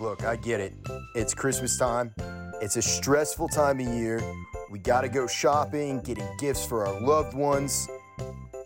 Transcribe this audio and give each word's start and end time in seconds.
Look, 0.00 0.24
I 0.24 0.36
get 0.36 0.60
it. 0.60 0.72
It's 1.14 1.34
Christmas 1.34 1.76
time. 1.76 2.14
It's 2.62 2.76
a 2.76 2.82
stressful 2.82 3.48
time 3.48 3.80
of 3.80 3.86
year. 3.86 4.22
We 4.70 4.78
gotta 4.78 5.10
go 5.10 5.26
shopping, 5.26 6.00
getting 6.00 6.26
gifts 6.38 6.64
for 6.64 6.86
our 6.86 6.98
loved 7.02 7.34
ones, 7.34 7.86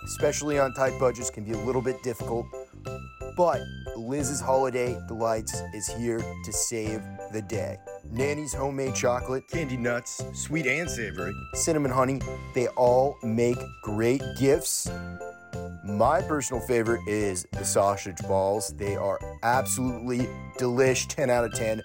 especially 0.04 0.60
on 0.60 0.72
tight 0.74 0.96
budgets, 1.00 1.30
can 1.30 1.42
be 1.42 1.50
a 1.50 1.58
little 1.58 1.82
bit 1.82 2.00
difficult. 2.04 2.46
But 3.36 3.62
Liz's 3.96 4.40
Holiday 4.40 4.96
Delights 5.08 5.60
is 5.74 5.88
here 5.88 6.18
to 6.18 6.52
save 6.52 7.02
the 7.32 7.42
day. 7.42 7.78
Nanny's 8.12 8.54
homemade 8.54 8.94
chocolate, 8.94 9.48
candy 9.48 9.76
nuts, 9.76 10.22
sweet 10.34 10.68
and 10.68 10.88
savory, 10.88 11.34
cinnamon 11.54 11.90
honey, 11.90 12.20
they 12.54 12.68
all 12.68 13.16
make 13.24 13.58
great 13.82 14.22
gifts. 14.38 14.88
My 15.84 16.22
personal 16.22 16.60
favorite 16.60 17.06
is 17.06 17.46
the 17.52 17.64
sausage 17.64 18.18
balls. 18.28 18.74
They 18.76 18.96
are 18.96 19.18
absolutely 19.42 20.28
delish, 20.58 21.06
10 21.08 21.30
out 21.30 21.44
of 21.44 21.54
10. 21.54 21.82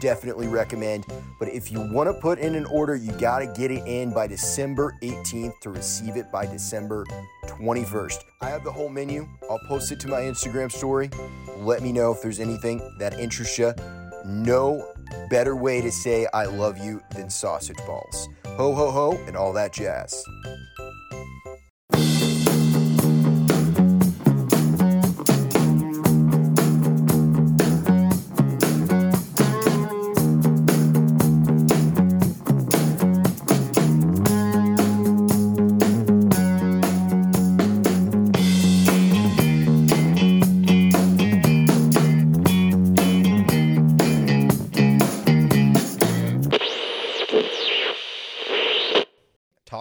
Definitely 0.00 0.46
recommend. 0.48 1.04
But 1.38 1.48
if 1.48 1.70
you 1.72 1.80
want 1.92 2.08
to 2.08 2.14
put 2.14 2.38
in 2.38 2.54
an 2.54 2.66
order, 2.66 2.96
you 2.96 3.12
got 3.12 3.40
to 3.40 3.46
get 3.46 3.70
it 3.70 3.86
in 3.86 4.12
by 4.12 4.26
December 4.26 4.96
18th 5.02 5.58
to 5.60 5.70
receive 5.70 6.16
it 6.16 6.30
by 6.30 6.46
December 6.46 7.04
21st. 7.46 8.24
I 8.40 8.50
have 8.50 8.64
the 8.64 8.72
whole 8.72 8.88
menu. 8.88 9.28
I'll 9.50 9.60
post 9.68 9.92
it 9.92 10.00
to 10.00 10.08
my 10.08 10.20
Instagram 10.20 10.70
story. 10.70 11.10
Let 11.56 11.82
me 11.82 11.92
know 11.92 12.12
if 12.12 12.22
there's 12.22 12.40
anything 12.40 12.80
that 12.98 13.18
interests 13.18 13.58
you. 13.58 13.74
No 14.24 14.86
better 15.28 15.56
way 15.56 15.80
to 15.80 15.90
say 15.90 16.26
I 16.32 16.44
love 16.44 16.78
you 16.78 17.02
than 17.14 17.30
sausage 17.30 17.78
balls. 17.86 18.28
Ho, 18.46 18.74
ho, 18.74 18.90
ho, 18.90 19.12
and 19.26 19.36
all 19.36 19.52
that 19.54 19.72
jazz. 19.72 20.22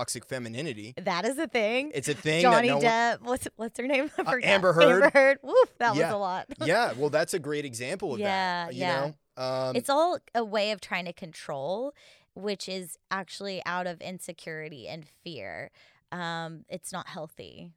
Toxic 0.09 0.25
femininity. 0.25 0.95
That 0.97 1.23
is 1.23 1.37
a 1.37 1.47
thing. 1.47 1.91
It's 1.93 2.07
a 2.07 2.15
thing. 2.15 2.41
Johnny 2.41 2.69
that 2.69 2.73
no 2.73 2.77
one- 2.77 2.83
Depp. 2.83 3.21
What's 3.21 3.47
what's 3.57 3.77
her 3.79 3.85
name? 3.85 4.09
I 4.17 4.21
Uh. 4.23 4.39
Amber 4.41 4.73
Heard. 4.73 5.03
Amber 5.03 5.11
Heard. 5.13 5.37
Woof, 5.43 5.77
that 5.77 5.95
Yeah. 5.95 6.05
was 6.07 6.13
a 6.15 6.17
lot. 6.17 6.45
yeah, 6.65 6.93
well, 6.97 7.11
that's 7.11 7.35
a 7.35 7.39
great 7.39 7.63
example 7.63 8.15
of 8.15 8.19
Yeah, 8.19 8.65
that. 8.65 8.73
You 8.73 8.79
yeah. 8.81 9.11
know, 9.37 9.43
um, 9.43 9.75
it's 9.75 9.87
all 9.87 10.17
a 10.33 10.43
way 10.43 10.71
of 10.71 10.81
trying 10.81 11.05
to 11.05 11.13
control, 11.13 11.93
which 12.33 12.67
is 12.67 12.97
actually 13.11 13.61
out 13.67 13.85
of 13.85 14.01
insecurity 14.01 14.87
and 14.87 15.05
fear. 15.23 15.69
Um, 16.11 16.65
it's 16.69 16.91
not 16.91 17.09
healthy. 17.09 17.69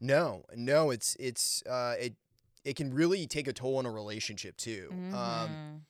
no, 0.00 0.44
no, 0.54 0.90
it's 0.90 1.16
it's 1.18 1.64
uh, 1.66 1.96
it 1.98 2.14
it 2.64 2.76
can 2.76 2.94
really 2.94 3.26
take 3.26 3.48
a 3.48 3.52
toll 3.52 3.76
on 3.78 3.86
a 3.86 3.90
relationship 3.90 4.56
too. 4.56 4.88
Um, 4.92 5.10
Mhm. 5.12 5.80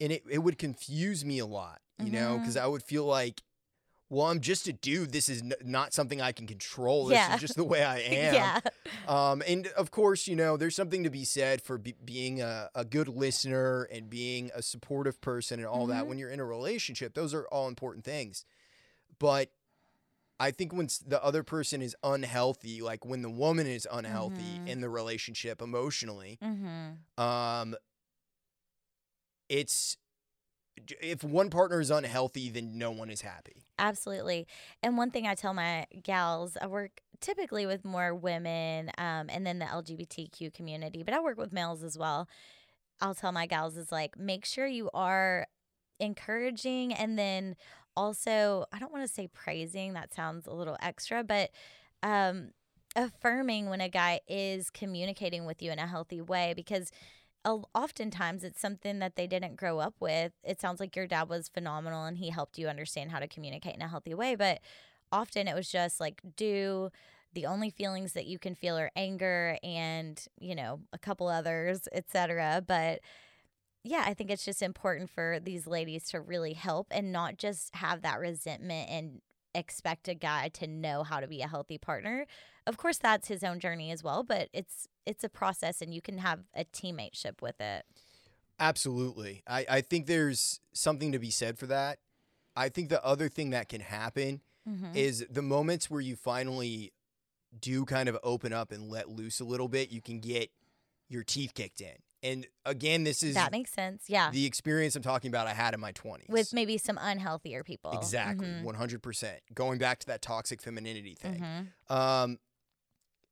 and 0.00 0.12
it, 0.12 0.22
it 0.30 0.38
would 0.38 0.58
confuse 0.58 1.24
me 1.24 1.40
a 1.40 1.46
lot, 1.46 1.80
you 1.98 2.12
know, 2.12 2.34
Mm-hmm. 2.34 2.38
because 2.42 2.56
I 2.56 2.66
would 2.68 2.84
feel 2.84 3.04
like, 3.04 3.42
well, 4.10 4.26
I'm 4.26 4.40
just 4.40 4.66
a 4.68 4.72
dude. 4.72 5.12
This 5.12 5.28
is 5.28 5.42
n- 5.42 5.52
not 5.64 5.92
something 5.92 6.20
I 6.20 6.32
can 6.32 6.46
control. 6.46 7.06
This 7.06 7.16
Yeah. 7.16 7.34
is 7.34 7.40
just 7.40 7.56
the 7.56 7.64
way 7.64 7.84
I 7.84 7.98
am. 8.00 8.34
yeah. 8.34 8.60
Um, 9.06 9.42
and 9.46 9.66
of 9.68 9.90
course, 9.90 10.26
you 10.26 10.34
know, 10.36 10.56
there's 10.56 10.74
something 10.74 11.04
to 11.04 11.10
be 11.10 11.24
said 11.24 11.60
for 11.62 11.76
be- 11.78 11.94
being 12.04 12.40
a, 12.40 12.70
a 12.74 12.84
good 12.84 13.08
listener 13.08 13.82
and 13.92 14.08
being 14.08 14.50
a 14.54 14.62
supportive 14.62 15.20
person 15.20 15.58
and 15.58 15.68
all 15.68 15.86
that. 15.88 16.04
Mhm. 16.04 16.08
When 16.08 16.18
you're 16.18 16.30
in 16.30 16.40
a 16.40 16.44
relationship, 16.44 17.14
those 17.14 17.34
are 17.34 17.46
all 17.48 17.68
important 17.68 18.04
things. 18.04 18.44
But 19.18 19.50
I 20.40 20.52
think 20.52 20.72
when 20.72 20.88
the 21.06 21.22
other 21.22 21.42
person 21.42 21.82
is 21.82 21.96
unhealthy, 22.04 22.80
like 22.80 23.04
when 23.04 23.22
the 23.22 23.30
woman 23.30 23.66
is 23.66 23.86
unhealthy 23.90 24.58
Mhm. 24.60 24.68
in 24.68 24.80
the 24.80 24.88
relationship 24.88 25.60
emotionally, 25.60 26.38
Mm-hmm. 26.42 27.20
um, 27.22 27.74
it's 29.48 29.96
if 31.00 31.24
one 31.24 31.50
partner 31.50 31.80
is 31.80 31.90
unhealthy, 31.90 32.50
then 32.50 32.78
no 32.78 32.90
one 32.90 33.10
is 33.10 33.22
happy. 33.22 33.64
Absolutely. 33.78 34.46
And 34.82 34.96
one 34.96 35.10
thing 35.10 35.26
I 35.26 35.34
tell 35.34 35.54
my 35.54 35.86
gals, 36.02 36.56
I 36.60 36.66
work 36.66 37.00
typically 37.20 37.66
with 37.66 37.84
more 37.84 38.14
women 38.14 38.90
um, 38.98 39.28
and 39.30 39.46
then 39.46 39.58
the 39.60 39.66
LGBTQ 39.66 40.50
community, 40.50 41.02
but 41.02 41.14
I 41.14 41.20
work 41.20 41.38
with 41.38 41.52
males 41.52 41.82
as 41.84 41.96
well. 41.96 42.28
I'll 43.00 43.14
tell 43.14 43.32
my 43.32 43.46
gals 43.46 43.76
is 43.76 43.92
like, 43.92 44.18
make 44.18 44.44
sure 44.44 44.66
you 44.66 44.90
are 44.94 45.46
encouraging 46.00 46.94
and 46.94 47.18
then 47.18 47.56
also, 47.96 48.66
I 48.72 48.78
don't 48.78 48.92
want 48.92 49.06
to 49.06 49.12
say 49.12 49.28
praising, 49.28 49.94
that 49.94 50.14
sounds 50.14 50.46
a 50.46 50.52
little 50.52 50.76
extra, 50.82 51.24
but 51.24 51.50
um, 52.02 52.50
affirming 52.96 53.70
when 53.70 53.80
a 53.80 53.88
guy 53.88 54.20
is 54.28 54.70
communicating 54.70 55.46
with 55.46 55.62
you 55.62 55.72
in 55.72 55.78
a 55.78 55.86
healthy 55.86 56.20
way 56.20 56.54
because 56.56 56.90
oftentimes 57.44 58.44
it's 58.44 58.60
something 58.60 58.98
that 58.98 59.16
they 59.16 59.26
didn't 59.26 59.56
grow 59.56 59.78
up 59.78 59.94
with. 60.00 60.32
It 60.44 60.60
sounds 60.60 60.80
like 60.80 60.96
your 60.96 61.06
dad 61.06 61.28
was 61.28 61.48
phenomenal 61.48 62.04
and 62.04 62.18
he 62.18 62.30
helped 62.30 62.58
you 62.58 62.68
understand 62.68 63.10
how 63.10 63.18
to 63.18 63.28
communicate 63.28 63.74
in 63.74 63.82
a 63.82 63.88
healthy 63.88 64.14
way, 64.14 64.34
but 64.34 64.60
often 65.10 65.48
it 65.48 65.54
was 65.54 65.70
just 65.70 66.00
like 66.00 66.20
do 66.36 66.90
the 67.32 67.46
only 67.46 67.70
feelings 67.70 68.12
that 68.14 68.26
you 68.26 68.38
can 68.38 68.54
feel 68.54 68.78
are 68.78 68.90
anger 68.96 69.58
and, 69.62 70.26
you 70.38 70.54
know, 70.54 70.80
a 70.92 70.98
couple 70.98 71.28
others, 71.28 71.88
etc. 71.92 72.62
But 72.66 73.00
yeah, 73.84 74.04
I 74.06 74.14
think 74.14 74.30
it's 74.30 74.44
just 74.44 74.62
important 74.62 75.08
for 75.10 75.38
these 75.40 75.66
ladies 75.66 76.04
to 76.10 76.20
really 76.20 76.54
help 76.54 76.88
and 76.90 77.12
not 77.12 77.38
just 77.38 77.74
have 77.76 78.02
that 78.02 78.18
resentment 78.18 78.90
and 78.90 79.20
expect 79.54 80.08
a 80.08 80.14
guy 80.14 80.48
to 80.48 80.66
know 80.66 81.02
how 81.02 81.20
to 81.20 81.26
be 81.26 81.40
a 81.42 81.48
healthy 81.48 81.78
partner. 81.78 82.26
Of 82.66 82.76
course 82.76 82.98
that's 82.98 83.28
his 83.28 83.42
own 83.42 83.60
journey 83.60 83.90
as 83.90 84.02
well, 84.02 84.22
but 84.22 84.48
it's 84.52 84.88
it's 85.08 85.24
a 85.24 85.28
process 85.28 85.80
and 85.82 85.94
you 85.94 86.00
can 86.02 86.18
have 86.18 86.40
a 86.54 86.64
teammateship 86.64 87.40
with 87.42 87.60
it. 87.60 87.84
Absolutely. 88.60 89.42
I, 89.46 89.64
I 89.68 89.80
think 89.80 90.06
there's 90.06 90.60
something 90.72 91.12
to 91.12 91.18
be 91.18 91.30
said 91.30 91.58
for 91.58 91.66
that. 91.66 91.98
I 92.56 92.68
think 92.68 92.88
the 92.88 93.04
other 93.04 93.28
thing 93.28 93.50
that 93.50 93.68
can 93.68 93.80
happen 93.80 94.40
Mm-hmm. 94.68 94.94
is 94.96 95.24
the 95.30 95.40
moments 95.40 95.88
where 95.88 96.02
you 96.02 96.14
finally 96.14 96.92
do 97.58 97.86
kind 97.86 98.06
of 98.06 98.18
open 98.22 98.52
up 98.52 98.70
and 98.70 98.90
let 98.90 99.08
loose 99.08 99.40
a 99.40 99.44
little 99.46 99.66
bit, 99.66 99.90
you 99.90 100.02
can 100.02 100.20
get 100.20 100.50
your 101.08 101.24
teeth 101.24 101.54
kicked 101.54 101.80
in. 101.80 101.94
And 102.22 102.46
again, 102.66 103.02
this 103.02 103.22
is 103.22 103.34
That 103.34 103.50
makes 103.50 103.72
sense. 103.72 104.02
Yeah. 104.08 104.30
the 104.30 104.44
experience 104.44 104.94
I'm 104.94 105.00
talking 105.02 105.30
about 105.30 105.46
I 105.46 105.54
had 105.54 105.72
in 105.72 105.80
my 105.80 105.92
20s. 105.92 106.28
With 106.28 106.52
maybe 106.52 106.76
some 106.76 106.98
unhealthier 106.98 107.64
people. 107.64 107.92
Exactly, 107.92 108.46
Mhm. 108.46 108.62
100%. 108.64 109.38
Going 109.54 109.78
back 109.78 110.00
to 110.00 110.06
that 110.08 110.20
toxic 110.20 110.60
femininity 110.60 111.14
thing. 111.14 111.40
Mhm. 111.40 111.94
Um, 111.96 112.38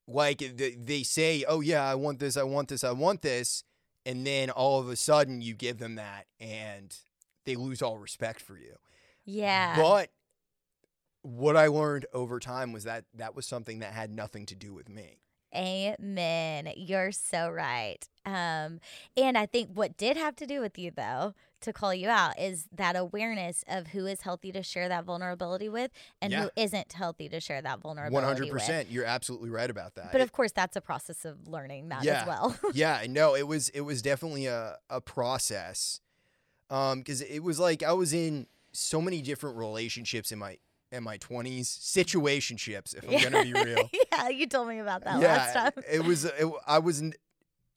like 0.06 0.42
they 0.56 1.02
say, 1.02 1.44
"Oh 1.46 1.60
yeah, 1.60 1.84
I 1.84 1.94
want 1.94 2.18
this, 2.18 2.36
I 2.36 2.42
want 2.42 2.68
this, 2.68 2.84
I 2.84 2.92
want 2.92 3.22
this," 3.22 3.64
and 4.04 4.26
then 4.26 4.50
all 4.50 4.80
of 4.80 4.88
a 4.88 4.96
sudden 4.96 5.40
you 5.40 5.54
give 5.54 5.78
them 5.78 5.96
that, 5.96 6.26
and 6.40 6.96
they 7.44 7.56
lose 7.56 7.82
all 7.82 7.98
respect 7.98 8.40
for 8.40 8.56
you. 8.56 8.76
Yeah. 9.24 9.76
But 9.76 10.10
what 11.22 11.56
I 11.56 11.66
learned 11.66 12.06
over 12.12 12.38
time 12.38 12.72
was 12.72 12.84
that 12.84 13.04
that 13.14 13.34
was 13.34 13.46
something 13.46 13.80
that 13.80 13.92
had 13.92 14.10
nothing 14.10 14.46
to 14.46 14.54
do 14.54 14.72
with 14.72 14.88
me. 14.88 15.18
Amen. 15.54 16.70
You're 16.76 17.12
so 17.12 17.48
right. 17.48 17.98
Um, 18.24 18.80
and 19.16 19.38
I 19.38 19.46
think 19.46 19.70
what 19.72 19.96
did 19.96 20.16
have 20.16 20.36
to 20.36 20.46
do 20.46 20.60
with 20.60 20.78
you, 20.78 20.90
though, 20.90 21.34
to 21.62 21.72
call 21.72 21.94
you 21.94 22.08
out 22.08 22.38
is 22.38 22.66
that 22.72 22.96
awareness 22.96 23.64
of 23.68 23.88
who 23.88 24.06
is 24.06 24.20
healthy 24.22 24.52
to 24.52 24.62
share 24.62 24.88
that 24.88 25.04
vulnerability 25.04 25.68
with 25.68 25.90
and 26.20 26.32
Yeah. 26.32 26.42
who 26.44 26.50
isn't 26.56 26.92
healthy 26.92 27.28
to 27.30 27.40
share 27.40 27.62
that 27.62 27.80
vulnerability 27.80 28.14
One 28.14 28.24
hundred 28.24 28.44
with. 28.44 28.52
percent, 28.62 28.90
you're 28.90 29.04
absolutely 29.06 29.50
right 29.50 29.70
about 29.70 29.94
that. 29.94 30.12
But 30.12 30.20
It- 30.20 30.24
of 30.24 30.32
course, 30.32 30.52
that's 30.52 30.76
a 30.76 30.80
process 30.80 31.24
of 31.24 31.48
learning 31.48 31.88
that 31.88 32.04
Yeah. 32.04 32.20
as 32.22 32.26
well. 32.26 32.56
yeah, 32.74 33.04
no, 33.08 33.34
it 33.34 33.46
was 33.46 33.68
it 33.70 33.80
was 33.82 34.02
definitely 34.02 34.46
a 34.46 34.76
a 34.90 35.00
process, 35.00 36.00
um, 36.70 36.98
because 36.98 37.20
it 37.22 37.40
was 37.40 37.58
like 37.58 37.82
I 37.82 37.92
was 37.92 38.12
in 38.12 38.46
so 38.72 39.00
many 39.00 39.22
different 39.22 39.56
relationships 39.56 40.30
in 40.32 40.38
my 40.38 40.58
in 40.92 41.02
my 41.02 41.16
twenties, 41.16 41.68
situationships. 41.68 42.94
If 42.94 43.08
I'm 43.08 43.22
gonna 43.32 43.42
be 43.44 43.52
real, 43.64 43.90
yeah, 44.12 44.28
you 44.28 44.46
told 44.46 44.68
me 44.68 44.78
about 44.78 45.04
that 45.04 45.20
yeah, 45.20 45.36
last 45.36 45.52
time. 45.54 45.84
it 45.90 46.04
was 46.04 46.24
it, 46.26 46.46
I 46.66 46.78
was 46.78 47.02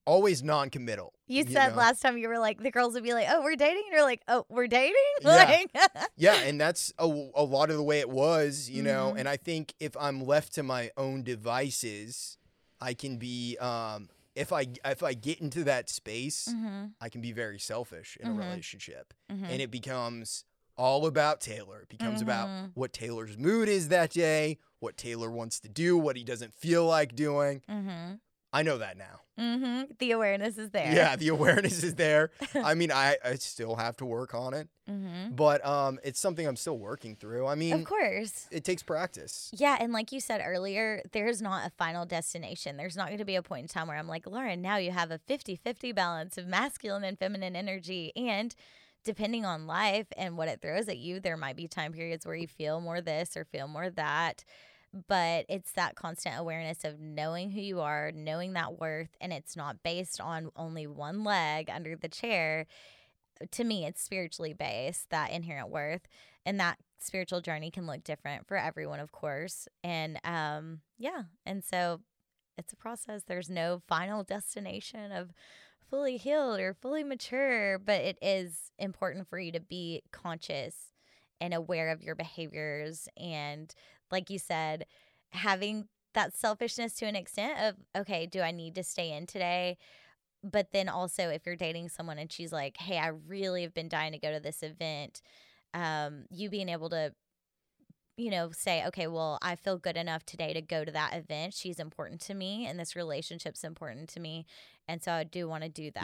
always 0.09 0.41
non-committal. 0.43 1.13
You 1.27 1.43
said 1.45 1.69
know? 1.69 1.75
last 1.77 2.01
time 2.01 2.17
you 2.17 2.27
were 2.27 2.39
like, 2.39 2.57
the 2.61 2.71
girls 2.71 2.93
would 2.95 3.03
be 3.03 3.13
like, 3.13 3.27
oh, 3.29 3.41
we're 3.43 3.55
dating. 3.55 3.83
And 3.87 3.93
you're 3.93 4.03
like, 4.03 4.21
oh, 4.27 4.45
we're 4.49 4.67
dating? 4.67 4.95
Yeah. 5.21 5.29
Like, 5.29 5.71
Yeah, 6.17 6.35
and 6.47 6.59
that's 6.59 6.91
a, 6.97 7.05
a 7.05 7.43
lot 7.43 7.69
of 7.69 7.75
the 7.77 7.83
way 7.83 7.99
it 7.99 8.09
was, 8.09 8.69
you 8.69 8.81
know. 8.83 9.13
Mhm. 9.13 9.19
And 9.19 9.29
I 9.29 9.37
think 9.37 9.73
if 9.79 9.95
I'm 9.99 10.25
left 10.25 10.53
to 10.55 10.63
my 10.63 10.89
own 10.97 11.23
devices, 11.23 12.37
I 12.81 12.93
can 12.93 13.17
be 13.17 13.57
um 13.59 14.09
if 14.35 14.53
I 14.53 14.67
if 14.85 15.03
I 15.03 15.13
get 15.13 15.39
into 15.41 15.63
that 15.65 15.89
space, 15.89 16.47
Mhm, 16.49 16.93
I 17.01 17.09
can 17.09 17.21
be 17.21 17.31
very 17.33 17.59
selfish 17.59 18.17
in 18.21 18.29
Mhm. 18.29 18.35
a 18.35 18.39
relationship. 18.47 19.13
mhm. 19.31 19.47
And 19.51 19.61
it 19.61 19.69
becomes 19.71 20.45
all 20.77 21.05
about 21.05 21.41
Taylor. 21.41 21.81
It 21.81 21.89
becomes 21.89 22.21
about 22.21 22.47
Mhm. 22.47 22.71
what 22.73 22.93
Taylor's 22.93 23.37
mood 23.37 23.67
is 23.67 23.89
that 23.89 24.11
day, 24.11 24.57
what 24.79 24.95
Taylor 24.95 25.29
wants 25.29 25.59
to 25.59 25.67
do, 25.69 25.97
what 25.97 26.15
he 26.15 26.23
doesn't 26.23 26.53
feel 26.53 26.85
like 26.85 27.15
doing. 27.15 27.61
I 28.51 28.63
know 28.63 28.79
that 28.79 28.97
now. 28.97 29.21
Mm-hmm. 29.39 29.91
The 29.99 30.11
awareness 30.11 30.57
is 30.57 30.71
there. 30.71 30.91
Yeah, 30.93 31.15
the 31.15 31.27
awareness 31.29 31.83
is 31.83 31.95
there. 31.95 32.31
I 32.55 32.73
mean, 32.73 32.91
I, 32.91 33.15
I 33.23 33.35
still 33.35 33.75
have 33.75 33.95
to 33.97 34.05
work 34.05 34.33
on 34.33 34.53
it, 34.53 34.67
Mm-hmm. 34.89 35.35
but 35.35 35.63
um, 35.63 35.99
it's 36.03 36.19
something 36.19 36.47
I'm 36.47 36.55
still 36.55 36.79
working 36.79 37.15
through. 37.15 37.45
I 37.45 37.53
mean, 37.53 37.73
Of 37.73 37.83
course. 37.85 38.47
it 38.49 38.63
takes 38.63 38.81
practice. 38.81 39.51
Yeah, 39.55 39.77
and 39.79 39.93
like 39.93 40.11
you 40.11 40.19
said 40.19 40.41
earlier, 40.43 41.03
there's 41.11 41.43
not 41.43 41.67
a 41.67 41.69
final 41.77 42.07
destination. 42.07 42.75
There's 42.75 42.97
not 42.97 43.07
going 43.09 43.19
to 43.19 43.25
be 43.25 43.35
a 43.35 43.43
point 43.43 43.61
in 43.61 43.67
time 43.67 43.87
where 43.87 43.97
I'm 43.97 44.07
like, 44.07 44.25
Lauren, 44.25 44.63
now 44.63 44.77
you 44.77 44.89
have 44.89 45.11
a 45.11 45.19
50 45.19 45.55
50 45.57 45.91
balance 45.91 46.39
of 46.39 46.47
masculine 46.47 47.03
and 47.03 47.19
feminine 47.19 47.55
energy. 47.55 48.11
And 48.15 48.55
depending 49.05 49.45
on 49.45 49.67
life 49.67 50.07
and 50.17 50.35
what 50.37 50.47
it 50.47 50.59
throws 50.59 50.89
at 50.89 50.97
you, 50.97 51.19
there 51.19 51.37
might 51.37 51.55
be 51.55 51.67
time 51.67 51.93
periods 51.93 52.25
where 52.25 52.35
you 52.35 52.47
feel 52.47 52.81
more 52.81 52.99
this 52.99 53.37
or 53.37 53.45
feel 53.45 53.67
more 53.67 53.91
that. 53.91 54.43
But 55.07 55.45
it's 55.49 55.71
that 55.73 55.95
constant 55.95 56.39
awareness 56.39 56.83
of 56.83 56.99
knowing 56.99 57.51
who 57.51 57.61
you 57.61 57.79
are, 57.81 58.11
knowing 58.13 58.53
that 58.53 58.79
worth, 58.79 59.09
and 59.21 59.31
it's 59.31 59.55
not 59.55 59.83
based 59.83 60.19
on 60.19 60.49
only 60.55 60.87
one 60.87 61.23
leg 61.23 61.69
under 61.69 61.95
the 61.95 62.07
chair. 62.07 62.65
To 63.51 63.63
me, 63.63 63.85
it's 63.85 64.01
spiritually 64.01 64.53
based, 64.53 65.11
that 65.11 65.31
inherent 65.31 65.69
worth 65.69 66.01
and 66.45 66.59
that 66.59 66.77
spiritual 66.97 67.41
journey 67.41 67.71
can 67.71 67.85
look 67.85 68.03
different 68.03 68.47
for 68.47 68.57
everyone 68.57 68.99
of 68.99 69.11
course 69.11 69.67
and 69.83 70.19
um 70.25 70.81
yeah 70.97 71.23
and 71.45 71.63
so 71.63 72.01
it's 72.57 72.73
a 72.73 72.75
process 72.75 73.23
there's 73.25 73.49
no 73.49 73.81
final 73.87 74.23
destination 74.23 75.11
of 75.11 75.31
fully 75.89 76.17
healed 76.17 76.59
or 76.59 76.73
fully 76.73 77.03
mature 77.03 77.79
but 77.79 78.01
it 78.01 78.17
is 78.21 78.71
important 78.77 79.27
for 79.29 79.39
you 79.39 79.51
to 79.51 79.59
be 79.59 80.01
conscious 80.11 80.93
and 81.39 81.53
aware 81.53 81.89
of 81.89 82.01
your 82.03 82.15
behaviors 82.15 83.07
and 83.15 83.73
like 84.11 84.29
you 84.29 84.39
said 84.39 84.85
having 85.31 85.87
that 86.13 86.33
selfishness 86.35 86.93
to 86.93 87.05
an 87.05 87.15
extent 87.15 87.59
of 87.61 87.75
okay 87.95 88.25
do 88.25 88.41
i 88.41 88.51
need 88.51 88.75
to 88.75 88.83
stay 88.83 89.11
in 89.11 89.25
today 89.25 89.77
but 90.43 90.71
then 90.71 90.89
also 90.89 91.29
if 91.29 91.45
you're 91.45 91.55
dating 91.55 91.89
someone 91.89 92.17
and 92.17 92.31
she's 92.31 92.51
like 92.51 92.77
hey 92.77 92.97
i 92.97 93.07
really 93.07 93.61
have 93.61 93.73
been 93.73 93.89
dying 93.89 94.11
to 94.11 94.17
go 94.17 94.31
to 94.31 94.39
this 94.39 94.63
event 94.63 95.21
um, 95.73 96.25
you 96.29 96.49
being 96.49 96.69
able 96.69 96.89
to, 96.89 97.13
you 98.17 98.31
know, 98.31 98.51
say, 98.51 98.85
okay, 98.87 99.07
well, 99.07 99.37
I 99.41 99.55
feel 99.55 99.77
good 99.77 99.97
enough 99.97 100.25
today 100.25 100.53
to 100.53 100.61
go 100.61 100.83
to 100.83 100.91
that 100.91 101.15
event. 101.15 101.53
She's 101.53 101.79
important 101.79 102.21
to 102.21 102.33
me, 102.33 102.65
and 102.65 102.79
this 102.79 102.95
relationship's 102.95 103.63
important 103.63 104.09
to 104.09 104.19
me, 104.19 104.45
and 104.87 105.03
so 105.03 105.11
I 105.11 105.23
do 105.23 105.47
want 105.47 105.63
to 105.63 105.69
do 105.69 105.91
that. 105.91 106.03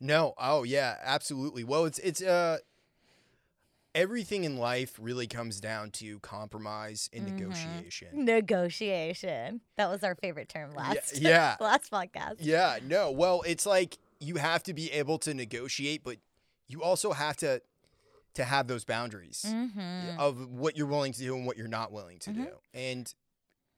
No, 0.00 0.34
oh 0.38 0.64
yeah, 0.64 0.96
absolutely. 1.02 1.62
Well, 1.62 1.84
it's 1.84 1.98
it's 2.00 2.22
uh 2.22 2.58
everything 3.94 4.44
in 4.44 4.56
life 4.56 4.96
really 5.00 5.26
comes 5.26 5.60
down 5.60 5.90
to 5.90 6.18
compromise 6.20 7.10
and 7.12 7.26
Mhm. 7.26 7.32
negotiation. 7.38 8.24
Negotiation. 8.24 9.60
That 9.76 9.90
was 9.90 10.02
our 10.02 10.14
favorite 10.14 10.48
term 10.48 10.72
last. 10.74 11.16
yeah. 11.20 11.56
last 11.60 11.90
podcast. 11.90 12.36
Yeah, 12.40 12.78
no. 12.82 13.10
Well, 13.10 13.42
it's 13.42 13.66
like 13.66 13.98
you 14.20 14.36
have 14.36 14.62
to 14.64 14.74
be 14.74 14.90
able 14.92 15.18
to 15.18 15.34
negotiate, 15.34 16.04
but 16.04 16.18
you 16.68 16.82
also 16.82 17.12
have 17.12 17.36
to 17.38 17.60
to 18.34 18.44
have 18.44 18.66
those 18.66 18.86
boundaries 18.86 19.44
Mm-hmm. 19.46 20.18
of 20.18 20.48
what 20.48 20.74
you're 20.74 20.86
willing 20.86 21.12
to 21.12 21.18
do 21.18 21.36
and 21.36 21.44
what 21.44 21.58
you're 21.58 21.68
not 21.68 21.92
willing 21.92 22.18
to 22.20 22.30
Mhm. 22.30 22.34
do. 22.46 22.58
And 22.72 23.14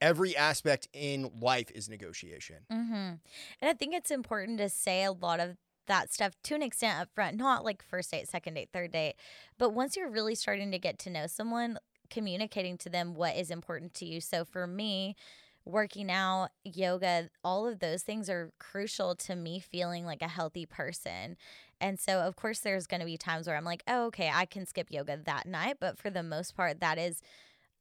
every 0.00 0.36
aspect 0.36 0.86
in 0.92 1.28
life 1.40 1.72
is 1.72 1.88
negotiation. 1.88 2.64
Mm-hmm. 2.70 2.92
And 2.94 3.18
I 3.62 3.72
think 3.74 3.94
it's 3.94 4.12
important 4.12 4.58
to 4.58 4.68
say 4.68 5.02
a 5.02 5.10
lot 5.10 5.40
of 5.40 5.56
that 5.86 6.12
stuff 6.12 6.32
to 6.44 6.54
an 6.54 6.62
extent 6.62 7.00
up 7.00 7.08
front, 7.14 7.36
not 7.36 7.64
like 7.64 7.82
first 7.82 8.10
date, 8.10 8.28
second 8.28 8.54
date, 8.54 8.70
third 8.72 8.92
date, 8.92 9.14
but 9.58 9.70
once 9.70 9.96
you're 9.96 10.10
really 10.10 10.34
starting 10.34 10.70
to 10.70 10.78
get 10.78 10.98
to 11.00 11.10
know 11.10 11.26
someone, 11.26 11.78
communicating 12.10 12.78
to 12.78 12.88
them 12.88 13.14
what 13.14 13.36
is 13.36 13.50
important 13.50 13.94
to 13.94 14.04
you. 14.04 14.20
So 14.20 14.44
for 14.44 14.66
me, 14.66 15.16
working 15.64 16.10
out, 16.10 16.50
yoga, 16.64 17.30
all 17.42 17.66
of 17.66 17.80
those 17.80 18.02
things 18.02 18.28
are 18.28 18.52
crucial 18.58 19.14
to 19.14 19.34
me 19.34 19.58
feeling 19.58 20.04
like 20.04 20.22
a 20.22 20.28
healthy 20.28 20.66
person. 20.66 21.36
And 21.80 21.98
so, 21.98 22.20
of 22.20 22.36
course, 22.36 22.60
there's 22.60 22.86
going 22.86 23.00
to 23.00 23.06
be 23.06 23.16
times 23.16 23.46
where 23.46 23.56
I'm 23.56 23.64
like, 23.64 23.82
oh, 23.88 24.06
okay, 24.06 24.30
I 24.32 24.44
can 24.46 24.66
skip 24.66 24.90
yoga 24.90 25.18
that 25.24 25.46
night. 25.46 25.76
But 25.80 25.98
for 25.98 26.10
the 26.10 26.22
most 26.22 26.56
part, 26.56 26.80
that 26.80 26.98
is 26.98 27.20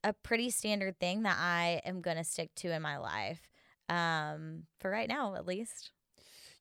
a 0.02 0.12
pretty 0.12 0.50
standard 0.50 0.98
thing 0.98 1.22
that 1.22 1.36
I 1.38 1.80
am 1.84 2.00
going 2.00 2.16
to 2.16 2.24
stick 2.24 2.54
to 2.56 2.72
in 2.72 2.82
my 2.82 2.96
life 2.98 3.48
um, 3.88 4.64
for 4.78 4.90
right 4.90 5.08
now, 5.08 5.34
at 5.34 5.46
least. 5.46 5.90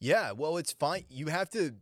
Yeah, 0.04 0.32
well, 0.34 0.58
it's 0.58 0.74
fine. 0.74 1.06
You 1.10 1.28
have 1.28 1.50
to 1.52 1.76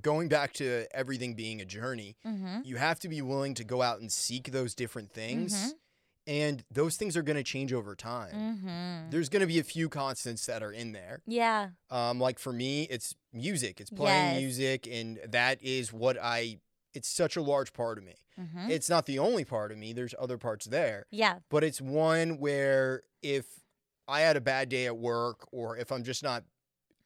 going 0.00 0.28
back 0.28 0.54
to 0.54 0.86
everything 0.96 1.34
being 1.34 1.60
a 1.60 1.66
journey. 1.66 2.16
Mm-hmm. 2.26 2.60
You 2.64 2.76
have 2.76 2.98
to 3.00 3.08
be 3.10 3.20
willing 3.20 3.52
to 3.54 3.64
go 3.64 3.82
out 3.82 4.00
and 4.00 4.10
seek 4.10 4.50
those 4.52 4.74
different 4.74 5.12
things. 5.12 5.54
Mhm. 5.54 5.72
And 6.28 6.64
those 6.72 6.96
things 6.96 7.14
are 7.16 7.22
going 7.22 7.36
to 7.36 7.42
change 7.44 7.72
over 7.74 7.94
time. 7.94 8.34
Mm-hmm. 8.34 9.10
There's 9.10 9.28
going 9.28 9.42
to 9.42 9.46
be 9.46 9.58
a 9.58 9.62
few 9.62 9.88
constants 9.90 10.46
that 10.46 10.62
are 10.62 10.72
in 10.72 10.92
there. 10.92 11.20
Yeah. 11.26 11.68
Um, 11.90 12.18
like 12.18 12.38
for 12.38 12.52
me, 12.54 12.84
it's 12.84 13.14
music. 13.34 13.80
It's 13.80 13.90
playing 13.90 14.32
Yes. 14.32 14.40
music, 14.40 14.88
and 14.90 15.20
that 15.28 15.62
is 15.62 15.92
what 15.92 16.16
I. 16.20 16.58
It's 16.94 17.06
such 17.08 17.36
a 17.36 17.42
large 17.42 17.74
part 17.74 17.98
of 17.98 18.04
me. 18.04 18.16
Mm-hmm. 18.40 18.70
It's 18.70 18.88
not 18.88 19.04
the 19.04 19.18
only 19.18 19.44
part 19.44 19.70
of 19.70 19.76
me. 19.78 19.92
There's 19.92 20.14
other 20.18 20.38
parts 20.38 20.64
there, 20.66 21.04
Yeah. 21.10 21.40
but 21.50 21.62
it's 21.62 21.80
one 21.82 22.38
where 22.38 23.02
if 23.22 23.44
I 24.08 24.20
had 24.22 24.36
a 24.36 24.40
bad 24.40 24.70
day 24.70 24.86
at 24.86 24.96
work, 24.96 25.46
or 25.52 25.76
if 25.76 25.92
I'm 25.92 26.02
just 26.02 26.22
not 26.22 26.44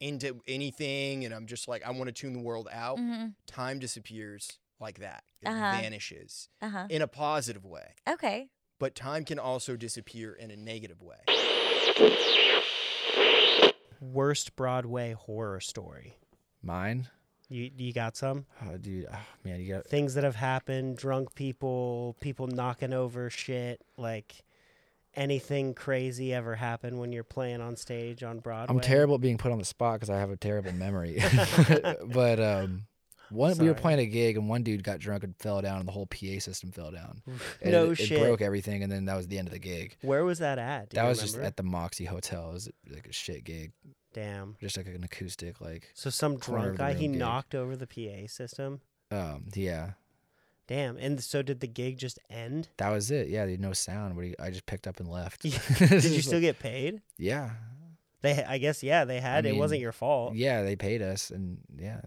into 0.00 0.40
anything, 0.48 1.24
and 1.24 1.34
I'm 1.34 1.46
just 1.46 1.68
like 1.68 1.86
I 1.86 1.90
want 1.90 2.06
to 2.06 2.12
tune 2.12 2.32
the 2.32 2.40
world 2.40 2.68
out, 2.72 2.98
Mm-hmm. 2.98 3.28
time 3.46 3.78
disappears 3.78 4.58
like 4.80 4.98
that. 5.00 5.22
It 5.42 5.48
Uh-huh. 5.48 5.76
vanishes 5.80 6.48
Uh 6.62 6.68
huh. 6.70 6.86
in 6.88 7.02
a 7.02 7.06
positive 7.08 7.64
way, 7.64 7.94
Okay. 8.08 8.48
but 8.78 8.94
time 8.94 9.24
can 9.24 9.38
also 9.38 9.76
disappear 9.76 10.32
in 10.32 10.50
a 10.50 10.56
negative 10.56 11.02
way. 11.02 11.16
Worst 14.00 14.56
Broadway 14.56 15.12
horror 15.12 15.60
story. 15.60 16.16
Mine? 16.62 17.08
You 17.48 17.70
you 17.76 17.92
got 17.92 18.16
some 18.16 18.46
Oh, 18.64 18.76
dude, 18.78 19.06
oh, 19.12 19.18
man, 19.44 19.60
you 19.60 19.74
got. 19.74 19.86
things 19.86 20.14
that 20.14 20.24
have 20.24 20.36
happened? 20.36 20.96
Drunk 20.96 21.34
people, 21.34 22.16
people 22.20 22.46
knocking 22.46 22.92
over 22.92 23.28
shit, 23.28 23.82
like 23.96 24.42
anything 25.14 25.74
crazy 25.74 26.32
ever 26.32 26.54
happen 26.54 26.98
when 26.98 27.12
you're 27.12 27.24
playing 27.24 27.60
on 27.60 27.76
stage 27.76 28.22
on 28.22 28.38
Broadway? 28.40 28.74
I'm 28.74 28.80
terrible 28.80 29.16
at 29.16 29.20
being 29.20 29.38
put 29.38 29.52
on 29.52 29.58
the 29.58 29.64
spot 29.64 29.94
because 29.94 30.10
I 30.10 30.18
have 30.18 30.30
a 30.30 30.36
terrible 30.36 30.72
memory. 30.72 31.22
but 32.06 32.40
um, 32.40 32.86
one 33.30 33.56
we 33.58 33.68
were 33.68 33.74
playing 33.74 34.00
a 34.00 34.06
gig 34.06 34.36
and 34.36 34.48
one 34.48 34.62
dude 34.62 34.82
got 34.82 34.98
drunk 34.98 35.22
and 35.24 35.36
fell 35.36 35.60
down, 35.62 35.78
and 35.78 35.86
the 35.88 35.92
whole 35.92 36.06
PA 36.06 36.38
system 36.38 36.72
fell 36.72 36.90
down. 36.90 37.22
And 37.62 37.72
No 37.72 37.90
it, 37.90 37.96
shit. 37.96 38.12
It 38.12 38.20
broke 38.20 38.40
everything, 38.40 38.82
and 38.82 38.90
then 38.90 39.04
that 39.06 39.16
was 39.16 39.28
the 39.28 39.38
end 39.38 39.48
of 39.48 39.52
the 39.52 39.60
gig. 39.60 39.96
Where 40.02 40.24
was 40.24 40.38
that 40.40 40.58
at? 40.58 40.90
Do 40.90 40.96
that 40.96 41.08
was 41.08 41.20
just 41.20 41.38
at 41.38 41.56
the 41.56 41.62
Moxy 41.62 42.04
Hotel. 42.06 42.50
It 42.50 42.54
was 42.54 42.70
like 42.90 43.06
a 43.06 43.12
shit 43.12 43.44
gig, 43.44 43.72
Damn. 44.12 44.56
just 44.60 44.76
like 44.76 44.86
an 44.86 45.04
acoustic, 45.04 45.60
like 45.60 45.90
So 45.94 46.10
some 46.10 46.38
drunk 46.38 46.78
guy 46.78 46.94
he 46.94 47.06
gig. 47.08 47.16
knocked 47.18 47.54
over 47.54 47.76
the 47.76 47.86
PA 47.86 48.26
system. 48.26 48.80
um, 49.12 49.44
yeah. 49.54 49.92
Damn. 50.70 50.96
And 50.98 51.22
so 51.22 51.42
did 51.42 51.58
the 51.60 51.66
gig 51.66 51.98
just 51.98 52.18
end? 52.30 52.68
That 52.78 52.90
was 52.90 53.10
it. 53.10 53.28
Yeah, 53.28 53.44
there's 53.44 53.58
no 53.58 53.72
sound. 53.74 54.14
What 54.16 54.24
you, 54.24 54.34
I 54.38 54.50
just 54.50 54.64
picked 54.66 54.86
up 54.86 55.00
and 55.00 55.08
left. 55.08 55.42
Did 55.78 56.04
you 56.04 56.22
still 56.22 56.40
get 56.40 56.58
paid? 56.60 57.02
Yeah, 57.18 57.50
They, 58.22 58.42
I 58.44 58.58
guess, 58.58 58.82
yeah, 58.82 59.04
they 59.04 59.18
had. 59.20 59.44
it 59.46 59.56
wasn't 59.56 59.80
your 59.80 59.90
fault. 59.92 60.34
yeah. 60.36 60.62
They 60.62 60.76
paid 60.76 61.02
us, 61.02 61.30
and 61.30 61.58
yeah. 61.76 62.00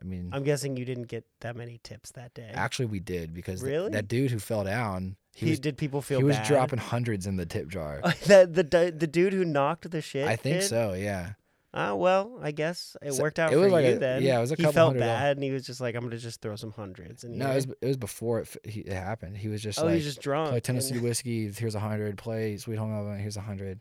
I 0.00 0.04
mean, 0.04 0.30
I'm 0.32 0.44
guessing 0.44 0.76
you 0.76 0.84
didn't 0.84 1.08
get 1.08 1.24
that 1.40 1.56
many 1.56 1.78
tips 1.82 2.12
that 2.12 2.32
day. 2.34 2.50
actually, 2.54 2.86
we 2.86 3.00
did 3.00 3.32
because 3.34 3.60
th- 3.60 3.70
Really? 3.70 3.90
that 3.90 4.06
dude 4.08 4.30
who 4.30 4.38
fell 4.38 4.64
down, 4.64 5.16
he, 5.34 5.46
He- 5.46 5.52
was 5.52 5.60
did 5.60 5.76
people 5.78 6.00
feel 6.02 6.18
he 6.18 6.24
was 6.24 6.38
dropping 6.46 6.78
hundreds 6.78 7.26
in 7.26 7.36
the 7.36 7.44
tip 7.46 7.68
jar. 7.68 8.00
the 8.26 8.46
the 8.50 8.92
the 8.96 9.06
dude 9.06 9.32
who 9.32 9.44
knocked 9.44 9.90
the 9.90 10.00
shit. 10.02 10.26
I 10.28 10.36
think 10.36 10.62
so. 10.62 10.92
Yeah. 10.94 11.32
Ah, 11.72 11.94
well, 11.94 12.40
I 12.42 12.50
guess 12.50 12.96
it 13.00 13.12
So 13.12 13.22
worked 13.22 13.38
out 13.38 13.52
it 13.52 13.54
for 13.54 13.60
was 13.60 13.72
like 13.72 13.84
you 13.86 13.92
a- 13.92 13.98
then. 13.98 14.22
yeah, 14.24 14.38
it 14.38 14.40
was 14.40 14.50
a 14.50 14.56
he 14.56 14.62
couple 14.64 14.72
felt 14.72 14.86
hundred 14.94 15.06
dollars. 15.06 15.18
bad, 15.20 15.36
and 15.36 15.44
he 15.44 15.52
was 15.52 15.64
just 15.64 15.80
like, 15.80 15.94
"I'm 15.94 16.02
gonna 16.02 16.16
just 16.18 16.40
throw 16.40 16.56
some 16.56 16.72
hundreds. 16.72 17.22
And 17.22 17.38
No, 17.38 17.50
it 17.52 17.54
was, 17.54 17.66
it 17.80 17.86
was 17.86 17.96
before 17.96 18.40
it, 18.40 18.48
f- 18.64 18.72
he, 18.72 18.80
it 18.80 18.92
happened. 18.92 19.36
He 19.36 19.46
was 19.46 19.62
just 19.62 19.78
oh, 19.78 19.84
like, 19.84 19.94
he's 19.94 20.04
just 20.04 20.20
drunk. 20.20 20.48
play 20.48 20.56
and- 20.56 20.64
Tennessee 20.64 20.98
whiskey. 20.98 21.48
Here's 21.52 21.76
a 21.76 21.80
hundred. 21.80 22.18
Play 22.18 22.56
Sweet 22.56 22.76
Home 22.76 22.92
Alabama. 22.92 23.18
Here's 23.18 23.36
a 23.36 23.40
hundred. 23.42 23.78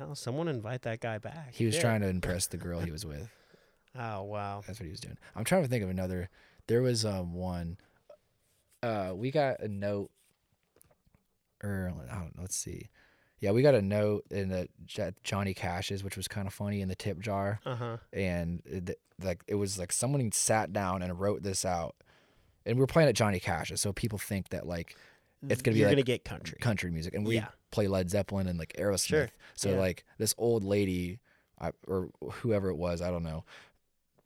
Oh, 0.00 0.14
someone 0.14 0.46
invite 0.48 0.82
that 0.82 1.00
guy 1.00 1.18
back. 1.18 1.48
He 1.54 1.64
was 1.66 1.74
Shit. 1.74 1.82
trying 1.82 2.00
to 2.02 2.08
impress 2.08 2.46
the 2.46 2.56
girl 2.56 2.80
he 2.80 2.90
was 2.92 3.04
with. 3.04 3.28
Oh 3.96 4.24
wow. 4.24 4.62
That's 4.66 4.80
what 4.80 4.86
he 4.86 4.90
was 4.90 4.98
doing. 4.98 5.16
I'm 5.36 5.44
trying 5.44 5.62
to 5.62 5.68
think 5.68 5.84
of 5.84 5.88
another. 5.90 6.28
There 6.66 6.82
was 6.82 7.04
um 7.04 7.32
one. 7.32 7.76
Uh, 8.82 9.12
we 9.14 9.30
got 9.30 9.60
a 9.60 9.68
note. 9.68 10.10
Or 11.62 11.92
I 12.10 12.14
don't 12.16 12.34
know. 12.36 12.42
Let's 12.42 12.56
see. 12.56 12.88
Yeah, 13.44 13.50
we 13.50 13.60
got 13.60 13.74
a 13.74 13.82
note 13.82 14.24
in 14.30 14.48
the 14.48 14.68
Johnny 15.22 15.52
Cash's, 15.52 16.02
which 16.02 16.16
was 16.16 16.26
kind 16.26 16.46
of 16.46 16.54
funny 16.54 16.80
in 16.80 16.88
the 16.88 16.94
tip 16.94 17.18
jar, 17.20 17.60
Uh 17.66 17.74
huh. 17.76 17.96
and 18.10 18.62
it, 18.64 18.98
like 19.22 19.42
it 19.46 19.56
was 19.56 19.78
like 19.78 19.92
someone 19.92 20.32
sat 20.32 20.72
down 20.72 21.02
and 21.02 21.20
wrote 21.20 21.42
this 21.42 21.62
out, 21.66 21.94
and 22.64 22.76
we 22.76 22.80
were 22.80 22.86
playing 22.86 23.10
at 23.10 23.14
Johnny 23.14 23.38
Cash's, 23.40 23.82
so 23.82 23.92
people 23.92 24.18
think 24.18 24.48
that 24.48 24.66
like 24.66 24.96
It's 25.46 25.60
gonna 25.60 25.74
be 25.74 25.80
You're 25.80 25.88
like 25.88 25.96
gonna 25.96 26.04
get 26.04 26.24
country. 26.24 26.56
country 26.58 26.90
music, 26.90 27.14
and 27.14 27.26
we 27.26 27.34
Yeah. 27.36 27.48
play 27.70 27.86
Led 27.86 28.08
Zeppelin 28.08 28.46
and 28.48 28.58
like 28.58 28.72
Aerosmith. 28.78 29.04
Sure. 29.04 29.28
So 29.54 29.72
Yeah. 29.72 29.76
like 29.76 30.04
this 30.16 30.34
old 30.38 30.64
lady, 30.64 31.20
I, 31.60 31.72
or 31.86 32.08
whoever 32.40 32.70
it 32.70 32.76
was, 32.76 33.02
I 33.02 33.10
don't 33.10 33.22
know, 33.24 33.44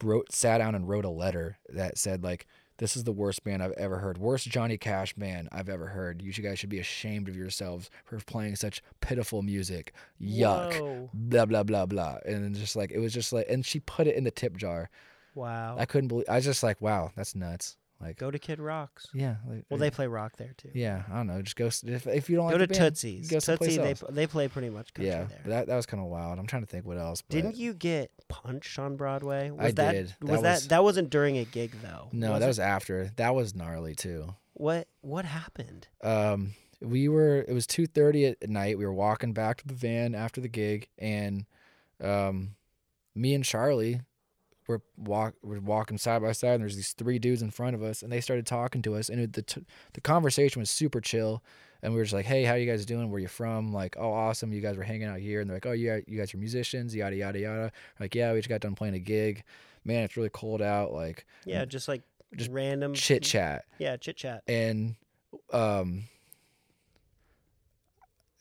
wrote 0.00 0.30
sat 0.32 0.58
down 0.58 0.76
and 0.76 0.88
wrote 0.88 1.04
a 1.04 1.10
letter 1.10 1.58
that 1.70 1.98
said 1.98 2.22
like 2.22 2.46
This 2.78 2.96
is 2.96 3.04
the 3.04 3.12
worst 3.12 3.44
band 3.44 3.62
I've 3.62 3.72
ever 3.72 3.98
heard. 3.98 4.18
Worst 4.18 4.48
Johnny 4.48 4.78
Cash 4.78 5.12
band 5.14 5.48
I've 5.50 5.68
ever 5.68 5.86
heard. 5.86 6.22
You 6.22 6.32
guys 6.32 6.58
should 6.58 6.70
be 6.70 6.78
ashamed 6.78 7.28
of 7.28 7.36
yourselves 7.36 7.90
for 8.04 8.18
playing 8.18 8.56
such 8.56 8.82
pitiful 9.00 9.42
music. 9.42 9.92
Yuck. 10.22 10.80
Whoa. 10.80 11.10
Blah 11.12 11.46
blah 11.46 11.64
blah 11.64 11.86
blah. 11.86 12.18
And 12.24 12.54
just 12.54 12.76
like 12.76 12.92
it 12.92 13.00
was 13.00 13.12
just 13.12 13.32
like 13.32 13.46
and 13.48 13.66
she 13.66 13.80
put 13.80 14.06
it 14.06 14.14
in 14.16 14.24
the 14.24 14.30
tip 14.30 14.56
jar. 14.56 14.90
Wow. 15.34 15.76
I 15.78 15.86
couldn't 15.86 16.08
believe 16.08 16.26
I 16.28 16.36
was 16.36 16.44
just 16.44 16.62
like, 16.62 16.80
wow, 16.80 17.10
that's 17.16 17.34
nuts. 17.34 17.76
Like 18.00 18.16
Go 18.16 18.30
to 18.30 18.38
Kid 18.38 18.60
Rocks. 18.60 19.08
Yeah. 19.12 19.36
Like, 19.48 19.64
Well, 19.68 19.78
they 19.80 19.90
play 19.90 20.06
rock 20.06 20.36
there 20.36 20.54
too. 20.56 20.70
Yeah, 20.72 21.02
I 21.10 21.16
don't 21.16 21.26
know. 21.26 21.42
Just 21.42 21.56
go 21.56 21.66
s- 21.66 21.82
if, 21.84 22.06
if 22.06 22.30
you 22.30 22.36
don't 22.36 22.46
Go 22.48 22.52
like 22.56 22.60
to 22.60 22.66
the 22.68 22.78
band, 22.78 22.94
Tootsie's. 22.94 23.28
go 23.28 23.40
Tootsie, 23.40 23.76
they 23.78 23.90
else. 23.90 24.04
they 24.08 24.26
play 24.28 24.46
pretty 24.46 24.70
much 24.70 24.94
country 24.94 25.10
yeah, 25.10 25.24
there. 25.24 25.40
but 25.42 25.50
that 25.50 25.66
that 25.66 25.76
was 25.76 25.86
kind 25.86 26.00
of 26.02 26.08
wild. 26.08 26.38
I'm 26.38 26.46
trying 26.46 26.62
to 26.62 26.68
think 26.68 26.86
what 26.86 26.96
else. 26.96 27.22
But 27.22 27.34
Didn't 27.34 27.56
you 27.56 27.74
get 27.74 28.12
punched 28.28 28.78
on 28.78 28.96
Broadway? 28.96 29.50
Was 29.50 29.60
I 29.66 29.70
that, 29.72 29.92
did. 29.92 30.14
Was 30.22 30.30
That 30.30 30.42
that 30.42 30.54
was- 30.54 30.68
that 30.68 30.84
wasn't 30.84 31.10
during 31.10 31.38
a 31.38 31.44
gig 31.44 31.72
though? 31.82 32.08
No, 32.12 32.30
was 32.32 32.40
that 32.40 32.46
it? 32.46 32.48
was 32.48 32.60
after. 32.60 33.10
That 33.16 33.34
was 33.34 33.54
gnarly 33.56 33.94
too. 33.96 34.34
what 34.54 34.86
what 35.00 35.24
happened? 35.24 35.88
Um, 36.02 36.52
we 36.80 37.08
were. 37.08 37.44
It 37.48 37.52
was 37.52 37.66
two 37.66 37.86
thirty 37.88 38.26
at 38.26 38.48
night. 38.48 38.78
We 38.78 38.86
were 38.86 38.94
walking 38.94 39.32
back 39.32 39.58
to 39.62 39.66
the 39.66 39.74
van 39.74 40.14
after 40.14 40.40
the 40.40 40.48
gig, 40.48 40.88
and 40.98 41.46
um, 42.00 42.54
me 43.16 43.34
and 43.34 43.42
Charlie 43.44 44.02
were 44.68 44.80
walk 44.96 45.34
were 45.42 45.58
walking 45.58 45.98
side 45.98 46.22
by 46.22 46.30
side. 46.32 46.52
And 46.54 46.62
there's 46.62 46.76
these 46.76 46.92
three 46.92 47.18
dudes 47.18 47.42
in 47.42 47.50
front 47.50 47.74
of 47.74 47.82
us, 47.82 48.02
and 48.02 48.12
they 48.12 48.20
started 48.20 48.46
talking 48.46 48.82
to 48.82 48.94
us, 48.94 49.08
and 49.08 49.20
it, 49.20 49.32
the 49.32 49.42
t- 49.42 49.64
the 49.94 50.00
conversation 50.00 50.60
was 50.60 50.70
super 50.70 51.00
chill. 51.00 51.42
And 51.82 51.92
we 51.92 51.98
were 51.98 52.04
just 52.04 52.14
like, 52.14 52.26
"Hey, 52.26 52.42
how 52.44 52.54
you 52.54 52.70
guys 52.70 52.84
doing? 52.84 53.10
Where 53.10 53.20
you 53.20 53.28
from?" 53.28 53.72
Like, 53.72 53.96
"Oh, 53.98 54.12
awesome! 54.12 54.52
You 54.52 54.60
guys 54.60 54.76
were 54.76 54.82
hanging 54.82 55.06
out 55.08 55.18
here." 55.20 55.40
And 55.40 55.48
they're 55.48 55.56
like, 55.56 55.66
"Oh, 55.66 55.72
you 55.72 55.88
guys, 55.90 56.04
you 56.06 56.18
guys 56.18 56.34
are 56.34 56.38
musicians?" 56.38 56.94
Yada 56.94 57.16
yada 57.16 57.38
yada. 57.38 57.72
Like, 58.00 58.14
yeah, 58.14 58.32
we 58.32 58.38
just 58.40 58.48
got 58.48 58.60
done 58.60 58.74
playing 58.74 58.94
a 58.94 58.98
gig. 59.00 59.42
Man, 59.84 60.02
it's 60.04 60.16
really 60.16 60.28
cold 60.30 60.60
out. 60.60 60.92
Like, 60.92 61.24
Yeah, 61.44 61.64
just 61.64 61.86
like 61.88 62.02
Just 62.36 62.50
random 62.50 62.94
chit 62.94 63.22
chat. 63.22 63.64
Yeah, 63.78 63.96
chit 63.96 64.16
chat. 64.16 64.42
and 64.48 64.96
um 65.52 66.04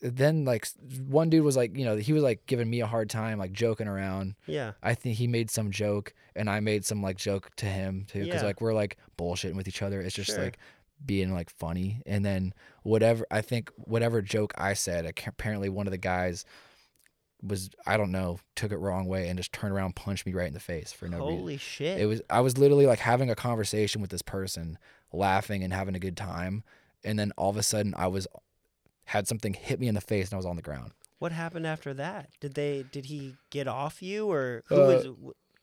then 0.01 0.46
like 0.46 0.68
one 1.08 1.30
dude 1.30 1.44
was 1.44 1.58
like 1.58 1.75
you 1.75 1.84
know 1.86 1.96
he 1.98 2.13
was 2.13 2.22
like 2.24 2.46
giving 2.46 2.70
me 2.70 2.82
a 2.82 2.86
hard 2.88 3.10
time 3.10 3.39
like 3.39 3.51
joking 3.51 3.88
around 3.88 4.36
Yeah, 4.46 4.74
i 4.84 4.94
think 4.94 5.18
he 5.18 5.25
made 5.27 5.50
some 5.50 5.72
joke 5.72 6.13
and 6.36 6.50
i 6.50 6.60
made 6.60 6.86
some 6.86 7.01
like 7.01 7.18
joke 7.18 7.50
to 7.58 7.66
him 7.66 8.06
too 8.08 8.24
because 8.24 8.42
Yeah. 8.42 8.48
like 8.48 8.62
we're 8.62 8.74
like 8.75 8.98
bullshitting 9.18 9.56
with 9.56 9.68
each 9.68 9.82
other 9.82 10.00
it's 10.00 10.13
just 10.16 10.32
Sure. 10.32 10.44
like 10.44 10.60
being 11.06 11.34
like 11.34 11.50
funny 11.50 12.01
and 12.06 12.24
then 12.24 12.54
whatever 12.84 13.25
i 13.32 13.42
think 13.42 13.72
whatever 13.75 14.22
joke 14.22 14.54
i 14.58 14.74
said 14.74 15.06
apparently 15.25 15.70
one 15.70 15.88
of 15.88 15.92
the 15.92 15.98
guys 15.98 16.46
was 17.44 17.70
i 17.86 17.98
don't 17.98 18.12
know 18.12 18.39
took 18.56 18.72
it 18.72 18.77
wrong 18.77 19.06
way 19.06 19.30
and 19.30 19.38
just 19.38 19.54
turned 19.54 19.74
around 19.74 19.96
punched 19.96 20.25
me 20.25 20.34
right 20.34 20.48
in 20.48 20.54
the 20.54 20.60
face 20.60 20.92
for 20.92 21.08
no 21.08 21.18
reason 21.20 21.38
holy 21.39 21.58
shit! 21.58 22.00
it 22.00 22.06
was 22.08 22.22
I 22.30 22.42
was 22.42 22.58
literally 22.58 22.86
like 22.88 23.00
having 23.00 23.30
a 23.30 23.36
conversation 23.36 24.01
with 24.01 24.10
this 24.10 24.24
person, 24.24 24.77
laughing 25.13 25.63
and 25.63 25.72
having 25.72 25.94
a 25.96 26.00
good 26.00 26.18
time, 26.18 26.63
and 27.04 27.18
then 27.20 27.32
all 27.38 27.51
of 27.51 27.58
a 27.58 27.62
sudden 27.63 27.94
I 27.96 28.08
was 28.08 28.27
had 29.08 29.28
something 29.28 29.54
hit 29.54 29.80
me 29.80 29.88
in 29.88 29.96
the 29.96 30.02
face 30.02 30.28
and 30.30 30.34
I 30.34 30.38
was 30.38 30.46
on 30.46 30.56
the 30.56 30.62
ground. 30.62 30.92
what 31.20 31.32
happened 31.32 31.66
after 31.68 31.94
that? 31.96 32.30
Did 32.40 32.54
they 32.54 32.86
did 32.92 33.06
he 33.06 33.36
get 33.50 33.68
off 33.68 34.02
you 34.02 34.30
or 34.32 34.64
who 34.68 34.76
Uh, 34.76 34.86
was 34.88 35.08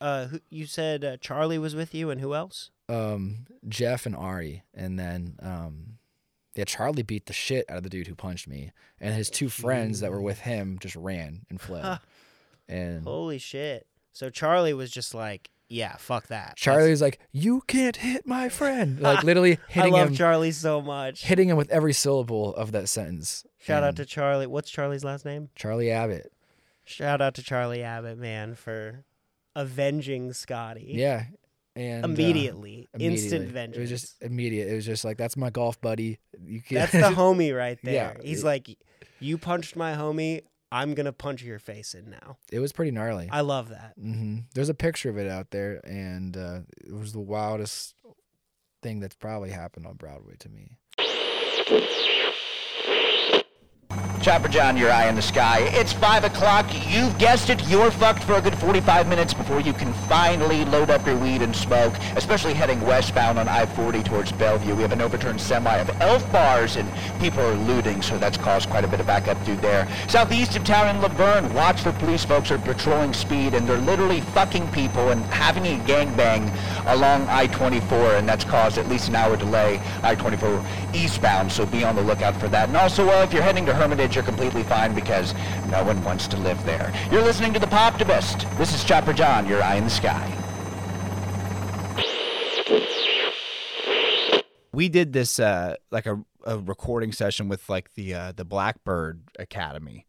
uh 0.00 0.26
who 0.26 0.40
you 0.50 0.66
said 0.66 1.04
uh, 1.04 1.16
Charlie 1.18 1.58
was 1.58 1.74
with 1.74 1.94
you 1.94 2.10
and 2.10 2.20
who 2.20 2.34
else? 2.34 2.70
Um, 2.88 3.46
Jeff 3.68 4.04
and 4.04 4.14
Ari, 4.16 4.64
and 4.74 4.98
then 4.98 5.38
um, 5.40 5.98
yeah, 6.54 6.64
Charlie 6.64 7.02
beat 7.02 7.26
the 7.26 7.32
shit 7.32 7.64
out 7.70 7.78
of 7.78 7.82
the 7.82 7.88
dude 7.88 8.06
who 8.08 8.14
punched 8.14 8.46
me, 8.46 8.72
and 9.00 9.14
his 9.14 9.30
two 9.30 9.48
friends 9.48 10.00
that 10.00 10.10
were 10.10 10.20
with 10.20 10.40
him 10.40 10.78
just 10.80 10.94
ran 10.96 11.46
and 11.48 11.58
fled. 11.60 11.98
and 12.68 13.04
Holy 13.04 13.38
shit! 13.38 13.86
So 14.12 14.28
Charlie 14.30 14.74
was 14.74 14.90
just 14.90 15.14
like, 15.14 15.50
yeah, 15.68 15.96
fuck 15.96 16.28
that. 16.28 16.28
That's- 16.28 16.54
Charlie 16.56 16.90
was 16.90 17.00
like, 17.00 17.18
"You 17.32 17.62
can't 17.66 17.96
hit 17.96 18.26
my 18.26 18.48
friend!" 18.48 19.00
Like 19.02 19.22
literally 19.24 19.58
hitting 19.68 19.90
him. 19.90 19.94
I 19.94 19.98
love 20.00 20.08
him, 20.10 20.14
Charlie 20.16 20.52
so 20.52 20.80
much. 20.80 21.24
hitting 21.24 21.48
him 21.48 21.56
with 21.56 21.70
every 21.70 21.92
syllable 21.92 22.54
of 22.54 22.72
that 22.72 22.88
sentence. 22.88 23.44
Shout 23.58 23.82
out 23.82 23.96
to 23.96 24.04
Charlie. 24.04 24.46
What's 24.46 24.70
Charlie's 24.70 25.04
last 25.04 25.24
name? 25.24 25.48
Charlie 25.54 25.90
Abbott. 25.90 26.30
Shout 26.84 27.22
out 27.22 27.34
to 27.36 27.42
Charlie 27.42 27.82
Abbott, 27.82 28.18
man, 28.18 28.54
for 28.54 29.04
avenging 29.56 30.32
Scotty. 30.32 30.92
Yeah. 30.94 31.24
And 31.76 32.04
uh, 32.04 32.08
Immediately. 32.08 32.88
Instant 32.98 33.02
immediately. 33.44 33.46
vengeance. 33.52 33.76
It 33.76 33.80
was 33.80 33.90
just 33.90 34.22
immediate. 34.22 34.68
It 34.70 34.74
was 34.74 34.86
just 34.86 35.04
like 35.04 35.16
that's 35.16 35.36
my 35.36 35.50
golf 35.50 35.80
buddy. 35.80 36.18
You 36.44 36.60
can't. 36.60 36.90
That's 36.90 36.92
the 36.92 37.14
homie 37.20 37.56
right 37.56 37.78
there. 37.82 38.16
Yeah, 38.16 38.22
He's 38.22 38.44
like, 38.44 38.68
You 39.18 39.38
punched 39.38 39.74
my 39.76 39.94
homie, 39.94 40.42
I'm 40.74 40.94
gonna 40.94 41.12
punch 41.12 41.42
your 41.42 41.58
face 41.58 41.94
in 41.94 42.10
now. 42.10 42.36
it 42.50 42.58
was 42.58 42.72
pretty 42.72 42.90
gnarly. 42.90 43.28
I 43.30 43.42
love 43.42 43.68
that. 43.68 43.94
hmm 43.98 44.38
There's 44.54 44.68
a 44.68 44.74
picture 44.74 45.08
of 45.08 45.16
it 45.18 45.30
out 45.30 45.50
there, 45.50 45.80
and 45.86 46.36
uh, 46.36 46.60
it 46.84 46.92
was 46.92 47.12
the 47.12 47.20
wildest 47.20 47.94
thing 48.82 49.00
that's 49.00 49.14
probably 49.14 49.50
happened 49.50 49.86
on 49.86 49.94
Broadway 49.94 50.34
to 50.40 50.48
me. 50.48 50.78
Chopper 54.24 54.48
John, 54.48 54.78
your 54.78 54.90
eye 54.90 55.06
in 55.06 55.16
the 55.16 55.20
sky. 55.20 55.68
It's 55.72 55.92
5 55.92 56.24
o'clock. 56.24 56.64
You've 56.88 57.18
guessed 57.18 57.50
it. 57.50 57.62
You're 57.68 57.90
fucked 57.90 58.24
for 58.24 58.32
a 58.36 58.40
good 58.40 58.56
45 58.56 59.06
minutes 59.06 59.34
before 59.34 59.60
you 59.60 59.74
can 59.74 59.92
finally 60.08 60.64
load 60.64 60.88
up 60.88 61.06
your 61.06 61.18
weed 61.18 61.42
and 61.42 61.54
smoke, 61.54 61.92
especially 62.16 62.54
heading 62.54 62.80
westbound 62.80 63.38
on 63.38 63.48
I-40 63.48 64.02
towards 64.02 64.32
Bellevue. 64.32 64.74
We 64.76 64.80
have 64.80 64.92
an 64.92 65.02
overturned 65.02 65.42
semi 65.42 65.76
of 65.76 65.90
elf 66.00 66.32
bars 66.32 66.76
and 66.76 66.90
people 67.20 67.42
are 67.42 67.54
looting, 67.54 68.00
so 68.00 68.16
that's 68.16 68.38
caused 68.38 68.70
quite 68.70 68.82
a 68.82 68.88
bit 68.88 68.98
of 68.98 69.06
backup 69.06 69.36
through 69.44 69.56
there. 69.56 69.86
Southeast 70.08 70.56
of 70.56 70.64
town 70.64 70.96
in 70.96 71.02
La 71.02 71.08
Vergne, 71.08 71.52
watch 71.52 71.82
for 71.82 71.92
police 71.92 72.24
folks 72.24 72.50
are 72.50 72.56
patrolling 72.56 73.12
speed 73.12 73.52
and 73.52 73.68
they're 73.68 73.76
literally 73.76 74.22
fucking 74.22 74.66
people 74.72 75.10
and 75.10 75.22
having 75.24 75.66
a 75.66 75.78
gangbang 75.84 76.50
along 76.86 77.26
I-24, 77.28 78.18
and 78.18 78.26
that's 78.26 78.44
caused 78.44 78.78
at 78.78 78.88
least 78.88 79.08
an 79.08 79.16
hour 79.16 79.36
delay 79.36 79.82
I-24 80.02 80.64
eastbound, 80.94 81.52
so 81.52 81.66
be 81.66 81.84
on 81.84 81.94
the 81.94 82.02
lookout 82.02 82.34
for 82.36 82.48
that. 82.48 82.68
And 82.68 82.76
also, 82.76 83.06
uh, 83.10 83.22
if 83.22 83.34
you're 83.34 83.42
heading 83.42 83.66
to 83.66 83.74
Hermitage, 83.84 84.14
you're 84.14 84.24
completely 84.24 84.62
fine 84.62 84.94
because 84.94 85.34
no 85.70 85.84
one 85.84 86.02
wants 86.04 86.26
to 86.28 86.38
live 86.38 86.64
there. 86.64 86.90
You're 87.12 87.20
listening 87.22 87.52
to 87.52 87.58
The 87.58 87.66
Poptivist. 87.66 88.56
This 88.56 88.74
is 88.74 88.82
Chopper 88.82 89.12
John, 89.12 89.46
your 89.46 89.62
eye 89.62 89.74
in 89.74 89.84
the 89.84 89.90
sky. 89.90 90.30
we 94.72 94.88
did 94.88 95.12
this 95.12 95.38
uh 95.38 95.76
like 95.90 96.06
a, 96.06 96.24
a 96.44 96.58
recording 96.58 97.12
session 97.12 97.48
with 97.48 97.68
like 97.68 97.92
the 97.94 98.14
uh 98.14 98.32
the 98.34 98.44
blackbird 98.44 99.20
academy 99.38 100.04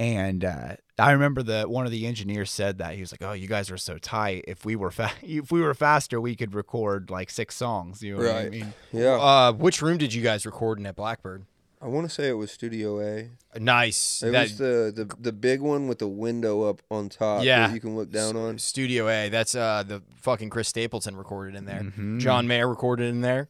and 0.00 0.44
uh 0.44 0.74
i 0.98 1.12
remember 1.12 1.40
the 1.42 1.62
one 1.68 1.84
of 1.84 1.92
the 1.92 2.04
engineers 2.06 2.50
said 2.50 2.78
that 2.78 2.94
he 2.94 3.00
was 3.00 3.12
like 3.12 3.22
oh 3.22 3.32
you 3.32 3.46
guys 3.46 3.70
are 3.70 3.76
so 3.76 3.98
tight 3.98 4.44
if 4.48 4.64
we 4.64 4.74
were 4.74 4.90
fa- 4.90 5.12
if 5.22 5.52
we 5.52 5.60
were 5.60 5.74
faster 5.74 6.20
we 6.20 6.34
could 6.34 6.52
record 6.54 7.10
like 7.10 7.30
six 7.30 7.54
songs 7.54 8.02
you 8.02 8.16
know 8.16 8.24
what 8.24 8.34
i 8.34 8.42
Right. 8.44 8.50
mean 8.50 8.74
Yeah. 8.90 9.20
Uh, 9.20 9.52
which 9.52 9.80
room 9.82 9.98
did 9.98 10.12
you 10.12 10.22
guys 10.22 10.44
record 10.46 10.80
in 10.80 10.86
at 10.86 10.96
Blackbird? 10.96 11.44
I 11.82 11.88
want 11.88 12.08
to 12.08 12.14
say 12.14 12.28
it 12.28 12.34
was 12.34 12.52
Studio 12.52 13.00
A. 13.00 13.30
Nice. 13.58 14.22
It 14.22 14.30
That- 14.30 14.42
was 14.44 14.58
the, 14.58 14.92
the 14.94 15.14
the 15.20 15.32
big 15.32 15.60
one 15.60 15.88
with 15.88 15.98
the 15.98 16.06
window 16.08 16.62
up 16.62 16.80
on 16.90 17.08
top 17.08 17.42
yeah, 17.44 17.66
that 17.66 17.74
you 17.74 17.80
can 17.80 17.96
look 17.96 18.10
down 18.10 18.36
on. 18.36 18.58
Studio 18.58 19.08
A. 19.08 19.28
That's 19.28 19.54
uh 19.54 19.82
the 19.86 20.02
fucking 20.20 20.50
Chris 20.50 20.68
Stapleton 20.68 21.16
recorded 21.16 21.56
in 21.56 21.64
there. 21.64 21.80
Mhm. 21.80 22.20
John 22.20 22.46
Mayer 22.46 22.68
recorded 22.68 23.08
in 23.08 23.20
there. 23.20 23.48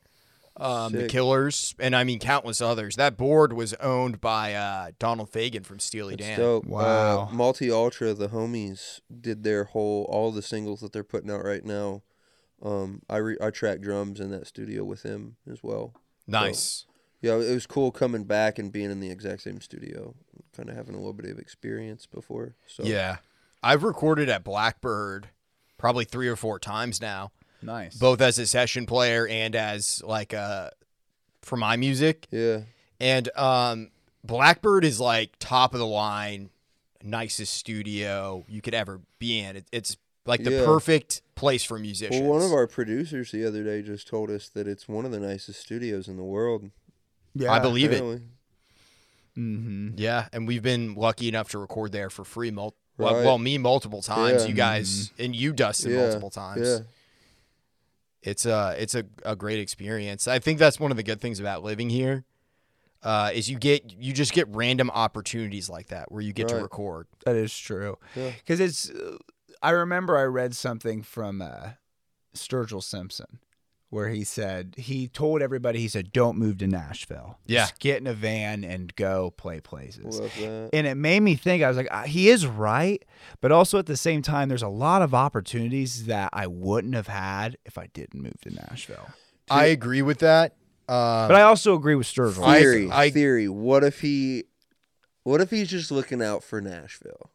Um, 0.54 0.92
the 0.92 1.08
Killers, 1.08 1.74
and 1.78 1.96
I 1.96 2.04
mean 2.04 2.18
countless 2.18 2.60
others. 2.60 2.96
That 2.96 3.16
board 3.16 3.54
was 3.54 3.72
owned 3.74 4.20
by 4.20 4.52
uh, 4.54 4.90
Donald 4.98 5.30
Fagen 5.32 5.64
from 5.64 5.78
Steely 5.78 6.14
That's 6.14 6.28
Dan. 6.28 6.38
dope. 6.38 6.66
Wow. 6.66 7.28
Uh, 7.30 7.34
Multi 7.34 7.70
Ultra, 7.70 8.12
the 8.12 8.28
homies 8.28 9.00
did 9.20 9.44
their 9.44 9.64
whole 9.64 10.04
all 10.10 10.30
the 10.30 10.42
singles 10.42 10.80
that 10.80 10.92
they're 10.92 11.04
putting 11.04 11.30
out 11.30 11.42
right 11.42 11.64
now. 11.64 12.02
Um, 12.62 13.00
I 13.08 13.16
re- 13.16 13.38
I 13.40 13.48
track 13.50 13.80
drums 13.80 14.20
in 14.20 14.30
that 14.30 14.46
studio 14.46 14.84
with 14.84 15.02
him 15.04 15.36
as 15.50 15.62
well. 15.62 15.94
Nice. 16.26 16.84
Yeah, 17.22 17.34
it 17.36 17.54
was 17.54 17.66
cool 17.66 17.90
coming 17.92 18.24
back 18.24 18.58
and 18.58 18.70
being 18.72 18.90
in 18.90 19.00
the 19.00 19.10
exact 19.10 19.42
same 19.42 19.60
studio, 19.60 20.14
kind 20.56 20.68
of 20.68 20.76
having 20.76 20.94
a 20.94 20.98
little 20.98 21.12
bit 21.14 21.30
of 21.30 21.38
experience 21.38 22.04
before. 22.04 22.56
So 22.66 22.82
Yeah, 22.84 23.18
I've 23.62 23.84
recorded 23.84 24.28
at 24.28 24.44
Blackbird 24.44 25.28
probably 25.78 26.04
three 26.04 26.28
or 26.28 26.36
four 26.36 26.58
times 26.58 27.00
now, 27.00 27.30
nice 27.62 27.96
both 27.96 28.20
as 28.20 28.38
a 28.38 28.46
session 28.46 28.86
player 28.86 29.26
and 29.28 29.54
as 29.56 30.02
like 30.04 30.34
uh 30.34 30.70
for 31.42 31.56
my 31.56 31.76
music. 31.76 32.26
yeah, 32.30 32.60
And 33.00 33.28
um, 33.36 33.90
Blackbird 34.24 34.84
is 34.84 35.00
like 35.00 35.32
top 35.40 35.74
of 35.74 35.80
the 35.80 35.86
line, 35.86 36.50
nicest 37.02 37.54
studio 37.54 38.44
you 38.48 38.60
could 38.60 38.74
ever 38.74 39.00
be 39.18 39.40
in. 39.40 39.56
It, 39.56 39.66
it's 39.72 39.96
like 40.24 40.44
the 40.44 40.52
Yeah. 40.52 40.64
perfect 40.64 41.22
place 41.34 41.64
for 41.64 41.78
musicians. 41.80 42.20
Well, 42.20 42.30
one 42.30 42.42
of 42.42 42.52
our 42.52 42.68
producers 42.68 43.32
the 43.32 43.44
other 43.44 43.64
day 43.64 43.82
just 43.82 44.06
told 44.06 44.30
us 44.30 44.48
that 44.50 44.68
it's 44.68 44.88
one 44.88 45.04
of 45.04 45.10
the 45.10 45.18
nicest 45.18 45.60
studios 45.60 46.06
in 46.06 46.16
the 46.16 46.22
world. 46.22 46.70
I 47.48 47.58
believe 47.58 47.92
it. 47.92 48.02
mm-hmm. 49.36 49.90
Yeah, 49.96 50.28
and 50.32 50.46
we've 50.46 50.62
been 50.62 50.94
lucky 50.94 51.28
enough 51.28 51.50
to 51.50 51.58
record 51.58 51.92
there 51.92 52.10
for 52.10 52.24
free. 52.24 52.50
Mul- 52.50 52.74
well, 52.98 53.14
Right. 53.14 53.24
well, 53.24 53.38
me 53.38 53.56
multiple 53.58 54.02
times. 54.02 54.42
Yeah. 54.42 54.48
You 54.48 54.54
guys 54.54 55.12
and 55.18 55.34
you, 55.34 55.52
Dustin, 55.52 55.92
Yeah, 55.92 56.02
multiple 56.02 56.30
times. 56.30 56.68
Yeah, 56.68 56.78
It's 58.22 58.44
a 58.46 58.74
it's 58.78 58.94
a, 58.94 59.04
a 59.24 59.34
great 59.34 59.58
experience. 59.58 60.28
I 60.28 60.38
think 60.38 60.58
that's 60.58 60.78
one 60.78 60.90
of 60.90 60.96
the 60.96 61.02
good 61.02 61.20
things 61.20 61.40
about 61.40 61.62
living 61.64 61.90
here. 61.90 62.24
Uh, 63.02 63.30
is 63.34 63.50
you 63.50 63.58
get 63.58 63.90
you 63.98 64.12
just 64.12 64.32
get 64.32 64.46
random 64.48 64.88
opportunities 64.90 65.68
like 65.68 65.88
that 65.88 66.12
where 66.12 66.20
you 66.22 66.32
get 66.32 66.48
to 66.48 66.56
record. 66.56 67.08
That 67.24 67.34
is 67.34 67.56
true. 67.56 67.98
Yeah. 68.14 68.30
Because 68.38 68.60
it's, 68.60 68.90
uh, 68.90 69.16
I 69.60 69.70
remember 69.70 70.16
I 70.16 70.22
read 70.24 70.54
something 70.54 71.02
from 71.02 71.42
uh, 71.42 71.70
Sturgill 72.34 72.82
Simpson 72.82 73.40
where 73.92 74.08
he 74.08 74.24
said 74.24 74.74
he 74.78 75.06
told 75.06 75.42
everybody 75.42 75.78
he 75.78 75.86
said 75.86 76.12
don't 76.12 76.38
move 76.38 76.56
to 76.56 76.66
Nashville. 76.66 77.38
Yeah. 77.44 77.60
Just 77.64 77.78
get 77.78 77.98
in 78.00 78.06
a 78.06 78.14
van 78.14 78.64
and 78.64 78.96
go 78.96 79.32
play 79.36 79.60
places. 79.60 80.18
And 80.72 80.86
it 80.86 80.94
made 80.94 81.20
me 81.20 81.34
think 81.34 81.62
I 81.62 81.68
was 81.68 81.76
like 81.76 81.92
he 82.06 82.30
is 82.30 82.46
right, 82.46 83.04
but 83.42 83.52
also 83.52 83.78
at 83.78 83.84
the 83.84 83.98
same 83.98 84.22
time 84.22 84.48
there's 84.48 84.62
a 84.62 84.68
lot 84.68 85.02
of 85.02 85.12
opportunities 85.12 86.06
that 86.06 86.30
I 86.32 86.46
wouldn't 86.46 86.94
have 86.94 87.08
had 87.08 87.58
if 87.66 87.76
I 87.76 87.88
didn't 87.92 88.22
move 88.22 88.40
to 88.44 88.50
Nashville. 88.54 89.10
I 89.50 89.66
agree 89.66 90.00
with 90.00 90.20
that. 90.20 90.52
Um, 90.88 91.28
But 91.28 91.34
I 91.34 91.42
also 91.42 91.74
agree 91.74 91.94
with 91.94 92.06
Sturgill. 92.06 92.44
I- 92.46 92.60
Theory, 92.60 92.88
I- 92.90 93.10
theory. 93.10 93.48
What 93.50 93.84
if 93.84 94.00
he, 94.00 94.44
what 95.22 95.42
if 95.42 95.50
he's 95.50 95.68
just 95.68 95.90
looking 95.90 96.22
out 96.22 96.42
for 96.42 96.62
Nashville? 96.62 97.30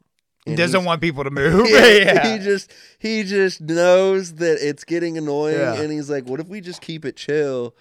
He 0.48 0.54
And 0.54 0.58
doesn't 0.58 0.84
want 0.86 1.02
people 1.02 1.24
to 1.24 1.30
move. 1.32 1.68
Yeah, 1.70 1.86
yeah. 1.88 2.38
He 2.38 2.44
just 2.44 2.72
he 3.00 3.24
just 3.24 3.62
knows 3.62 4.36
that 4.36 4.58
it's 4.62 4.84
getting 4.84 5.18
annoying, 5.18 5.58
Yeah. 5.60 5.76
and 5.82 5.92
he's 5.92 6.10
like, 6.10 6.26
"What 6.26 6.40
if 6.40 6.48
we 6.48 6.62
just 6.62 6.82
keep 6.82 7.06
it 7.06 7.16
chill, 7.16 7.76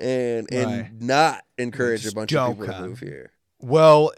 and 0.00 0.48
and 0.52 0.66
Right. 0.82 0.90
not 1.00 1.44
encourage 1.58 2.06
a 2.06 2.12
bunch 2.12 2.32
of 2.32 2.36
don't 2.36 2.60
people 2.60 2.74
to 2.74 2.80
move 2.88 3.00
here?" 3.00 3.30
Well, 3.60 4.12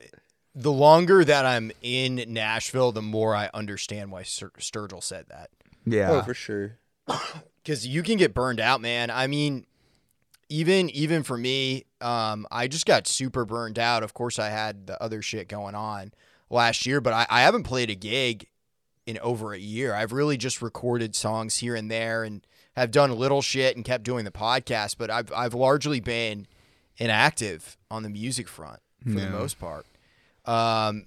the 0.55 0.73
longer 0.73 1.25
that 1.25 1.45
I'm 1.45 1.73
in 1.83 2.25
Nashville, 2.29 2.93
the 2.93 3.03
more 3.03 3.35
I 3.35 3.51
understand 3.53 4.13
why 4.13 4.23
Stur- 4.23 4.53
Sturgill 4.59 5.03
said 5.03 5.27
that. 5.29 5.51
yeah. 5.85 6.11
Oh, 6.13 6.23
for 6.23 6.35
sure. 6.35 6.79
Because 7.65 7.87
you 7.87 8.03
can 8.03 8.19
get 8.19 8.35
burned 8.35 8.61
out, 8.61 8.83
man. 8.83 9.11
I 9.11 9.27
mean, 9.27 9.65
even 10.51 10.91
even 10.91 11.23
for 11.23 11.37
me, 11.39 11.87
um, 12.03 12.47
I 12.51 12.69
just 12.69 12.85
got 12.85 13.07
super 13.07 13.47
burned 13.47 13.79
out. 13.79 14.03
Of 14.03 14.13
course, 14.13 14.39
I 14.39 14.51
had 14.51 14.87
the 14.87 15.03
other 15.03 15.23
shit 15.23 15.49
going 15.49 15.75
on 15.75 16.13
last 16.51 16.87
year, 16.87 17.01
but 17.01 17.13
I, 17.13 17.27
I 17.31 17.41
haven't 17.43 17.63
played 17.65 17.91
a 17.91 17.95
gig 17.95 18.47
in 19.07 19.19
over 19.19 19.53
a 19.53 19.59
year. 19.59 19.95
I've 19.95 20.13
really 20.13 20.37
just 20.37 20.63
recorded 20.63 21.15
songs 21.15 21.59
here 21.59 21.75
and 21.75 21.91
there 21.91 22.25
and 22.25 22.47
have 22.77 22.91
done 22.91 23.11
little 23.17 23.43
shit 23.43 23.77
and 23.77 23.85
kept 23.85 24.05
doing 24.05 24.25
the 24.25 24.31
podcast, 24.31 24.97
but 24.99 25.11
I've 25.11 25.33
I've 25.33 25.55
largely 25.55 26.01
been 26.01 26.47
inactive 26.99 27.77
on 27.91 28.03
the 28.03 28.09
music 28.11 28.49
front 28.49 28.81
for 29.03 29.11
Yeah. 29.11 29.27
the 29.27 29.31
most 29.31 29.59
part. 29.59 29.87
Um, 30.45 31.07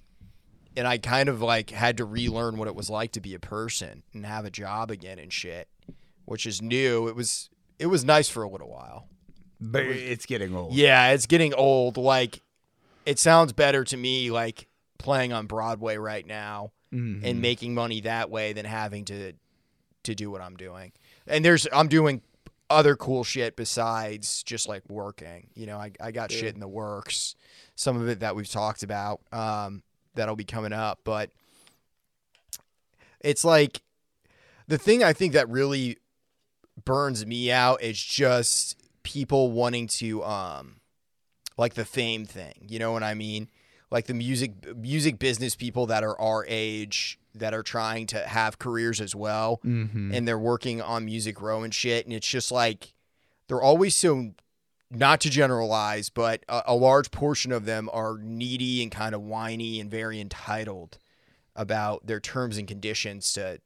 and 0.76 0.86
I 0.86 0.98
kind 0.98 1.28
of 1.28 1.42
like 1.42 1.70
had 1.70 1.96
to 1.98 2.04
relearn 2.04 2.56
what 2.56 2.68
it 2.68 2.74
was 2.74 2.88
like 2.90 3.12
to 3.12 3.20
be 3.20 3.34
a 3.34 3.38
person 3.40 4.02
and 4.14 4.24
have 4.26 4.44
a 4.44 4.50
job 4.50 4.90
again 4.90 5.18
and 5.18 5.32
shit, 5.32 5.68
which 6.24 6.46
is 6.46 6.62
new. 6.62 7.08
It 7.08 7.16
was 7.16 7.50
it 7.78 7.86
was 7.86 8.04
nice 8.04 8.28
for 8.28 8.42
a 8.42 8.48
little 8.48 8.68
while. 8.70 9.08
but 9.60 9.82
it's 9.84 10.26
getting 10.26 10.54
old. 10.54 10.72
Yeah, 10.74 11.10
it's 11.10 11.26
getting 11.26 11.52
old. 11.54 11.96
Like 11.96 12.42
it 13.06 13.18
sounds 13.18 13.52
better 13.52 13.82
to 13.84 13.96
me 13.96 14.30
like 14.30 14.68
playing 14.98 15.32
on 15.32 15.46
Broadway 15.46 15.96
right 15.96 16.26
now 16.26 16.72
Mhm. 16.92 17.22
and 17.24 17.40
making 17.40 17.74
money 17.74 18.00
that 18.02 18.30
way 18.30 18.52
than 18.52 18.64
having 18.64 19.04
to 19.06 19.32
to 20.04 20.14
do 20.14 20.30
what 20.30 20.40
I'm 20.40 20.56
doing. 20.56 20.92
And 21.26 21.44
there's 21.44 21.66
I'm 21.72 21.88
doing 21.88 22.22
other 22.70 22.96
cool 22.96 23.24
shit 23.24 23.56
besides 23.56 24.42
just 24.42 24.68
like 24.68 24.82
working. 24.88 25.48
You 25.54 25.66
know, 25.66 25.78
I, 25.78 25.92
I 26.00 26.10
got 26.12 26.30
shit 26.32 26.54
in 26.54 26.60
the 26.60 26.68
works. 26.68 27.34
Some 27.74 27.96
of 28.00 28.08
it 28.08 28.20
that 28.20 28.34
we've 28.36 28.48
talked 28.50 28.82
about 28.82 29.20
um, 29.32 29.82
that'll 30.14 30.36
be 30.36 30.44
coming 30.44 30.72
up, 30.72 31.00
but 31.04 31.30
it's 33.20 33.44
like 33.44 33.82
the 34.66 34.78
thing 34.78 35.02
I 35.02 35.12
think 35.12 35.32
that 35.32 35.48
really 35.48 35.98
burns 36.84 37.26
me 37.26 37.50
out 37.50 37.82
is 37.82 38.00
just 38.02 38.76
people 39.02 39.50
wanting 39.52 39.86
to 39.88 40.22
um 40.24 40.76
like 41.56 41.74
the 41.74 41.84
fame 41.84 42.24
thing. 42.24 42.66
You 42.68 42.78
know 42.78 42.92
what 42.92 43.02
I 43.02 43.14
mean? 43.14 43.48
Like 43.90 44.06
the 44.06 44.14
music 44.14 44.76
music 44.76 45.18
business 45.18 45.54
people 45.56 45.86
that 45.86 46.04
are 46.04 46.18
our 46.20 46.44
age 46.48 47.18
that 47.34 47.54
are 47.54 47.62
trying 47.62 48.06
to 48.08 48.18
have 48.26 48.58
careers 48.58 49.00
as 49.00 49.14
well 49.14 49.60
Mhm. 49.64 50.14
and 50.14 50.26
they're 50.26 50.38
working 50.38 50.82
on 50.82 51.04
Music 51.04 51.40
Row 51.40 51.62
and 51.62 51.72
shit 51.74 52.04
and 52.04 52.12
it's 52.12 52.28
just 52.28 52.50
like 52.52 52.92
they're 53.46 53.62
always 53.62 53.94
so 53.94 54.32
not 54.90 55.20
to 55.20 55.30
generalize, 55.30 56.08
but 56.10 56.42
a, 56.48 56.62
a 56.66 56.74
large 56.74 57.10
portion 57.10 57.52
of 57.52 57.64
them 57.66 57.88
are 57.92 58.18
needy 58.18 58.82
and 58.82 58.90
kind 58.90 59.14
of 59.14 59.20
whiny 59.22 59.80
and 59.80 59.90
very 59.90 60.18
entitled 60.20 60.98
about 61.54 62.06
their 62.06 62.20
terms 62.20 62.56
and 62.58 62.66
conditions 62.68 63.32
to 63.34 63.60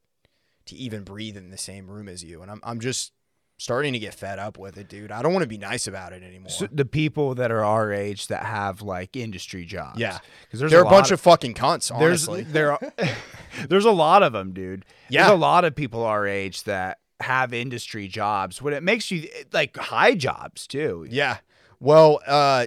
to 0.67 0.76
even 0.76 1.02
breathe 1.02 1.37
in 1.37 1.50
the 1.50 1.59
same 1.59 1.88
room 1.91 2.09
as 2.09 2.23
you. 2.23 2.43
And 2.43 2.50
I'm 2.50 2.61
I'm 2.62 2.79
just 2.81 3.12
starting 3.62 3.92
to 3.92 3.99
get 4.00 4.12
fed 4.12 4.40
up 4.40 4.59
with 4.59 4.76
it, 4.76 4.88
dude. 4.88 5.12
I 5.12 5.23
don't 5.23 5.33
want 5.33 5.45
to 5.45 5.49
be 5.49 5.57
nice 5.57 5.87
about 5.87 6.12
it 6.12 6.25
anymore. 6.25 6.50
So 6.50 6.66
the 6.73 6.85
people 6.85 7.37
that 7.37 7.52
are 7.52 7.64
our 7.64 7.93
age 7.93 8.26
that 8.26 8.45
have 8.45 8.82
like 8.82 9.17
industry 9.17 9.65
jobs. 9.65 10.00
Yeah. 10.00 10.19
because 10.45 10.58
there's 10.58 10.73
They're 10.73 10.80
a, 10.80 10.84
lot 10.84 10.91
bunch 10.91 11.10
of, 11.13 11.21
fucking 11.21 11.54
cunts, 11.54 11.97
there's 11.97 12.28
honestly. 12.28 12.43
there 12.43 12.73
are, 12.73 12.93
there's 13.69 13.84
a 13.84 13.93
lot 13.93 14.25
of 14.25 14.32
them, 14.32 14.52
dude. 14.52 14.84
Yeah. 15.08 15.23
There's 15.23 15.34
a 15.34 15.41
lot 15.41 15.65
of 15.65 15.76
people 15.76 16.02
our 16.04 16.26
age 16.26 16.65
that 16.65 16.99
have 17.21 17.54
industry 17.54 18.08
jobs. 18.08 18.60
What 18.60 18.73
it 18.73 18.82
makes 18.82 19.13
you 19.13 19.28
like 19.52 19.76
high 19.76 20.17
jobs 20.17 20.67
too. 20.67 21.06
Yeah. 21.08 21.37
Well, 21.78 22.21
uh 22.26 22.67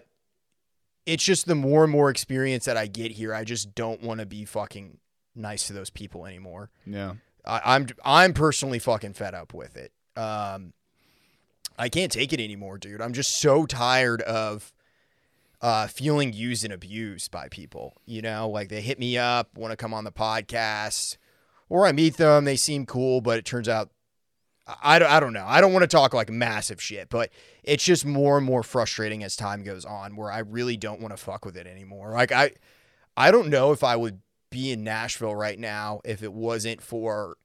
it's 1.05 1.23
just 1.23 1.45
the 1.45 1.55
more 1.55 1.83
and 1.83 1.91
more 1.91 2.09
experience 2.09 2.65
that 2.65 2.77
I 2.77 2.87
get 2.87 3.11
here, 3.11 3.33
I 3.33 3.43
just 3.43 3.75
don't 3.75 4.01
want 4.01 4.21
to 4.21 4.25
be 4.25 4.43
fucking 4.45 4.97
nice 5.35 5.67
to 5.67 5.73
those 5.73 5.89
people 5.89 6.25
anymore. 6.25 6.71
Yeah. 6.85 7.15
I, 7.45 7.75
I'm 7.75 7.87
I'm 8.05 8.33
personally 8.33 8.79
fucking 8.79 9.13
fed 9.13 9.35
up 9.35 9.53
with 9.53 9.75
it. 9.75 9.91
Um, 10.15 10.71
I 11.77 11.89
can't 11.89 12.11
take 12.11 12.33
it 12.33 12.39
anymore, 12.39 12.77
dude. 12.77 13.01
I'm 13.01 13.13
just 13.13 13.39
so 13.39 13.65
tired 13.65 14.21
of 14.21 14.71
uh, 15.61 15.87
feeling 15.87 16.33
used 16.33 16.63
and 16.63 16.73
abused 16.73 17.31
by 17.31 17.49
people. 17.49 17.95
You 18.05 18.21
know, 18.21 18.49
like 18.49 18.69
they 18.69 18.81
hit 18.81 18.99
me 18.99 19.17
up, 19.17 19.57
want 19.57 19.71
to 19.71 19.77
come 19.77 19.93
on 19.93 20.03
the 20.03 20.11
podcast, 20.11 21.17
or 21.69 21.85
I 21.85 21.91
meet 21.91 22.17
them, 22.17 22.45
they 22.45 22.55
seem 22.55 22.85
cool, 22.85 23.21
but 23.21 23.37
it 23.37 23.45
turns 23.45 23.67
out 23.67 23.91
I, 24.67 24.95
I 24.95 25.19
don't, 25.19 25.33
know. 25.33 25.45
I 25.47 25.61
don't 25.61 25.73
want 25.73 25.83
to 25.83 25.87
talk 25.87 26.13
like 26.13 26.29
massive 26.29 26.81
shit, 26.81 27.09
but 27.09 27.29
it's 27.63 27.83
just 27.83 28.05
more 28.05 28.37
and 28.37 28.45
more 28.45 28.63
frustrating 28.63 29.23
as 29.23 29.35
time 29.35 29.63
goes 29.63 29.85
on 29.85 30.15
where 30.15 30.31
I 30.31 30.39
really 30.39 30.75
don't 30.75 31.01
want 31.01 31.15
to 31.15 31.23
fuck 31.23 31.45
with 31.45 31.55
it 31.55 31.67
anymore. 31.67 32.11
Like 32.11 32.31
I 32.31 32.51
I 33.15 33.31
don't 33.31 33.49
know 33.49 33.71
if 33.71 33.83
I 33.83 33.95
would 33.95 34.21
be 34.49 34.71
in 34.71 34.83
Nashville 34.83 35.35
right 35.35 35.59
now 35.59 36.01
if 36.03 36.23
it 36.23 36.33
wasn't 36.33 36.81
for 36.81 37.37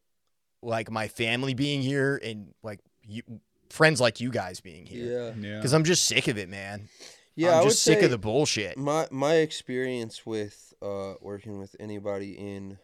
like 0.63 0.91
my 0.91 1.09
family 1.09 1.55
being 1.55 1.83
here 1.83 2.21
and 2.23 2.55
like 2.63 2.81
you, 3.03 3.23
friends 3.71 4.01
like 4.01 4.21
you 4.21 4.31
guys 4.31 4.61
being 4.61 4.87
here. 4.87 5.33
Yeah, 5.39 5.57
Because 5.57 5.73
I'm 5.73 5.85
just 5.85 6.05
sick 6.05 6.29
of 6.29 6.37
it, 6.37 6.49
man. 6.49 6.89
yeah. 7.35 7.59
I'm 7.59 7.65
just 7.65 7.83
sick 7.83 8.03
of 8.03 8.11
the 8.11 8.19
bullshit. 8.19 8.77
my 8.77 9.07
my 9.11 9.37
experience 9.37 10.27
with 10.27 10.75
uh 10.83 11.15
working 11.21 11.59
with 11.59 11.75
anybody 11.81 12.33
in 12.33 12.79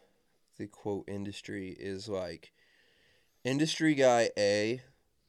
the 0.57 0.67
quote 0.67 1.05
industry 1.07 1.75
is 1.79 2.07
like 2.09 2.53
industry 3.43 3.93
guy 3.95 4.29
A. 4.37 4.81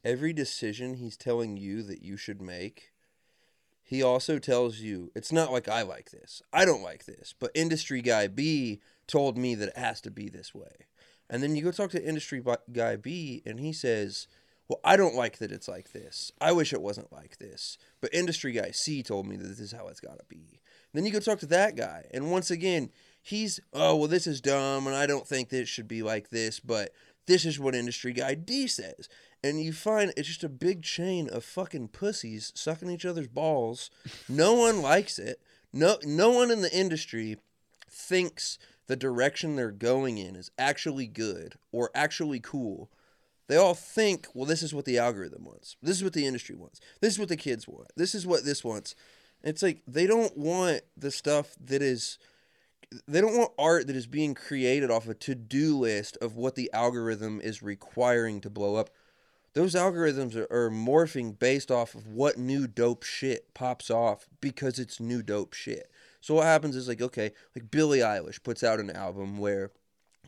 Every 0.04 0.32
decision 0.32 0.94
he's 0.94 1.16
telling 1.16 1.56
you 1.56 1.82
that 1.82 2.02
you 2.02 2.16
should 2.16 2.40
make, 2.40 2.92
he 3.82 4.02
also 4.02 4.38
tells 4.38 4.78
you 4.78 5.10
it's 5.14 5.32
not 5.32 5.52
like 5.52 5.68
I 5.68 5.82
like 5.82 6.12
this. 6.12 6.40
I 6.52 6.64
don't 6.64 6.82
like 6.82 7.04
this, 7.04 7.34
but 7.38 7.50
industry 7.54 8.00
guy 8.00 8.28
B 8.28 8.80
told 9.06 9.36
me 9.36 9.54
that 9.56 9.70
it 9.70 9.76
has 9.76 10.00
to 10.02 10.10
be 10.10 10.28
this 10.28 10.54
way. 10.54 10.86
And 11.28 11.42
then 11.42 11.56
you 11.56 11.62
go 11.64 11.72
talk 11.72 11.90
to 11.90 12.02
industry 12.02 12.42
guy 12.72 12.96
B, 12.96 13.42
and 13.44 13.60
he 13.60 13.72
says, 13.72 14.28
Well, 14.68 14.80
I 14.84 14.96
don't 14.96 15.14
like 15.14 15.38
that 15.38 15.50
it's 15.50 15.68
like 15.68 15.92
this. 15.92 16.30
I 16.40 16.52
wish 16.52 16.72
it 16.72 16.82
wasn't 16.82 17.12
like 17.12 17.38
this. 17.38 17.78
But 18.00 18.12
industry 18.12 18.52
guy 18.52 18.70
C 18.72 19.02
told 19.02 19.26
me 19.26 19.36
that 19.36 19.46
this 19.46 19.60
is 19.60 19.72
how 19.72 19.88
it's 19.88 20.00
got 20.00 20.18
to 20.18 20.24
be. 20.28 20.60
Then 20.92 21.06
you 21.06 21.12
go 21.12 21.20
talk 21.20 21.38
to 21.40 21.46
that 21.46 21.76
guy, 21.76 22.06
and 22.12 22.30
once 22.30 22.50
again, 22.50 22.90
he's, 23.22 23.60
Oh, 23.72 23.96
well, 23.96 24.08
this 24.08 24.26
is 24.26 24.40
dumb, 24.40 24.86
and 24.86 24.96
I 24.96 25.06
don't 25.06 25.26
think 25.26 25.48
this 25.48 25.68
should 25.68 25.88
be 25.88 26.02
like 26.02 26.30
this, 26.30 26.60
but 26.60 26.92
this 27.26 27.44
is 27.44 27.60
what 27.60 27.74
industry 27.74 28.12
guy 28.12 28.34
D 28.34 28.66
says. 28.66 29.08
And 29.44 29.62
you 29.62 29.72
find 29.72 30.12
it's 30.16 30.28
just 30.28 30.44
a 30.44 30.48
big 30.48 30.82
chain 30.82 31.28
of 31.28 31.44
fucking 31.44 31.88
pussies 31.88 32.52
sucking 32.54 32.90
each 32.90 33.04
other's 33.04 33.28
balls. 33.28 33.90
No 34.28 34.54
one 34.54 34.82
likes 34.82 35.18
it. 35.18 35.40
No, 35.72 35.98
no 36.02 36.30
one 36.30 36.50
in 36.50 36.62
the 36.62 36.74
industry 36.74 37.36
thinks 37.90 38.58
the 38.86 38.96
direction 38.96 39.54
they're 39.54 39.70
going 39.70 40.18
in 40.18 40.34
is 40.34 40.50
actually 40.58 41.06
good 41.06 41.54
or 41.70 41.90
actually 41.94 42.40
cool. 42.40 42.90
They 43.48 43.56
all 43.56 43.74
think, 43.74 44.28
well, 44.34 44.44
this 44.44 44.62
is 44.62 44.74
what 44.74 44.84
the 44.84 44.98
algorithm 44.98 45.44
wants. 45.44 45.76
This 45.82 45.96
is 45.96 46.04
what 46.04 46.12
the 46.12 46.26
industry 46.26 46.54
wants. 46.54 46.80
This 47.00 47.14
is 47.14 47.18
what 47.18 47.30
the 47.30 47.36
kids 47.36 47.66
want. 47.66 47.88
This 47.96 48.14
is 48.14 48.26
what 48.26 48.44
this 48.44 48.62
wants. 48.62 48.94
It's 49.42 49.62
like 49.62 49.82
they 49.86 50.06
don't 50.06 50.36
want 50.36 50.82
the 50.96 51.10
stuff 51.10 51.56
that 51.64 51.80
is 51.80 52.18
they 53.06 53.20
don't 53.20 53.36
want 53.36 53.52
art 53.58 53.86
that 53.86 53.96
is 53.96 54.06
being 54.06 54.34
created 54.34 54.90
off 54.90 55.08
a 55.08 55.14
to-do 55.14 55.76
list 55.76 56.16
of 56.22 56.36
what 56.36 56.54
the 56.54 56.70
algorithm 56.72 57.40
is 57.40 57.62
requiring 57.62 58.40
to 58.40 58.50
blow 58.50 58.76
up. 58.76 58.88
Those 59.52 59.74
algorithms 59.74 60.34
are, 60.34 60.50
are 60.50 60.70
morphing 60.70 61.38
based 61.38 61.70
off 61.70 61.94
of 61.94 62.06
what 62.06 62.38
new 62.38 62.66
dope 62.66 63.02
shit 63.02 63.52
pops 63.54 63.90
off 63.90 64.26
because 64.40 64.78
it's 64.78 65.00
new 65.00 65.22
dope 65.22 65.54
shit. 65.54 65.90
So 66.20 66.34
what 66.34 66.44
happens 66.44 66.76
is 66.76 66.88
like 66.88 67.00
okay, 67.00 67.32
like 67.56 67.70
Billie 67.70 68.00
Eilish 68.00 68.42
puts 68.42 68.62
out 68.62 68.80
an 68.80 68.90
album 68.90 69.38
where 69.38 69.70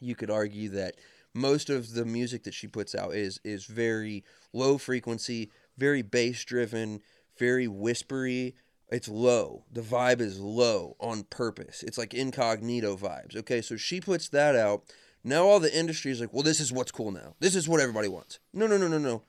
you 0.00 0.14
could 0.14 0.30
argue 0.30 0.70
that 0.70 0.96
most 1.34 1.70
of 1.70 1.94
the 1.94 2.04
music 2.04 2.44
that 2.44 2.54
she 2.54 2.66
puts 2.66 2.94
out 2.94 3.14
is 3.14 3.40
is 3.44 3.64
very 3.66 4.24
low 4.52 4.78
frequency, 4.78 5.50
very 5.78 6.02
bass 6.02 6.44
driven, 6.44 7.00
very 7.38 7.68
whispery. 7.68 8.54
It's 8.88 9.08
low. 9.08 9.64
The 9.70 9.82
vibe 9.82 10.20
is 10.20 10.40
low 10.40 10.96
on 10.98 11.22
purpose. 11.24 11.84
It's 11.84 11.96
like 11.96 12.12
incognito 12.12 12.96
vibes. 12.96 13.36
Okay, 13.36 13.62
so 13.62 13.76
she 13.76 14.00
puts 14.00 14.28
that 14.30 14.56
out. 14.56 14.82
Now 15.22 15.44
all 15.46 15.60
the 15.60 15.76
industry 15.76 16.10
is 16.10 16.20
like, 16.20 16.32
well, 16.32 16.42
this 16.42 16.60
is 16.60 16.72
what's 16.72 16.90
cool 16.90 17.12
now. 17.12 17.34
This 17.38 17.54
is 17.54 17.68
what 17.68 17.80
everybody 17.80 18.08
wants. 18.08 18.40
No, 18.52 18.66
no, 18.66 18.76
no, 18.76 18.88
no, 18.88 18.98
no. 18.98 19.22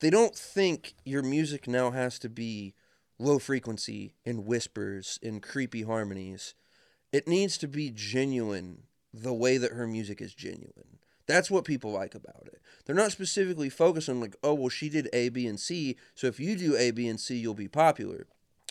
they 0.00 0.10
don't 0.10 0.34
think 0.34 0.94
your 1.04 1.22
music 1.22 1.68
now 1.68 1.92
has 1.92 2.18
to 2.20 2.28
be 2.28 2.74
low 3.18 3.38
frequency 3.38 4.14
and 4.26 4.46
whispers 4.46 5.18
and 5.22 5.42
creepy 5.42 5.82
harmonies. 5.82 6.54
It 7.12 7.28
needs 7.28 7.56
to 7.58 7.68
be 7.68 7.90
genuine 7.94 8.84
the 9.14 9.34
way 9.34 9.58
that 9.58 9.72
her 9.72 9.86
music 9.86 10.20
is 10.20 10.34
genuine. 10.34 10.98
That's 11.32 11.50
what 11.50 11.64
people 11.64 11.90
like 11.90 12.14
about 12.14 12.46
it. 12.46 12.60
They're 12.84 12.94
not 12.94 13.10
specifically 13.10 13.70
focused 13.70 14.10
on 14.10 14.20
like, 14.20 14.36
oh 14.42 14.52
well, 14.52 14.68
she 14.68 14.90
did 14.90 15.08
A, 15.14 15.30
B, 15.30 15.46
and 15.46 15.58
C, 15.58 15.96
so 16.14 16.26
if 16.26 16.38
you 16.38 16.56
do 16.56 16.76
A, 16.76 16.90
B, 16.90 17.08
and 17.08 17.18
C, 17.18 17.36
you'll 17.36 17.54
be 17.54 17.68
popular. 17.68 18.26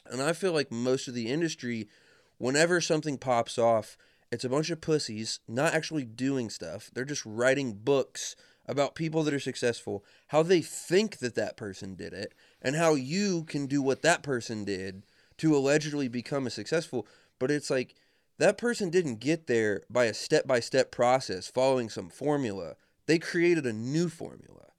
And 0.05 0.21
I 0.21 0.33
feel 0.33 0.53
like 0.53 0.71
most 0.71 1.07
of 1.07 1.15
the 1.15 1.27
industry, 1.27 1.89
whenever 2.37 2.79
something 2.79 3.17
pops 3.17 3.57
off, 3.57 3.97
it's 4.31 4.43
a 4.43 4.49
bunch 4.49 4.69
of 4.69 4.79
pussies 4.79 5.39
not 5.47 5.73
actually 5.73 6.05
doing 6.05 6.51
stuff. 6.51 6.91
They're 6.93 7.03
just 7.03 7.25
writing 7.25 7.73
books 7.73 8.35
about 8.67 8.93
people 8.93 9.23
that 9.23 9.33
are 9.33 9.39
successful, 9.39 10.05
how 10.27 10.43
they 10.43 10.61
think 10.61 11.17
that 11.17 11.33
that 11.33 11.57
person 11.57 11.95
did 11.95 12.13
it, 12.13 12.35
and 12.61 12.75
how 12.75 12.93
you 12.93 13.43
can 13.45 13.65
do 13.65 13.81
what 13.81 14.03
that 14.03 14.21
person 14.21 14.65
did 14.65 15.01
to 15.37 15.55
allegedly 15.55 16.07
become 16.07 16.45
a 16.45 16.51
successful. 16.51 17.07
But 17.39 17.49
it's 17.49 17.71
like 17.71 17.95
that 18.41 18.57
person 18.57 18.89
didn't 18.89 19.19
get 19.19 19.45
there 19.45 19.83
by 19.87 20.05
a 20.05 20.15
step 20.15 20.47
by 20.47 20.59
step 20.59 20.91
process 20.91 21.47
following 21.47 21.89
some 21.89 22.09
formula. 22.09 22.75
They 23.05 23.19
created 23.19 23.67
a 23.67 23.73
new 23.73 24.09
formula. 24.09 24.71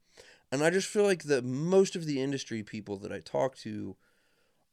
And 0.50 0.64
I 0.64 0.70
just 0.70 0.88
feel 0.88 1.04
like 1.04 1.22
that 1.24 1.44
most 1.44 1.94
of 1.94 2.04
the 2.04 2.20
industry 2.20 2.64
people 2.64 2.96
that 2.98 3.12
I 3.12 3.20
talk 3.20 3.56
to 3.58 3.96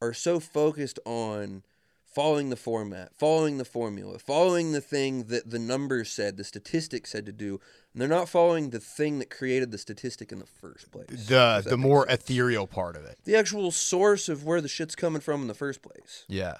are 0.02 0.12
so 0.12 0.40
focused 0.40 0.98
on 1.06 1.62
following 2.04 2.50
the 2.50 2.56
format, 2.56 3.12
following 3.16 3.58
the 3.58 3.64
formula, 3.64 4.18
following 4.18 4.72
the 4.72 4.80
thing 4.80 5.24
that 5.28 5.50
the 5.50 5.60
numbers 5.60 6.10
said, 6.10 6.36
the 6.36 6.42
statistics 6.42 7.10
said 7.10 7.24
to 7.26 7.32
do, 7.32 7.60
and 7.92 8.02
they're 8.02 8.08
not 8.08 8.28
following 8.28 8.70
the 8.70 8.80
thing 8.80 9.20
that 9.20 9.30
created 9.30 9.70
the 9.70 9.78
statistic 9.78 10.32
in 10.32 10.40
the 10.40 10.46
first 10.46 10.90
place. 10.90 11.26
The 11.28 11.62
the 11.64 11.76
more 11.76 12.08
sense? 12.08 12.22
ethereal 12.22 12.66
part 12.66 12.96
of 12.96 13.04
it. 13.04 13.18
the 13.24 13.36
actual 13.36 13.70
source 13.70 14.28
of 14.28 14.44
where 14.44 14.60
the 14.60 14.68
shit's 14.68 14.96
coming 14.96 15.20
from 15.20 15.42
in 15.42 15.46
the 15.46 15.54
first 15.54 15.80
place. 15.80 16.24
Yeah. 16.28 16.56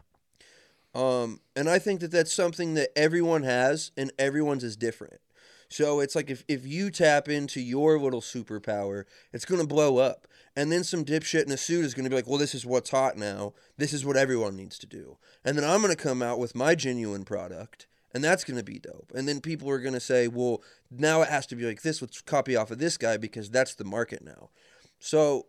Um, 0.94 1.40
and 1.54 1.68
I 1.68 1.78
think 1.78 2.00
that 2.00 2.10
that's 2.10 2.32
something 2.32 2.74
that 2.74 2.90
everyone 2.96 3.42
has, 3.44 3.92
and 3.96 4.12
everyone's 4.18 4.64
is 4.64 4.76
different. 4.76 5.20
So 5.68 6.00
it's 6.00 6.16
like 6.16 6.30
if, 6.30 6.44
if 6.48 6.66
you 6.66 6.90
tap 6.90 7.28
into 7.28 7.60
your 7.60 7.98
little 7.98 8.20
superpower, 8.20 9.04
it's 9.32 9.44
gonna 9.44 9.66
blow 9.66 9.98
up. 9.98 10.26
And 10.56 10.72
then 10.72 10.82
some 10.82 11.04
dipshit 11.04 11.46
in 11.46 11.52
a 11.52 11.56
suit 11.56 11.84
is 11.84 11.94
gonna 11.94 12.10
be 12.10 12.16
like, 12.16 12.26
well, 12.26 12.38
this 12.38 12.56
is 12.56 12.66
what's 12.66 12.90
hot 12.90 13.16
now. 13.16 13.54
This 13.78 13.92
is 13.92 14.04
what 14.04 14.16
everyone 14.16 14.56
needs 14.56 14.78
to 14.80 14.86
do. 14.86 15.16
And 15.44 15.56
then 15.56 15.64
I'm 15.64 15.80
gonna 15.80 15.94
come 15.94 16.22
out 16.22 16.40
with 16.40 16.56
my 16.56 16.74
genuine 16.74 17.24
product, 17.24 17.86
and 18.12 18.24
that's 18.24 18.42
gonna 18.42 18.64
be 18.64 18.80
dope. 18.80 19.12
And 19.14 19.28
then 19.28 19.40
people 19.40 19.70
are 19.70 19.78
gonna 19.78 20.00
say, 20.00 20.26
well, 20.26 20.60
now 20.90 21.22
it 21.22 21.28
has 21.28 21.46
to 21.46 21.56
be 21.56 21.64
like 21.64 21.82
this. 21.82 22.02
Let's 22.02 22.20
copy 22.20 22.56
off 22.56 22.72
of 22.72 22.78
this 22.78 22.96
guy 22.96 23.16
because 23.16 23.48
that's 23.48 23.76
the 23.76 23.84
market 23.84 24.24
now. 24.24 24.50
So 24.98 25.46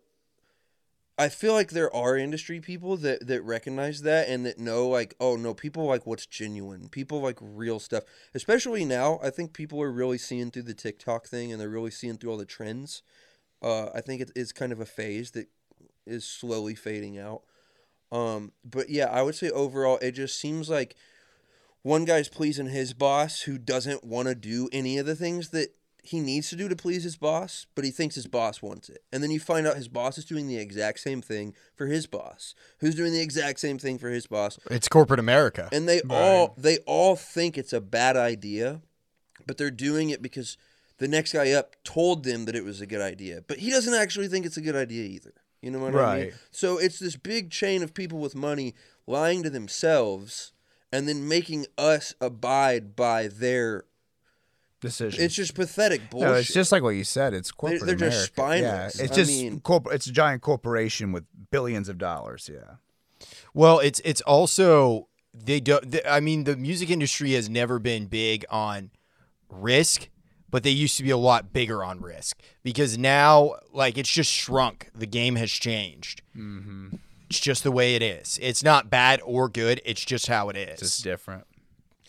I 1.21 1.29
feel 1.29 1.53
like 1.53 1.69
there 1.69 1.95
are 1.95 2.17
industry 2.17 2.59
people 2.59 2.97
that 2.97 3.27
that 3.27 3.43
recognize 3.43 4.01
that 4.01 4.27
and 4.27 4.43
that 4.47 4.57
know 4.57 4.87
like 4.87 5.13
oh 5.19 5.35
no 5.35 5.53
people 5.53 5.85
like 5.85 6.07
what's 6.07 6.25
genuine 6.25 6.89
people 6.89 7.21
like 7.21 7.37
real 7.39 7.79
stuff. 7.79 8.05
Especially 8.33 8.85
now 8.85 9.19
I 9.21 9.29
think 9.29 9.53
people 9.53 9.79
are 9.83 9.91
really 9.91 10.17
seeing 10.17 10.49
through 10.49 10.63
the 10.63 10.73
TikTok 10.73 11.27
thing 11.27 11.51
and 11.51 11.61
they're 11.61 11.69
really 11.69 11.91
seeing 11.91 12.17
through 12.17 12.31
all 12.31 12.37
the 12.39 12.45
trends. 12.45 13.03
Uh, 13.61 13.89
I 13.93 14.01
think 14.01 14.19
it 14.19 14.31
is 14.35 14.51
kind 14.51 14.71
of 14.71 14.79
a 14.79 14.85
phase 14.85 15.29
that 15.31 15.47
is 16.07 16.25
slowly 16.25 16.73
fading 16.73 17.19
out. 17.19 17.43
Um, 18.11 18.53
but 18.65 18.89
yeah 18.89 19.05
I 19.05 19.21
would 19.21 19.35
say 19.35 19.51
overall 19.51 19.99
it 20.01 20.13
just 20.13 20.39
seems 20.39 20.71
like 20.71 20.95
one 21.83 22.03
guy's 22.03 22.29
pleasing 22.29 22.69
his 22.69 22.95
boss 22.95 23.41
who 23.41 23.59
doesn't 23.59 24.03
want 24.03 24.27
to 24.27 24.33
do 24.33 24.69
any 24.73 24.97
of 24.97 25.05
the 25.05 25.15
things 25.15 25.49
that 25.49 25.75
he 26.03 26.19
needs 26.19 26.49
to 26.49 26.55
do 26.55 26.67
to 26.67 26.75
please 26.75 27.03
his 27.03 27.15
boss, 27.15 27.67
but 27.75 27.85
he 27.85 27.91
thinks 27.91 28.15
his 28.15 28.27
boss 28.27 28.61
wants 28.61 28.89
it. 28.89 29.03
And 29.11 29.21
then 29.21 29.29
you 29.29 29.39
find 29.39 29.67
out 29.67 29.75
his 29.75 29.87
boss 29.87 30.17
is 30.17 30.25
doing 30.25 30.47
the 30.47 30.57
exact 30.57 30.99
same 30.99 31.21
thing 31.21 31.53
for 31.75 31.85
his 31.85 32.07
boss, 32.07 32.55
who's 32.79 32.95
doing 32.95 33.13
the 33.13 33.21
exact 33.21 33.59
same 33.59 33.77
thing 33.77 33.97
for 33.97 34.09
his 34.09 34.25
boss. 34.25 34.59
It's 34.69 34.87
corporate 34.87 35.19
America. 35.19 35.69
And 35.71 35.87
they 35.87 36.01
all 36.09 36.55
they 36.57 36.79
all 36.79 37.15
think 37.15 37.57
it's 37.57 37.73
a 37.73 37.81
bad 37.81 38.17
idea, 38.17 38.81
but 39.45 39.57
they're 39.57 39.69
doing 39.69 40.09
it 40.09 40.21
because 40.21 40.57
the 40.97 41.07
next 41.07 41.33
guy 41.33 41.51
up 41.51 41.75
told 41.83 42.23
them 42.23 42.45
that 42.45 42.55
it 42.55 42.63
was 42.63 42.81
a 42.81 42.87
good 42.87 43.01
idea. 43.01 43.43
But 43.47 43.57
he 43.57 43.69
doesn't 43.69 43.93
actually 43.93 44.27
think 44.27 44.45
it's 44.45 44.57
a 44.57 44.61
good 44.61 44.75
idea 44.75 45.03
either. 45.03 45.33
You 45.61 45.69
know 45.69 45.79
what 45.79 45.95
I 45.95 46.15
mean? 46.15 46.25
Right. 46.25 46.33
So 46.49 46.79
it's 46.79 46.97
this 46.97 47.15
big 47.15 47.51
chain 47.51 47.83
of 47.83 47.93
people 47.93 48.17
with 48.17 48.35
money 48.35 48.73
lying 49.05 49.43
to 49.43 49.49
themselves 49.51 50.53
and 50.91 51.07
then 51.07 51.27
making 51.27 51.67
us 51.77 52.15
abide 52.19 52.95
by 52.95 53.27
their 53.27 53.85
Decision. 54.81 55.23
it's 55.23 55.35
just 55.35 55.53
pathetic 55.53 56.09
bullshit. 56.09 56.29
No, 56.29 56.33
it's 56.35 56.53
just 56.53 56.71
like 56.71 56.81
what 56.83 56.89
you 56.89 57.03
said. 57.03 57.33
It's 57.33 57.51
corporate 57.51 57.85
they're 57.85 57.95
just 57.95 58.37
America. 58.37 58.61
Yeah, 58.65 58.87
spineless. 58.89 58.99
it's 58.99 59.11
I 59.11 59.15
just 59.15 59.31
mean- 59.31 59.59
corp- 59.61 59.87
It's 59.91 60.07
a 60.07 60.11
giant 60.11 60.41
corporation 60.41 61.11
with 61.11 61.23
billions 61.51 61.87
of 61.87 61.97
dollars. 61.97 62.49
Yeah. 62.51 62.75
Well, 63.53 63.79
it's 63.79 64.01
it's 64.03 64.21
also 64.21 65.07
they 65.33 65.59
do. 65.59 65.79
They, 65.83 66.03
I 66.03 66.19
mean, 66.19 66.43
the 66.45 66.57
music 66.57 66.89
industry 66.89 67.33
has 67.33 67.49
never 67.49 67.79
been 67.79 68.07
big 68.07 68.43
on 68.49 68.89
risk, 69.49 70.09
but 70.49 70.63
they 70.63 70.71
used 70.71 70.97
to 70.97 71.03
be 71.03 71.09
a 71.11 71.17
lot 71.17 71.53
bigger 71.53 71.83
on 71.83 72.01
risk 72.01 72.41
because 72.63 72.97
now, 72.97 73.55
like, 73.71 73.97
it's 73.97 74.09
just 74.11 74.31
shrunk. 74.31 74.89
The 74.95 75.05
game 75.05 75.35
has 75.35 75.51
changed. 75.51 76.21
Mm-hmm. 76.35 76.95
It's 77.29 77.39
just 77.39 77.63
the 77.63 77.71
way 77.71 77.95
it 77.95 78.01
is. 78.01 78.37
It's 78.41 78.61
not 78.63 78.89
bad 78.89 79.21
or 79.23 79.47
good. 79.47 79.81
It's 79.85 80.03
just 80.03 80.27
how 80.27 80.49
it 80.49 80.57
is. 80.57 80.69
It's 80.71 80.81
just 80.81 81.03
different. 81.03 81.45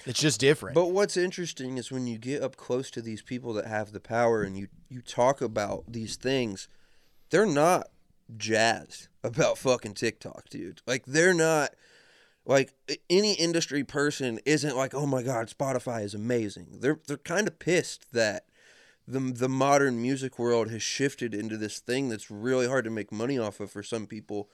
It's 0.07 0.21
just 0.21 0.41
different. 0.41 0.75
But 0.75 0.91
what's 0.91 1.17
interesting 1.17 1.79
is 1.79 1.93
when 1.93 2.07
you 2.07 2.19
get 2.19 2.43
up 2.43 2.57
close 2.57 2.91
to 2.93 3.03
these 3.03 3.23
people 3.23 3.53
that 3.55 3.67
have 3.67 3.93
the 3.93 4.01
power 4.01 4.43
and 4.43 4.57
you 4.57 4.69
you 4.89 5.01
talk 5.01 5.41
about 5.41 5.85
these 5.89 6.17
things, 6.17 6.69
they're 7.31 7.47
not 7.47 7.89
jazzed 8.37 9.09
about 9.25 9.59
fucking 9.59 9.95
TikTok, 9.95 10.49
dude. 10.49 10.83
Like 10.87 11.05
they're 11.07 11.35
not 11.35 11.75
like 12.45 12.73
any 13.09 13.35
industry 13.35 13.85
person 13.85 14.41
isn't 14.45 14.77
like, 14.77 14.95
"Oh 14.95 15.07
my 15.07 15.23
god, 15.23 15.49
Spotify 15.49 16.03
is 16.03 16.15
amazing." 16.15 16.79
They're 16.81 16.99
they're 17.07 17.17
kind 17.19 17.47
of 17.47 17.59
pissed 17.59 18.13
that 18.13 18.47
the 19.07 19.21
the 19.21 19.49
modern 19.49 20.03
music 20.03 20.39
world 20.39 20.71
has 20.71 20.83
shifted 20.83 21.35
into 21.35 21.57
this 21.57 21.79
thing 21.79 22.09
that's 22.09 22.31
really 22.31 22.67
hard 22.67 22.85
to 22.85 22.91
make 22.91 23.13
money 23.13 23.39
off 23.39 23.61
of 23.61 23.71
for 23.71 23.83
some 23.83 24.07
people. 24.07 24.51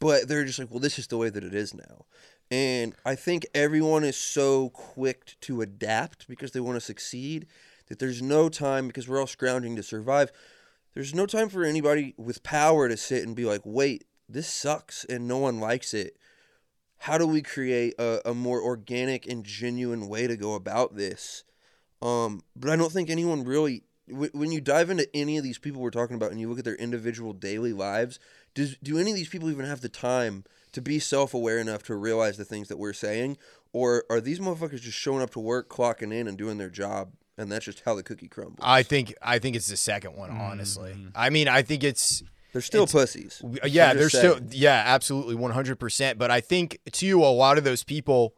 But 0.00 0.26
they're 0.26 0.44
just 0.44 0.58
like, 0.58 0.70
"Well, 0.70 0.80
this 0.80 0.98
is 0.98 1.06
the 1.06 1.18
way 1.18 1.30
that 1.30 1.44
it 1.44 1.54
is 1.54 1.72
now." 1.72 2.06
And 2.52 2.94
I 3.06 3.14
think 3.14 3.46
everyone 3.54 4.04
is 4.04 4.14
so 4.18 4.68
quick 4.68 5.36
to 5.40 5.62
adapt 5.62 6.28
because 6.28 6.52
they 6.52 6.60
want 6.60 6.76
to 6.76 6.82
succeed 6.82 7.46
that 7.86 7.98
there's 7.98 8.20
no 8.20 8.50
time 8.50 8.86
because 8.86 9.08
we're 9.08 9.18
all 9.18 9.26
scrounging 9.26 9.74
to 9.76 9.82
survive. 9.82 10.30
There's 10.92 11.14
no 11.14 11.24
time 11.24 11.48
for 11.48 11.64
anybody 11.64 12.12
with 12.18 12.42
power 12.42 12.90
to 12.90 12.96
sit 12.98 13.26
and 13.26 13.34
be 13.34 13.46
like, 13.46 13.62
wait, 13.64 14.04
this 14.28 14.48
sucks 14.48 15.06
and 15.06 15.26
no 15.26 15.38
one 15.38 15.60
likes 15.60 15.94
it. 15.94 16.18
How 16.98 17.16
do 17.16 17.26
we 17.26 17.40
create 17.40 17.94
a, 17.98 18.20
a 18.28 18.34
more 18.34 18.60
organic 18.60 19.26
and 19.26 19.44
genuine 19.44 20.06
way 20.06 20.26
to 20.26 20.36
go 20.36 20.52
about 20.52 20.94
this? 20.94 21.44
Um, 22.02 22.42
but 22.54 22.68
I 22.68 22.76
don't 22.76 22.92
think 22.92 23.08
anyone 23.08 23.44
really, 23.44 23.84
wh- 24.08 24.34
when 24.34 24.52
you 24.52 24.60
dive 24.60 24.90
into 24.90 25.08
any 25.16 25.38
of 25.38 25.42
these 25.42 25.58
people 25.58 25.80
we're 25.80 25.90
talking 25.90 26.16
about 26.16 26.32
and 26.32 26.38
you 26.38 26.50
look 26.50 26.58
at 26.58 26.66
their 26.66 26.76
individual 26.76 27.32
daily 27.32 27.72
lives, 27.72 28.18
does 28.54 28.76
do 28.82 28.98
any 28.98 29.10
of 29.10 29.16
these 29.16 29.28
people 29.28 29.50
even 29.50 29.64
have 29.66 29.80
the 29.80 29.88
time 29.88 30.44
to 30.72 30.80
be 30.80 30.98
self 30.98 31.34
aware 31.34 31.58
enough 31.58 31.82
to 31.84 31.94
realize 31.94 32.36
the 32.36 32.44
things 32.44 32.68
that 32.68 32.78
we're 32.78 32.92
saying? 32.92 33.36
Or 33.72 34.04
are 34.10 34.20
these 34.20 34.38
motherfuckers 34.38 34.82
just 34.82 34.98
showing 34.98 35.22
up 35.22 35.30
to 35.30 35.40
work, 35.40 35.68
clocking 35.68 36.12
in, 36.12 36.28
and 36.28 36.36
doing 36.36 36.58
their 36.58 36.68
job? 36.70 37.12
And 37.38 37.50
that's 37.50 37.64
just 37.64 37.80
how 37.86 37.94
the 37.94 38.02
cookie 38.02 38.28
crumbles. 38.28 38.58
I 38.62 38.82
think 38.82 39.14
I 39.22 39.38
think 39.38 39.56
it's 39.56 39.66
the 39.68 39.76
second 39.78 40.14
one. 40.16 40.30
Honestly, 40.30 40.94
I 41.14 41.30
mean, 41.30 41.48
I 41.48 41.62
think 41.62 41.82
it's 41.82 42.22
They're 42.52 42.60
still 42.60 42.82
it's- 42.84 42.92
pussies. 42.92 43.42
Yeah, 43.64 43.94
they're 43.94 44.08
just 44.10 44.18
still 44.18 44.38
yeah, 44.50 44.82
absolutely 44.86 45.34
100%, 45.36 46.18
but 46.18 46.30
I 46.30 46.40
think 46.42 46.78
too 46.92 47.22
a 47.24 47.32
lot 47.32 47.56
of 47.56 47.64
those 47.64 47.82
people 47.84 48.34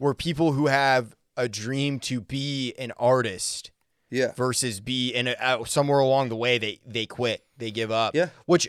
were 0.00 0.14
people 0.14 0.52
who 0.52 0.66
have 0.66 1.14
a 1.36 1.48
dream 1.48 2.00
to 2.00 2.20
be 2.20 2.74
an 2.78 2.92
artist 2.98 3.70
Yeah. 4.10 4.32
versus 4.32 4.80
be 4.80 5.10
in 5.14 5.28
a, 5.28 5.32
uh, 5.40 5.64
somewhere 5.64 6.00
along 6.00 6.28
the 6.28 6.36
way 6.36 6.58
they 6.58 6.80
they 6.84 7.06
quit, 7.06 7.44
they 7.56 7.70
give 7.70 7.92
up. 7.92 8.16
Yeah. 8.16 8.30
Which 8.46 8.68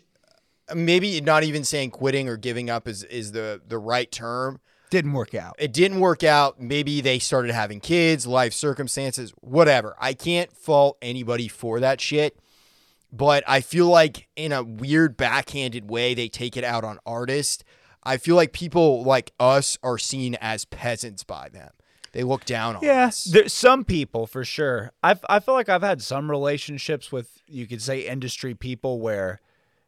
maybe 0.73 1.19
not 1.21 1.43
even 1.43 1.63
saying 1.63 1.91
quitting 1.91 2.29
or 2.29 2.37
giving 2.37 2.69
up 2.69 2.87
is 2.87 3.03
is 3.03 3.31
the 3.31 3.61
the 3.67 3.77
right 3.77 4.11
term. 4.11 4.59
Didn't 4.89 5.13
work 5.13 5.33
out. 5.33 5.55
It 5.57 5.73
didn't 5.73 5.99
work 5.99 6.23
out. 6.23 6.61
Maybe 6.61 7.01
they 7.01 7.17
started 7.17 7.51
having 7.51 7.79
kids, 7.79 8.27
life 8.27 8.53
circumstances, 8.53 9.33
whatever. 9.41 9.95
I 9.99 10.13
can't 10.13 10.55
fault 10.55 10.97
anybody 11.01 11.47
for 11.47 11.79
that 11.79 11.99
shit. 11.99 12.37
But 13.11 13.43
I 13.47 13.61
feel 13.61 13.87
like 13.87 14.27
in 14.35 14.51
a 14.51 14.63
weird 14.63 15.17
backhanded 15.17 15.89
way, 15.89 16.13
they 16.13 16.27
take 16.27 16.55
it 16.57 16.63
out 16.63 16.83
on 16.83 16.99
artists. 17.05 17.63
I 18.03 18.17
feel 18.17 18.35
like 18.35 18.53
people 18.53 19.03
like 19.03 19.31
us 19.39 19.77
are 19.81 19.97
seen 19.97 20.35
as 20.41 20.65
peasants 20.65 21.23
by 21.23 21.49
them. 21.49 21.71
They 22.11 22.23
look 22.23 22.45
down 22.45 22.75
on 22.75 22.85
us. 22.85 23.23
there's 23.23 23.53
some 23.53 23.83
people 23.83 24.27
for 24.27 24.45
sure. 24.45 24.91
I 25.01 25.15
I 25.27 25.39
feel 25.39 25.55
like 25.55 25.69
I've 25.69 25.81
had 25.81 26.01
some 26.01 26.29
relationships 26.29 27.11
with 27.11 27.41
you 27.47 27.65
could 27.65 27.81
say 27.81 28.01
industry 28.01 28.53
people 28.53 28.99
where 28.99 29.41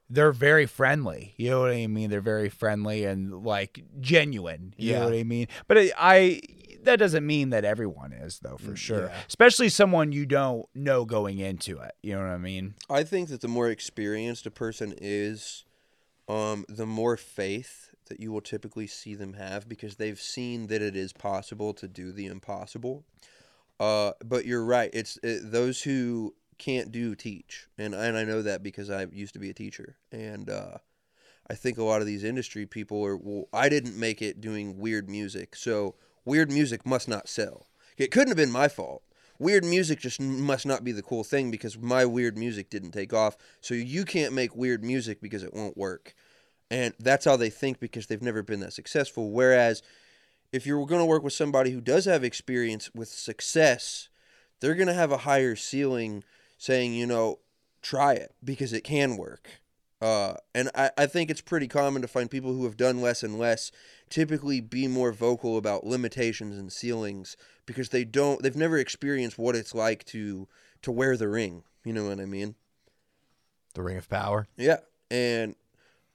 they're 0.10 0.32
very 0.32 0.66
friendly. 0.66 1.34
You 1.38 1.50
know 1.50 1.62
what 1.62 1.72
I 1.72 1.88
mean? 1.88 2.10
They're 2.10 2.22
very 2.22 2.50
friendly 2.50 3.06
and 3.06 3.44
like 3.44 3.84
genuine. 4.00 4.74
You 4.78 4.92
Yeah. 4.94 5.00
know 5.00 5.06
what 5.06 5.14
I 5.16 5.24
mean? 5.24 5.48
But 5.68 5.78
I, 5.78 5.92
I 5.98 6.42
that 6.84 6.98
doesn't 7.00 7.26
mean 7.26 7.50
that 7.50 7.66
everyone 7.66 8.14
is 8.14 8.40
though, 8.40 8.58
for 8.58 8.72
Mm, 8.74 8.78
sure. 8.78 9.08
yeah. 9.08 9.22
Especially 9.28 9.70
someone 9.70 10.12
you 10.12 10.26
don't 10.28 10.68
know 10.76 11.04
going 11.06 11.40
into 11.40 11.80
it. 11.80 11.94
You 12.04 12.14
know 12.14 12.22
what 12.22 12.30
I 12.30 12.38
mean? 12.38 12.76
I 12.90 13.04
think 13.04 13.30
that 13.30 13.42
the 13.42 13.48
more 13.48 13.70
experienced 13.70 14.46
a 14.46 14.52
person 14.52 14.94
is, 15.02 15.66
um, 16.28 16.66
the 16.70 16.86
more 16.86 17.18
faith 17.18 17.90
that 18.08 18.20
you 18.20 18.32
will 18.32 18.42
typically 18.42 18.86
see 18.86 19.16
them 19.16 19.34
have 19.34 19.68
because 19.68 19.96
they've 19.96 20.20
seen 20.22 20.68
that 20.68 20.84
it 20.84 20.96
is 20.96 21.12
possible 21.12 21.74
to 21.74 21.88
do 21.88 22.12
the 22.12 22.28
impossible. 22.28 23.04
Uh, 23.80 24.12
but 24.24 24.46
you're 24.46 24.64
right. 24.64 24.92
It's 24.94 25.18
it, 25.24 25.52
those 25.52 25.82
who 25.82 26.36
can't 26.58 26.92
do 26.92 27.16
teach, 27.16 27.68
and 27.78 27.94
and 27.94 28.18
I 28.18 28.24
know 28.24 28.42
that 28.42 28.64
because 28.64 28.90
I 28.90 29.06
used 29.12 29.34
to 29.34 29.40
be 29.40 29.50
a 29.50 29.54
teacher, 29.54 29.98
and 30.12 30.50
uh, 30.50 30.78
I 31.50 31.56
think 31.56 31.78
a 31.78 31.84
lot 31.84 32.02
of 32.02 32.08
these 32.08 32.24
industry 32.24 32.66
people 32.66 33.06
are. 33.06 33.18
Well, 33.18 33.46
I 33.54 33.70
didn't 33.70 34.00
make 34.00 34.22
it 34.22 34.42
doing 34.42 34.78
weird 34.78 35.10
music, 35.10 35.56
so 35.56 35.96
weird 36.24 36.52
music 36.52 36.86
must 36.86 37.08
not 37.08 37.30
sell. 37.30 37.68
It 37.98 38.12
couldn't 38.12 38.30
have 38.30 38.38
been 38.38 38.52
my 38.52 38.68
fault. 38.68 39.04
Weird 39.38 39.66
music 39.66 40.00
just 40.00 40.22
must 40.22 40.66
not 40.66 40.84
be 40.84 40.94
the 40.94 41.02
cool 41.02 41.24
thing 41.24 41.52
because 41.52 41.78
my 41.78 42.06
weird 42.06 42.38
music 42.38 42.70
didn't 42.70 42.92
take 42.92 43.14
off. 43.14 43.36
So 43.60 43.74
you 43.74 44.06
can't 44.06 44.34
make 44.34 44.56
weird 44.56 44.84
music 44.84 45.22
because 45.22 45.44
it 45.44 45.54
won't 45.54 45.78
work. 45.78 46.16
And 46.72 46.94
that's 47.00 47.26
how 47.26 47.36
they 47.36 47.50
think 47.50 47.80
because 47.80 48.08
they've 48.08 48.22
never 48.22 48.44
been 48.44 48.62
that 48.62 48.74
successful. 48.74 49.32
Whereas 49.32 49.84
if 50.52 50.66
you're 50.66 50.86
going 50.86 51.02
to 51.02 51.06
work 51.06 51.24
with 51.24 51.34
somebody 51.34 51.72
who 51.72 51.82
does 51.82 52.06
have 52.06 52.24
experience 52.24 52.90
with 52.96 53.10
success, 53.10 54.08
they're 54.62 54.76
going 54.76 54.88
to 54.88 54.94
have 54.94 55.12
a 55.12 55.18
higher 55.18 55.56
ceiling 55.56 56.24
saying, 56.58 56.94
you 56.94 57.06
know, 57.06 57.40
try 57.82 58.14
it 58.14 58.34
because 58.44 58.74
it 58.74 58.84
can 58.84 59.18
work. 59.18 59.50
Uh, 60.02 60.36
and 60.54 60.70
I, 60.76 60.92
I 60.98 61.06
think 61.06 61.30
it's 61.30 61.42
pretty 61.42 61.68
common 61.68 62.02
to 62.02 62.08
find 62.08 62.30
people 62.30 62.54
who 62.54 62.66
have 62.66 62.78
done 62.78 63.02
less 63.02 63.24
and 63.24 63.40
less 63.40 63.72
typically 64.10 64.62
be 64.62 64.88
more 64.88 65.12
vocal 65.12 65.58
about 65.58 65.86
limitations 65.86 66.58
and 66.58 66.72
ceilings 66.72 67.38
because 67.66 67.90
they 67.90 68.04
don't 68.04 68.44
they've 68.44 68.56
never 68.56 68.78
experienced 68.78 69.38
what 69.38 69.56
it's 69.56 69.74
like 69.74 70.04
to 70.06 70.48
to 70.82 70.92
wear 70.92 71.18
the 71.18 71.28
ring. 71.28 71.64
You 71.84 71.94
know 71.94 72.08
what 72.08 72.20
I 72.20 72.26
mean? 72.26 72.56
The 73.74 73.84
Ring 73.84 73.98
of 73.98 74.10
Power. 74.10 74.48
Yeah. 74.58 74.78
And 75.12 75.56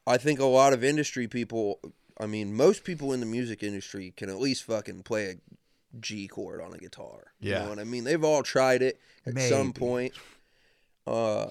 I 0.06 0.16
think 0.16 0.40
a 0.40 0.44
lot 0.44 0.72
of 0.72 0.82
industry 0.82 1.28
people, 1.28 1.80
I 2.18 2.26
mean, 2.26 2.54
most 2.54 2.84
people 2.84 3.12
in 3.12 3.20
the 3.20 3.26
music 3.26 3.62
industry 3.62 4.12
can 4.16 4.28
at 4.28 4.40
least 4.40 4.64
fucking 4.64 5.04
play 5.04 5.30
a 5.30 5.34
G 5.98 6.28
chord 6.28 6.60
on 6.60 6.72
a 6.72 6.78
guitar. 6.78 7.32
You 7.40 7.50
Yeah. 7.50 7.62
know 7.64 7.68
what 7.70 7.78
I 7.78 7.84
mean? 7.84 8.04
They've 8.04 8.22
all 8.22 8.42
tried 8.42 8.82
it 8.82 9.00
at 9.26 9.40
some 9.40 9.72
point. 9.72 10.14
Uh, 11.06 11.50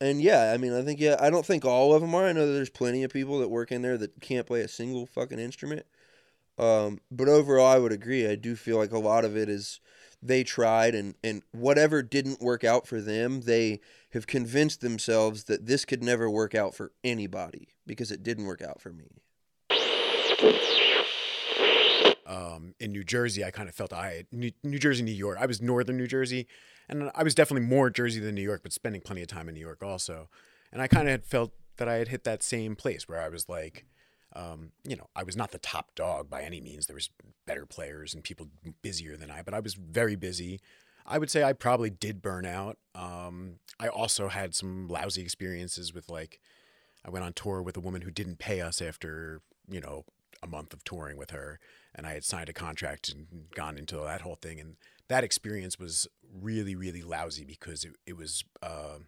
and 0.00 0.20
yeah, 0.20 0.52
I 0.52 0.56
mean, 0.56 0.72
I 0.72 0.82
think, 0.82 0.98
yeah, 0.98 1.16
I 1.20 1.30
don't 1.30 1.46
think 1.46 1.64
all 1.64 1.94
of 1.94 2.00
them 2.00 2.14
are. 2.14 2.26
I 2.26 2.32
know 2.32 2.46
that 2.46 2.52
there's 2.52 2.70
plenty 2.70 3.04
of 3.04 3.12
people 3.12 3.38
that 3.38 3.48
work 3.48 3.70
in 3.70 3.82
there 3.82 3.96
that 3.98 4.20
can't 4.20 4.46
play 4.46 4.60
a 4.62 4.68
single 4.68 5.06
fucking 5.06 5.38
instrument. 5.38 5.86
Um, 6.58 7.00
but 7.10 7.28
overall, 7.28 7.66
I 7.66 7.78
would 7.78 7.92
agree. 7.92 8.26
I 8.26 8.34
do 8.34 8.56
feel 8.56 8.78
like 8.78 8.92
a 8.92 8.98
lot 8.98 9.24
of 9.24 9.36
it 9.36 9.48
is 9.48 9.80
they 10.22 10.44
tried 10.44 10.94
and, 10.94 11.14
and 11.22 11.42
whatever 11.52 12.02
didn't 12.02 12.40
work 12.40 12.64
out 12.64 12.86
for 12.86 13.00
them, 13.00 13.42
they 13.42 13.80
have 14.12 14.26
convinced 14.26 14.80
themselves 14.80 15.44
that 15.44 15.66
this 15.66 15.84
could 15.84 16.02
never 16.02 16.28
work 16.28 16.54
out 16.54 16.74
for 16.74 16.92
anybody 17.02 17.68
because 17.86 18.10
it 18.10 18.22
didn't 18.22 18.46
work 18.46 18.62
out 18.62 18.80
for 18.80 18.92
me. 18.92 19.22
Um, 22.32 22.74
in 22.80 22.92
New 22.92 23.04
Jersey, 23.04 23.44
I 23.44 23.50
kind 23.50 23.68
of 23.68 23.74
felt 23.74 23.92
I 23.92 24.24
New, 24.32 24.78
Jersey, 24.78 25.02
New 25.02 25.12
York. 25.12 25.36
I 25.38 25.46
was 25.46 25.60
northern 25.60 25.98
New 25.98 26.06
Jersey, 26.06 26.46
and 26.88 27.10
I 27.14 27.22
was 27.22 27.34
definitely 27.34 27.66
more 27.66 27.90
Jersey 27.90 28.20
than 28.20 28.34
New 28.34 28.42
York, 28.42 28.62
but 28.62 28.72
spending 28.72 29.02
plenty 29.02 29.20
of 29.20 29.28
time 29.28 29.48
in 29.48 29.54
New 29.54 29.60
York 29.60 29.82
also. 29.82 30.28
And 30.72 30.80
I 30.80 30.86
kind 30.86 31.06
of 31.08 31.10
had 31.10 31.26
felt 31.26 31.52
that 31.76 31.88
I 31.88 31.94
had 31.94 32.08
hit 32.08 32.24
that 32.24 32.42
same 32.42 32.74
place 32.74 33.06
where 33.06 33.20
I 33.20 33.28
was 33.28 33.48
like, 33.48 33.84
um, 34.34 34.72
you 34.84 34.96
know, 34.96 35.08
I 35.14 35.24
was 35.24 35.36
not 35.36 35.50
the 35.50 35.58
top 35.58 35.94
dog 35.94 36.30
by 36.30 36.42
any 36.42 36.60
means. 36.60 36.86
There 36.86 36.94
was 36.94 37.10
better 37.46 37.66
players 37.66 38.14
and 38.14 38.24
people 38.24 38.48
busier 38.80 39.16
than 39.16 39.30
I, 39.30 39.42
but 39.42 39.52
I 39.52 39.60
was 39.60 39.74
very 39.74 40.16
busy. 40.16 40.60
I 41.04 41.18
would 41.18 41.30
say 41.30 41.42
I 41.42 41.52
probably 41.52 41.90
did 41.90 42.22
burn 42.22 42.46
out. 42.46 42.78
Um, 42.94 43.56
I 43.78 43.88
also 43.88 44.28
had 44.28 44.54
some 44.54 44.88
lousy 44.88 45.20
experiences 45.20 45.92
with 45.92 46.08
like, 46.08 46.40
I 47.04 47.10
went 47.10 47.24
on 47.24 47.34
tour 47.34 47.60
with 47.60 47.76
a 47.76 47.80
woman 47.80 48.02
who 48.02 48.10
didn't 48.10 48.38
pay 48.38 48.62
us 48.62 48.80
after, 48.80 49.42
you 49.68 49.80
know, 49.80 50.04
a 50.42 50.46
month 50.46 50.72
of 50.72 50.82
touring 50.84 51.18
with 51.18 51.30
her. 51.30 51.60
And 51.94 52.06
I 52.06 52.14
had 52.14 52.24
signed 52.24 52.48
a 52.48 52.54
contract 52.54 53.10
and 53.10 53.26
gone 53.54 53.76
into 53.76 53.96
that 53.96 54.22
whole 54.22 54.36
thing. 54.36 54.58
And 54.58 54.76
that 55.08 55.24
experience 55.24 55.78
was 55.78 56.08
really, 56.40 56.74
really 56.74 57.02
lousy 57.02 57.44
because 57.44 57.84
it, 57.84 57.92
it 58.06 58.16
was 58.16 58.44
uh, 58.62 58.98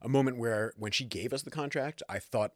a 0.00 0.08
moment 0.08 0.38
where 0.38 0.72
when 0.78 0.92
she 0.92 1.04
gave 1.04 1.32
us 1.32 1.42
the 1.42 1.50
contract, 1.50 2.02
I 2.08 2.18
thought 2.18 2.52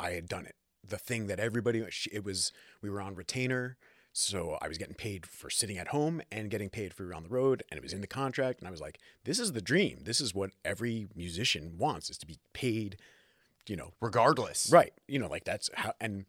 I 0.00 0.10
had 0.10 0.28
done 0.28 0.46
it. 0.46 0.56
The 0.86 0.98
thing 0.98 1.26
that 1.28 1.40
everybody, 1.40 1.84
it 2.12 2.24
was, 2.24 2.52
we 2.82 2.90
were 2.90 3.00
on 3.00 3.14
retainer. 3.14 3.76
So 4.12 4.56
I 4.62 4.68
was 4.68 4.78
getting 4.78 4.94
paid 4.94 5.26
for 5.26 5.50
sitting 5.50 5.78
at 5.78 5.88
home 5.88 6.22
and 6.32 6.50
getting 6.50 6.70
paid 6.70 6.94
for 6.94 7.12
on 7.12 7.22
the 7.24 7.28
road. 7.28 7.62
And 7.70 7.76
it 7.76 7.82
was 7.82 7.92
in 7.92 8.00
the 8.00 8.06
contract. 8.06 8.60
And 8.60 8.66
I 8.66 8.70
was 8.70 8.80
like, 8.80 8.98
this 9.24 9.38
is 9.38 9.52
the 9.52 9.60
dream. 9.60 10.00
This 10.02 10.20
is 10.20 10.34
what 10.34 10.50
every 10.64 11.08
musician 11.14 11.74
wants 11.76 12.08
is 12.08 12.18
to 12.18 12.26
be 12.26 12.38
paid, 12.54 12.96
you 13.68 13.76
know, 13.76 13.92
Regardless. 14.00 14.70
Right. 14.70 14.92
You 15.06 15.18
know, 15.18 15.28
like 15.28 15.44
that's 15.44 15.70
how, 15.74 15.92
and 16.00 16.24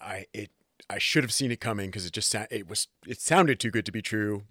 I, 0.00 0.26
it, 0.32 0.50
I 0.90 0.98
should 0.98 1.24
have 1.24 1.32
seen 1.32 1.50
it 1.50 1.60
coming 1.60 1.86
because 1.90 2.04
it 2.06 2.12
just, 2.12 2.30
sa- 2.30 2.46
it 2.50 2.68
was, 2.68 2.88
it 3.06 3.20
sounded 3.20 3.58
too 3.60 3.70
good 3.70 3.86
to 3.86 3.92
be 3.92 4.02
true. 4.02 4.42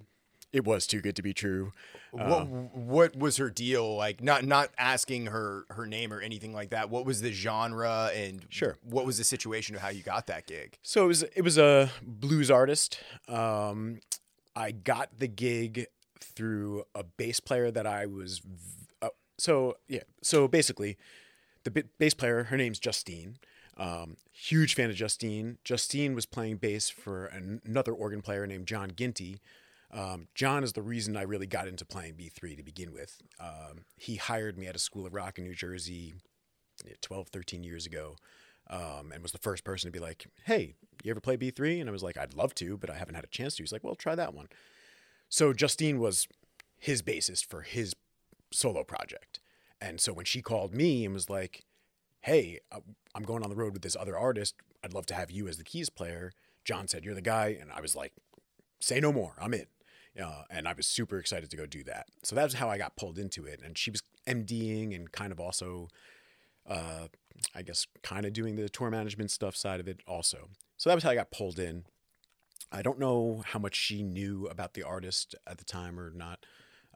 It 0.51 0.65
was 0.65 0.85
too 0.85 1.01
good 1.01 1.15
to 1.15 1.23
be 1.23 1.33
true. 1.33 1.71
What 2.11 2.43
what 2.45 3.15
was 3.15 3.37
her 3.37 3.49
deal 3.49 3.95
like? 3.95 4.21
Not 4.21 4.45
not 4.45 4.69
asking 4.77 5.25
her 5.25 5.65
her 5.71 5.87
name 5.87 6.13
or 6.13 6.21
anything 6.21 6.53
like 6.53 6.69
that. 6.69 6.91
What 6.91 7.07
was 7.07 7.21
the 7.21 7.31
genre 7.31 8.11
and 8.13 8.45
Sure. 8.49 8.77
What 8.83 9.03
was 9.07 9.17
the 9.17 9.23
situation 9.23 9.75
of 9.75 9.81
how 9.81 9.89
you 9.89 10.03
got 10.03 10.27
that 10.27 10.45
gig? 10.45 10.77
So 10.83 11.05
it 11.05 11.07
was, 11.07 11.23
it 11.23 11.41
was 11.41 11.57
a 11.57 11.89
blues 12.03 12.51
artist. 12.51 12.99
Um, 13.27 13.99
I 14.55 14.69
got 14.73 15.17
the 15.17 15.27
gig 15.27 15.87
through 16.19 16.83
a 16.93 17.03
bass 17.03 17.39
player 17.39 17.71
that 17.71 17.87
I 17.87 18.05
was, 18.05 18.37
v- 18.37 18.85
uh, 19.01 19.09
so 19.39 19.77
yeah. 19.87 20.01
So 20.21 20.47
basically, 20.47 20.97
the 21.63 21.71
b- 21.71 21.83
bass 21.97 22.13
player, 22.13 22.43
her 22.43 22.57
name's 22.57 22.77
Justine. 22.77 23.37
Um, 23.77 24.17
huge 24.31 24.75
fan 24.75 24.89
of 24.89 24.95
Justine. 24.95 25.57
Justine 25.63 26.13
was 26.13 26.25
playing 26.25 26.57
bass 26.57 26.89
for 26.89 27.25
an- 27.27 27.61
another 27.65 27.93
organ 27.93 28.21
player 28.21 28.45
named 28.45 28.67
John 28.67 28.91
Ginty. 28.95 29.39
Um, 29.91 30.27
John 30.35 30.63
is 30.63 30.73
the 30.73 30.81
reason 30.81 31.15
I 31.17 31.23
really 31.23 31.47
got 31.47 31.67
into 31.67 31.85
playing 31.85 32.13
B3 32.13 32.57
to 32.57 32.63
begin 32.63 32.93
with. 32.93 33.21
Um, 33.39 33.85
he 33.97 34.15
hired 34.15 34.57
me 34.57 34.67
at 34.67 34.75
a 34.75 34.79
school 34.79 35.05
of 35.05 35.13
rock 35.13 35.37
in 35.37 35.43
New 35.43 35.55
Jersey 35.55 36.15
12, 37.01 37.27
13 37.29 37.63
years 37.63 37.85
ago 37.85 38.15
um, 38.69 39.11
and 39.11 39.21
was 39.21 39.31
the 39.31 39.37
first 39.37 39.63
person 39.63 39.87
to 39.87 39.91
be 39.91 40.03
like, 40.03 40.25
hey, 40.45 40.75
you 41.03 41.11
ever 41.11 41.19
play 41.19 41.37
B3? 41.37 41.81
And 41.81 41.89
I 41.89 41.91
was 41.91 42.03
like, 42.03 42.17
I'd 42.17 42.33
love 42.33 42.55
to, 42.55 42.77
but 42.77 42.89
I 42.89 42.95
haven't 42.95 43.15
had 43.15 43.23
a 43.23 43.27
chance 43.27 43.55
to. 43.55 43.63
He's 43.63 43.71
like, 43.71 43.83
well, 43.83 43.95
try 43.95 44.15
that 44.15 44.33
one. 44.33 44.47
So 45.29 45.53
Justine 45.53 45.99
was 45.99 46.27
his 46.77 47.01
bassist 47.01 47.45
for 47.45 47.61
his 47.61 47.93
solo 48.51 48.83
project. 48.83 49.39
And 49.81 49.99
so 49.99 50.13
when 50.13 50.25
she 50.25 50.41
called 50.41 50.73
me 50.73 51.03
and 51.03 51.13
was 51.13 51.29
like, 51.29 51.65
hey, 52.23 52.59
uh, 52.71 52.79
I'm 53.13 53.23
going 53.23 53.43
on 53.43 53.49
the 53.49 53.55
road 53.55 53.73
with 53.73 53.81
this 53.81 53.97
other 53.99 54.17
artist. 54.17 54.55
I'd 54.83 54.93
love 54.93 55.05
to 55.07 55.13
have 55.13 55.29
you 55.29 55.47
as 55.47 55.57
the 55.57 55.63
keys 55.63 55.89
player. 55.89 56.31
John 56.65 56.87
said, 56.87 57.03
you're 57.03 57.13
the 57.13 57.21
guy. 57.21 57.57
And 57.59 57.71
I 57.71 57.81
was 57.81 57.95
like, 57.95 58.13
say 58.79 58.99
no 58.99 59.11
more. 59.11 59.35
I'm 59.39 59.53
in. 59.53 59.65
Uh, 60.21 60.43
and 60.49 60.67
I 60.67 60.73
was 60.73 60.87
super 60.87 61.17
excited 61.17 61.49
to 61.51 61.57
go 61.57 61.65
do 61.65 61.83
that. 61.83 62.07
So 62.23 62.35
that's 62.35 62.55
how 62.55 62.69
I 62.69 62.77
got 62.77 62.95
pulled 62.95 63.19
into 63.19 63.45
it. 63.45 63.61
And 63.63 63.77
she 63.77 63.91
was 63.91 64.01
MDing 64.27 64.95
and 64.95 65.11
kind 65.11 65.31
of 65.31 65.39
also, 65.39 65.89
uh, 66.67 67.07
I 67.53 67.61
guess, 67.61 67.87
kind 68.03 68.25
of 68.25 68.31
doing 68.31 68.55
the 68.55 68.69
tour 68.69 68.89
management 68.89 69.31
stuff 69.31 69.55
side 69.55 69.79
of 69.79 69.87
it 69.87 69.99
also. 70.07 70.49
So 70.77 70.89
that 70.89 70.95
was 70.95 71.03
how 71.03 71.09
I 71.09 71.15
got 71.15 71.31
pulled 71.31 71.59
in. 71.59 71.83
I 72.71 72.81
don't 72.81 72.99
know 72.99 73.43
how 73.45 73.59
much 73.59 73.75
she 73.75 74.01
knew 74.01 74.47
about 74.47 74.75
the 74.75 74.83
artist 74.83 75.35
at 75.45 75.57
the 75.57 75.65
time 75.65 75.99
or 75.99 76.11
not. 76.11 76.45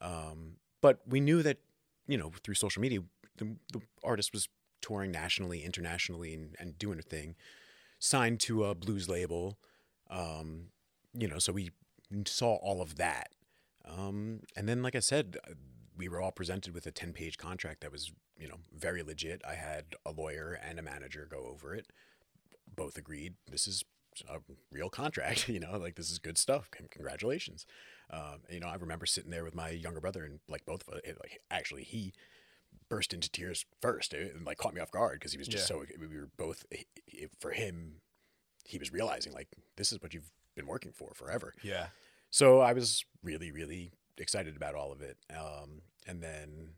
Um, 0.02 0.58
but 0.82 1.02
we 1.06 1.20
knew 1.20 1.44
that, 1.44 1.58
you 2.08 2.18
know, 2.18 2.32
through 2.44 2.56
social 2.56 2.82
media, 2.82 3.02
the, 3.38 3.56
the 3.74 3.82
artist 4.04 4.32
was 4.32 4.48
touring 4.88 5.12
nationally, 5.12 5.64
internationally, 5.64 6.34
and, 6.34 6.56
and 6.60 6.80
doing 6.80 6.98
a 6.98 7.02
thing. 7.02 7.36
Signed 8.00 8.40
to 8.42 8.64
a 8.66 8.76
blues 8.76 9.10
label. 9.10 9.58
Um, 10.10 10.68
you 11.14 11.28
know, 11.28 11.40
so 11.40 11.52
we 11.52 11.72
saw 12.26 12.56
all 12.56 12.82
of 12.82 12.96
that. 12.96 13.30
Um, 13.86 14.42
and 14.56 14.68
then, 14.70 14.82
like 14.82 14.96
I 14.96 15.00
said, 15.00 15.38
uh, 15.48 15.54
we 15.98 16.08
were 16.08 16.22
all 16.22 16.32
presented 16.32 16.74
with 16.74 16.86
a 16.86 16.92
10 16.92 17.12
page 17.12 17.38
contract 17.38 17.82
that 17.82 17.92
was, 17.92 18.12
you 18.40 18.48
know, 18.48 18.58
very 18.74 19.04
legit. 19.04 19.42
I 19.48 19.56
had 19.56 19.96
a 20.06 20.12
lawyer 20.12 20.60
and 20.64 20.80
a 20.80 20.84
manager 20.84 21.28
go 21.30 21.48
over 21.52 21.74
it. 21.76 21.88
Both 22.74 22.98
agreed 22.98 23.34
this 23.50 23.68
is 23.68 23.84
a 24.30 24.38
real 24.72 24.90
contract, 24.90 25.50
you 25.50 25.60
know, 25.60 25.78
like 25.78 25.96
this 25.96 26.12
is 26.12 26.20
good 26.20 26.38
stuff. 26.38 26.70
Congratulations. 26.72 27.66
Um, 28.10 28.40
you 28.50 28.60
know, 28.60 28.68
I 28.68 28.76
remember 28.76 29.06
sitting 29.06 29.32
there 29.32 29.44
with 29.44 29.56
my 29.56 29.70
younger 29.70 30.00
brother 30.00 30.24
and 30.24 30.40
like 30.48 30.66
both 30.66 30.88
of 30.88 30.94
us, 30.94 31.02
like 31.06 31.40
actually 31.52 31.84
he 31.84 32.14
burst 32.90 33.14
into 33.14 33.30
tears 33.30 33.66
first 33.82 34.14
and 34.14 34.46
like 34.46 34.58
caught 34.58 34.74
me 34.74 34.82
off 34.82 34.92
guard 34.92 35.20
because 35.20 35.32
he 35.32 35.38
was 35.38 35.48
just 35.48 35.68
so, 35.68 35.84
we 36.00 36.08
were 36.08 36.30
both, 36.38 36.66
he- 36.72 36.86
he- 37.06 37.28
for 37.40 37.52
him, 37.52 38.02
he 38.66 38.78
was 38.78 38.92
realizing 38.92 39.34
like 39.34 39.48
this 39.76 39.92
is 39.92 40.02
what 40.02 40.14
you've 40.14 40.32
been 40.56 40.68
working 40.68 40.92
for 40.94 41.14
forever. 41.14 41.54
Yeah. 41.64 41.88
So 42.32 42.60
I 42.60 42.74
was 42.74 43.06
really, 43.24 43.52
really 43.52 43.92
excited 44.18 44.56
about 44.56 44.76
all 44.76 44.92
of 44.92 45.02
it. 45.02 45.18
Um, 45.36 45.82
and 46.08 46.22
then 46.22 46.72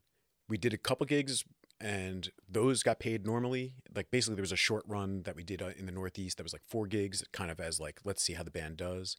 we 0.47 0.57
did 0.57 0.73
a 0.73 0.77
couple 0.77 1.05
gigs, 1.05 1.43
and 1.81 2.29
those 2.49 2.83
got 2.83 2.99
paid 2.99 3.25
normally. 3.25 3.73
Like 3.95 4.11
basically, 4.11 4.35
there 4.35 4.43
was 4.43 4.51
a 4.51 4.55
short 4.57 4.83
run 4.87 5.23
that 5.23 5.35
we 5.35 5.43
did 5.43 5.61
uh, 5.61 5.69
in 5.77 5.85
the 5.85 5.91
Northeast 5.91 6.37
that 6.37 6.43
was 6.43 6.53
like 6.53 6.63
four 6.67 6.85
gigs, 6.87 7.23
kind 7.31 7.49
of 7.51 7.59
as 7.59 7.79
like 7.79 7.99
let's 8.03 8.21
see 8.23 8.33
how 8.33 8.43
the 8.43 8.51
band 8.51 8.77
does. 8.77 9.15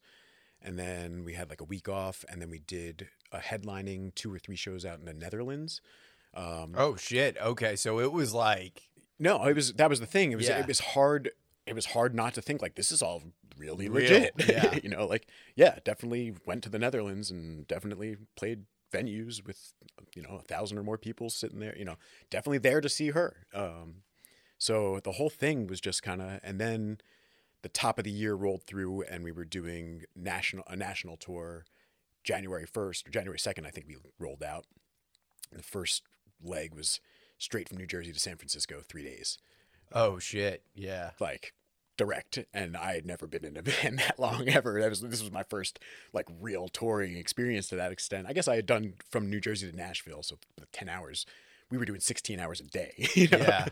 and 0.63 0.79
then 0.79 1.25
we 1.25 1.33
had 1.35 1.49
like 1.49 1.61
a 1.61 1.65
week 1.65 1.89
off, 1.89 2.25
and 2.29 2.41
then 2.43 2.51
we 2.51 2.59
did 2.59 3.09
a 3.33 3.39
headlining 3.39 4.15
two 4.15 4.33
or 4.33 4.39
three 4.39 4.57
shows 4.57 4.85
out 4.85 4.99
in 4.99 5.07
the 5.07 5.15
Netherlands. 5.15 5.81
Um, 6.35 6.75
Oh 6.77 6.97
shit. 6.97 7.37
Okay, 7.39 7.77
so 7.77 8.01
it 8.01 8.13
was 8.13 8.33
like 8.35 8.83
no, 9.19 9.45
it 9.45 9.55
was 9.55 9.75
that 9.75 9.91
was 9.91 10.01
the 10.01 10.07
thing. 10.07 10.33
It 10.33 10.37
was 10.37 10.49
Yeah. 10.49 10.61
it 10.61 10.67
was 10.67 10.81
hard. 10.81 11.31
It 11.67 11.75
was 11.75 11.87
hard 11.87 12.15
not 12.15 12.35
to 12.35 12.43
think 12.43 12.63
like 12.63 12.75
this 12.75 12.91
is 12.91 13.03
all 13.03 13.23
really 13.59 13.89
Real, 13.89 14.03
legit. 14.03 14.33
yeah. 14.49 14.79
you 14.83 14.89
know, 14.89 15.07
like 15.07 15.27
yeah, 15.57 15.79
definitely 15.85 16.35
went 16.47 16.63
to 16.65 16.69
the 16.71 16.79
Netherlands 16.79 17.31
and 17.31 17.67
definitely 17.69 18.17
played 18.37 18.65
venues 18.93 19.47
with 19.47 19.73
you 20.17 20.23
know 20.23 20.37
a 20.39 20.43
thousand 20.43 20.79
or 20.79 20.83
more 20.83 20.99
people 20.99 21.31
sitting 21.31 21.61
there. 21.61 21.77
You 21.77 21.85
know, 21.85 21.97
definitely 22.31 22.59
there 22.59 22.81
to 22.81 22.89
see 22.89 23.11
her. 23.11 23.47
Um, 23.55 23.97
so 24.59 25.01
the 25.05 25.13
whole 25.13 25.31
thing 25.31 25.67
was 25.67 25.81
just 25.81 26.03
kind 26.03 26.21
of, 26.21 26.41
and 26.43 26.61
then 26.61 26.99
the 27.63 27.69
top 27.69 27.99
of 27.99 28.05
the 28.05 28.11
year 28.11 28.35
rolled 28.35 28.63
through, 28.65 29.03
and 29.03 29.23
we 29.25 29.33
were 29.33 29.45
doing 29.45 30.05
national 30.17 30.65
a 30.67 30.77
national 30.77 31.17
tour. 31.17 31.65
January 32.23 32.67
first 32.67 33.09
or 33.09 33.11
January 33.11 33.39
second, 33.39 33.67
I 33.67 33.71
think 33.71 33.87
we 33.89 33.97
rolled 34.19 34.43
out. 34.43 34.67
The 35.53 35.63
first 35.63 36.03
leg 36.43 36.75
was 36.75 37.01
straight 37.39 37.69
from 37.69 37.79
New 37.79 37.87
Jersey 37.87 38.13
to 38.13 38.19
San 38.21 38.37
Francisco, 38.37 38.81
three 38.87 39.05
days, 39.05 39.39
oh 39.93 40.19
shit. 40.19 40.63
Yeah. 40.75 41.11
like 41.21 41.53
direct. 41.97 42.39
And 42.55 42.77
I 42.79 42.95
had 42.95 43.05
never 43.05 43.27
been 43.27 43.45
in 43.45 43.57
a 43.59 43.63
van 43.63 43.97
that 43.97 44.19
long 44.19 44.49
ever. 44.49 44.81
That 44.81 44.89
was 44.91 45.01
this 45.01 45.21
was 45.23 45.31
my 45.33 45.43
first 45.43 45.79
like 46.13 46.27
real 46.41 46.69
touring 46.69 47.17
experience 47.17 47.69
to 47.69 47.77
that 47.77 47.93
extent. 47.93 48.27
I 48.29 48.33
guess 48.33 48.49
I 48.49 48.57
had 48.57 48.67
done 48.67 48.95
from 49.11 49.29
New 49.29 49.41
Jersey 49.41 49.71
to 49.71 49.77
Nashville, 49.77 50.23
so 50.23 50.37
ten 50.73 50.89
hours. 50.89 51.27
We 51.71 51.79
were 51.79 51.85
doing 51.85 52.01
sixteen 52.01 52.41
hours 52.41 52.61
a 52.61 52.65
day. 52.65 52.93
You 53.15 53.29
know? 53.29 53.39
Yeah. 53.39 53.67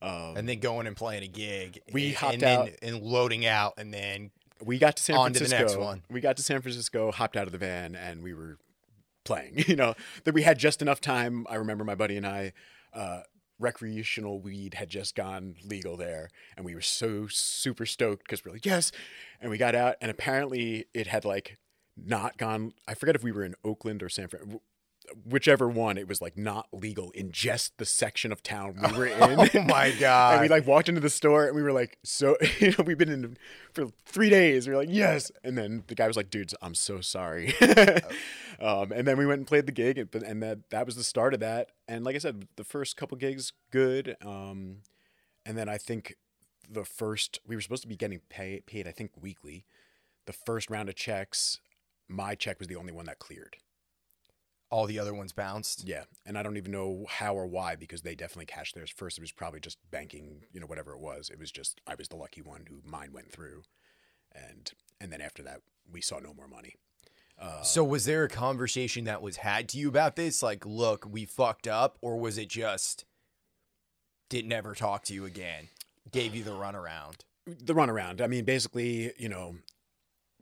Um, 0.00 0.36
and 0.36 0.48
then 0.48 0.58
going 0.58 0.88
and 0.88 0.96
playing 0.96 1.22
a 1.22 1.28
gig. 1.28 1.80
We 1.92 2.08
and, 2.08 2.16
hopped 2.16 2.32
and 2.34 2.42
then, 2.42 2.58
out- 2.60 2.68
and 2.82 3.02
loading 3.02 3.46
out 3.46 3.74
and 3.78 3.94
then 3.94 4.32
we 4.64 4.78
got 4.78 4.96
to 4.96 5.02
San 5.02 5.16
On 5.16 5.32
to 5.32 5.38
the 5.38 5.46
Francisco. 5.46 5.78
next 5.80 5.86
one. 5.86 6.02
We 6.10 6.20
got 6.20 6.36
to 6.36 6.42
San 6.42 6.60
Francisco, 6.60 7.10
hopped 7.12 7.36
out 7.36 7.46
of 7.46 7.52
the 7.52 7.58
van, 7.58 7.94
and 7.96 8.22
we 8.22 8.32
were 8.34 8.58
playing. 9.24 9.64
You 9.72 9.76
know 9.76 9.94
that 10.24 10.34
we 10.34 10.42
had 10.42 10.58
just 10.58 10.82
enough 10.82 11.00
time. 11.00 11.46
I 11.48 11.54
remember 11.54 11.84
my 11.84 11.94
buddy 11.94 12.16
and 12.16 12.26
I. 12.26 12.52
Uh, 12.92 13.22
recreational 13.58 14.40
weed 14.40 14.74
had 14.74 14.90
just 14.90 15.14
gone 15.14 15.54
legal 15.64 15.96
there, 15.96 16.28
and 16.56 16.66
we 16.66 16.74
were 16.74 16.80
so 16.80 17.28
super 17.28 17.86
stoked 17.86 18.24
because 18.24 18.44
we're 18.44 18.52
like, 18.52 18.66
yes, 18.66 18.90
and 19.40 19.50
we 19.50 19.56
got 19.56 19.74
out, 19.74 19.94
and 20.00 20.10
apparently 20.10 20.86
it 20.92 21.06
had 21.06 21.24
like 21.24 21.58
not 21.96 22.36
gone. 22.36 22.72
I 22.88 22.94
forget 22.94 23.14
if 23.14 23.22
we 23.22 23.32
were 23.32 23.44
in 23.44 23.54
Oakland 23.64 24.02
or 24.02 24.08
San 24.08 24.28
Fran. 24.28 24.60
Whichever 25.24 25.68
one, 25.68 25.98
it 25.98 26.08
was 26.08 26.20
like 26.20 26.36
not 26.36 26.68
legal 26.72 27.10
in 27.12 27.32
just 27.32 27.76
the 27.78 27.84
section 27.84 28.32
of 28.32 28.42
town 28.42 28.76
we 28.82 28.98
were 28.98 29.06
in. 29.08 29.16
Oh 29.20 29.62
my 29.62 29.92
god. 29.98 30.32
And 30.32 30.42
we 30.42 30.48
like 30.48 30.66
walked 30.66 30.88
into 30.88 31.00
the 31.00 31.10
store 31.10 31.46
and 31.46 31.54
we 31.56 31.62
were 31.62 31.72
like, 31.72 31.98
so 32.04 32.36
you 32.58 32.70
know, 32.70 32.84
we've 32.84 32.98
been 32.98 33.08
in 33.08 33.36
for 33.72 33.86
three 34.06 34.30
days. 34.30 34.66
We 34.66 34.74
are 34.74 34.76
like, 34.76 34.88
yes. 34.90 35.30
And 35.44 35.56
then 35.56 35.84
the 35.86 35.94
guy 35.94 36.06
was 36.06 36.16
like, 36.16 36.30
dudes, 36.30 36.54
I'm 36.62 36.74
so 36.74 37.00
sorry. 37.00 37.54
um, 38.60 38.92
and 38.92 39.06
then 39.06 39.16
we 39.18 39.26
went 39.26 39.38
and 39.38 39.46
played 39.46 39.66
the 39.66 39.72
gig, 39.72 39.98
and, 39.98 40.14
and 40.22 40.42
that 40.42 40.70
that 40.70 40.86
was 40.86 40.96
the 40.96 41.04
start 41.04 41.34
of 41.34 41.40
that. 41.40 41.70
And 41.88 42.04
like 42.04 42.14
I 42.14 42.18
said, 42.18 42.48
the 42.56 42.64
first 42.64 42.96
couple 42.96 43.16
gigs 43.18 43.52
good. 43.70 44.16
Um, 44.24 44.78
and 45.44 45.58
then 45.58 45.68
I 45.68 45.78
think 45.78 46.16
the 46.70 46.84
first 46.84 47.40
we 47.46 47.54
were 47.56 47.62
supposed 47.62 47.82
to 47.82 47.88
be 47.88 47.96
getting 47.96 48.20
pay, 48.28 48.60
paid, 48.66 48.86
I 48.86 48.92
think 48.92 49.10
weekly. 49.20 49.64
The 50.26 50.32
first 50.32 50.70
round 50.70 50.88
of 50.88 50.94
checks, 50.94 51.60
my 52.08 52.34
check 52.34 52.58
was 52.58 52.68
the 52.68 52.76
only 52.76 52.92
one 52.92 53.06
that 53.06 53.18
cleared. 53.18 53.56
All 54.72 54.86
the 54.86 54.98
other 54.98 55.14
ones 55.14 55.32
bounced. 55.32 55.86
Yeah, 55.86 56.04
and 56.26 56.36
I 56.38 56.42
don't 56.42 56.56
even 56.56 56.72
know 56.72 57.04
how 57.08 57.34
or 57.36 57.46
why 57.46 57.76
because 57.76 58.02
they 58.02 58.14
definitely 58.14 58.46
cashed 58.46 58.74
theirs 58.74 58.90
first. 58.90 59.18
It 59.18 59.20
was 59.20 59.30
probably 59.30 59.60
just 59.60 59.78
banking, 59.90 60.44
you 60.52 60.58
know, 60.60 60.66
whatever 60.66 60.92
it 60.92 60.98
was. 61.00 61.28
It 61.30 61.38
was 61.38 61.52
just 61.52 61.80
I 61.86 61.94
was 61.94 62.08
the 62.08 62.16
lucky 62.16 62.40
one 62.42 62.64
who 62.68 62.80
mine 62.84 63.12
went 63.12 63.30
through, 63.30 63.62
and 64.34 64.72
and 65.00 65.12
then 65.12 65.20
after 65.20 65.42
that 65.44 65.60
we 65.90 66.00
saw 66.00 66.18
no 66.18 66.32
more 66.34 66.48
money. 66.48 66.74
Uh, 67.38 67.62
So 67.62 67.84
was 67.84 68.04
there 68.06 68.24
a 68.24 68.28
conversation 68.28 69.04
that 69.04 69.20
was 69.22 69.36
had 69.38 69.68
to 69.70 69.78
you 69.78 69.88
about 69.88 70.16
this? 70.16 70.42
Like, 70.42 70.64
look, 70.64 71.06
we 71.08 71.24
fucked 71.26 71.66
up, 71.68 71.98
or 72.00 72.18
was 72.18 72.38
it 72.38 72.48
just 72.48 73.04
didn't 74.28 74.52
ever 74.52 74.74
talk 74.74 75.02
to 75.04 75.14
you 75.14 75.24
again? 75.24 75.68
Gave 76.10 76.34
you 76.34 76.44
the 76.44 76.52
runaround. 76.52 77.20
the 77.46 77.74
runaround. 77.74 78.20
I 78.20 78.26
mean, 78.26 78.44
basically, 78.44 79.12
you 79.18 79.28
know, 79.28 79.56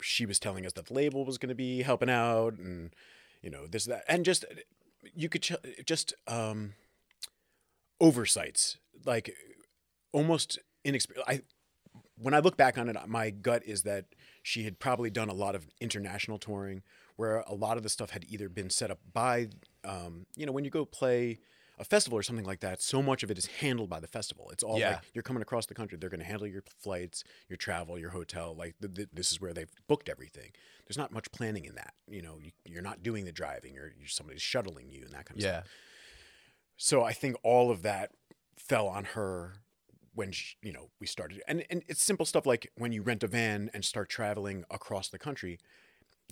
she 0.01 0.25
was 0.27 0.38
telling 0.38 0.64
us 0.66 0.73
that 0.75 0.87
the 0.87 0.95
label 0.95 1.25
was 1.25 1.38
going 1.38 1.49
to 1.49 1.55
be 1.55 1.83
helping 1.83 2.11
out, 2.11 2.55
and 2.59 2.95
you 3.42 3.50
know 3.50 3.66
this 3.66 3.85
that, 3.87 4.05
and 4.09 4.24
just 4.24 4.44
you 5.14 5.29
could 5.29 5.42
ch- 5.42 5.85
just 5.85 6.14
um, 6.26 6.74
oversights, 8.00 8.79
like 9.05 9.35
almost 10.12 10.59
inexperienced. 10.85 11.29
I 11.29 11.42
when 12.16 12.35
I 12.35 12.40
look 12.40 12.57
back 12.57 12.76
on 12.76 12.88
it, 12.88 12.96
my 13.09 13.31
gut 13.31 13.62
is 13.64 13.83
that 13.85 14.07
she 14.42 14.64
had 14.64 14.79
probably 14.79 15.11
done 15.11 15.29
a 15.29 15.35
lot 15.35 15.55
of 15.55 15.66
international 15.81 16.38
touring, 16.38 16.83
where 17.16 17.44
a 17.46 17.55
lot 17.55 17.76
of 17.76 17.83
the 17.83 17.88
stuff 17.88 18.11
had 18.11 18.24
either 18.29 18.48
been 18.48 18.70
set 18.70 18.90
up 18.90 18.98
by, 19.12 19.48
um, 19.85 20.26
you 20.37 20.44
know, 20.46 20.53
when 20.53 20.64
you 20.64 20.70
go 20.70 20.85
play 20.85 21.38
a 21.81 21.85
festival 21.85 22.19
or 22.19 22.23
something 22.23 22.45
like 22.45 22.61
that, 22.61 22.81
so 22.83 23.03
much 23.03 23.23
of 23.23 23.31
it 23.31 23.38
is 23.38 23.47
handled 23.47 23.88
by 23.88 23.99
the 23.99 24.07
festival. 24.07 24.51
It's 24.51 24.62
all 24.62 24.79
Yeah. 24.79 24.90
like 24.90 25.01
you're 25.14 25.23
coming 25.23 25.43
across 25.43 25.66
the 25.66 25.75
country, 25.75 25.97
they're 25.99 26.11
going 26.11 26.21
to 26.21 26.27
handle 26.27 26.47
your 26.47 26.62
flights, 26.79 27.25
your 27.49 27.57
travel, 27.57 27.99
your 27.99 28.11
hotel. 28.11 28.55
Like 28.55 28.77
th- 28.81 28.95
th- 28.95 29.09
this 29.12 29.33
is 29.33 29.40
where 29.40 29.53
they've 29.55 29.71
booked 29.88 30.09
everything. 30.09 30.51
There's 30.87 30.99
not 30.99 31.11
much 31.11 31.33
planning 31.33 31.64
in 31.64 31.75
that. 31.77 31.95
You 32.07 32.23
know, 32.23 32.38
you, 32.38 32.51
you're 32.66 32.83
not 32.83 33.03
doing 33.03 33.25
the 33.25 33.33
driving, 33.33 33.79
or 33.79 33.93
you're 33.99 34.09
somebody's 34.09 34.43
shuttling 34.43 34.90
you 34.90 35.03
and 35.05 35.12
that 35.14 35.25
kind 35.25 35.38
of 35.38 35.43
stuff. 35.43 35.64
Yeah. 35.64 35.71
So 36.77 37.03
I 37.03 37.12
think 37.12 37.37
all 37.43 37.71
of 37.71 37.83
that 37.83 38.11
fell 38.57 38.87
on 38.88 39.05
her 39.05 39.55
when 40.14 40.33
she, 40.33 40.57
you 40.62 40.73
know 40.73 40.90
we 41.01 41.07
started, 41.07 41.40
and 41.49 41.64
and 41.71 41.83
it's 41.88 42.03
simple 42.03 42.27
stuff 42.27 42.45
like 42.47 42.71
when 42.77 42.93
you 42.93 43.01
rent 43.03 43.23
a 43.23 43.27
van 43.27 43.71
and 43.73 43.85
start 43.85 44.09
traveling 44.09 44.64
across 44.71 45.09
the 45.09 45.19
country, 45.19 45.59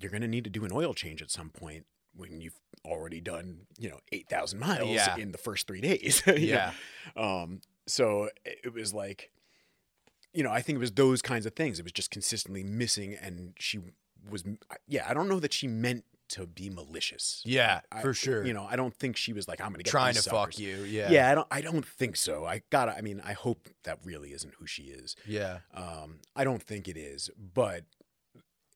you're 0.01 0.11
going 0.11 0.23
to 0.23 0.29
need 0.29 0.45
to 0.45 0.51
do 0.51 0.65
an 0.65 0.73
oil 0.73 0.95
change 0.95 1.23
at 1.23 1.31
some 1.31 1.51
point 1.51 1.87
when 2.19 2.41
you've 2.43 2.59
already 2.85 3.21
done 3.21 3.61
you 3.79 3.89
know 3.89 3.99
eight 4.13 4.29
thousand 4.29 4.59
miles 4.59 4.89
Yeah. 4.91 5.17
in 5.17 5.33
the 5.33 5.39
first 5.39 5.67
three 5.67 5.81
days. 5.91 6.23
you? 6.27 6.35
Yeah. 6.35 6.73
Um. 7.17 7.61
So 7.87 8.29
it 8.45 8.75
was 8.75 8.93
like, 8.93 9.31
you 10.35 10.43
know, 10.43 10.51
I 10.51 10.61
think 10.61 10.77
it 10.77 10.81
was 10.81 10.93
those 10.93 11.23
kinds 11.23 11.47
of 11.47 11.55
things. 11.55 11.79
It 11.79 11.83
was 11.85 11.93
just 11.93 12.11
consistently 12.11 12.63
missing, 12.63 13.15
and 13.15 13.55
she 13.59 13.81
was, 14.31 14.45
yeah. 14.87 15.07
I 15.09 15.15
don't 15.15 15.27
know 15.29 15.41
that 15.41 15.55
she 15.55 15.67
meant 15.67 16.05
to 16.31 16.47
be 16.47 16.69
malicious. 16.69 17.41
Yeah, 17.47 17.81
I- 17.91 18.03
for 18.03 18.13
sure. 18.13 18.45
You 18.45 18.53
know, 18.53 18.67
I 18.69 18.77
don't 18.77 18.95
think 18.95 19.17
she 19.17 19.33
was 19.33 19.49
like, 19.49 19.63
I'm 19.63 19.69
gonna 19.73 19.83
get 19.85 19.91
Trying 19.91 20.13
to 20.15 20.23
fuck 20.23 20.59
you. 20.59 20.83
Yeah. 20.83 21.11
Yeah, 21.11 21.31
I 21.31 21.35
don't. 21.35 21.47
I 21.51 21.61
don't 21.63 21.87
think 21.87 22.17
so. 22.17 22.45
I 22.45 22.61
gotta. 22.69 22.95
I 22.95 23.01
mean, 23.01 23.23
I 23.25 23.33
hope 23.33 23.69
that 23.85 24.01
really 24.05 24.33
isn't 24.35 24.53
who 24.59 24.67
she 24.67 24.83
is. 24.83 25.17
Yeah. 25.27 25.61
Um, 25.73 26.19
I 26.37 26.45
don't 26.45 26.63
think 26.63 26.89
it 26.89 26.99
is, 26.99 27.31
but 27.55 27.85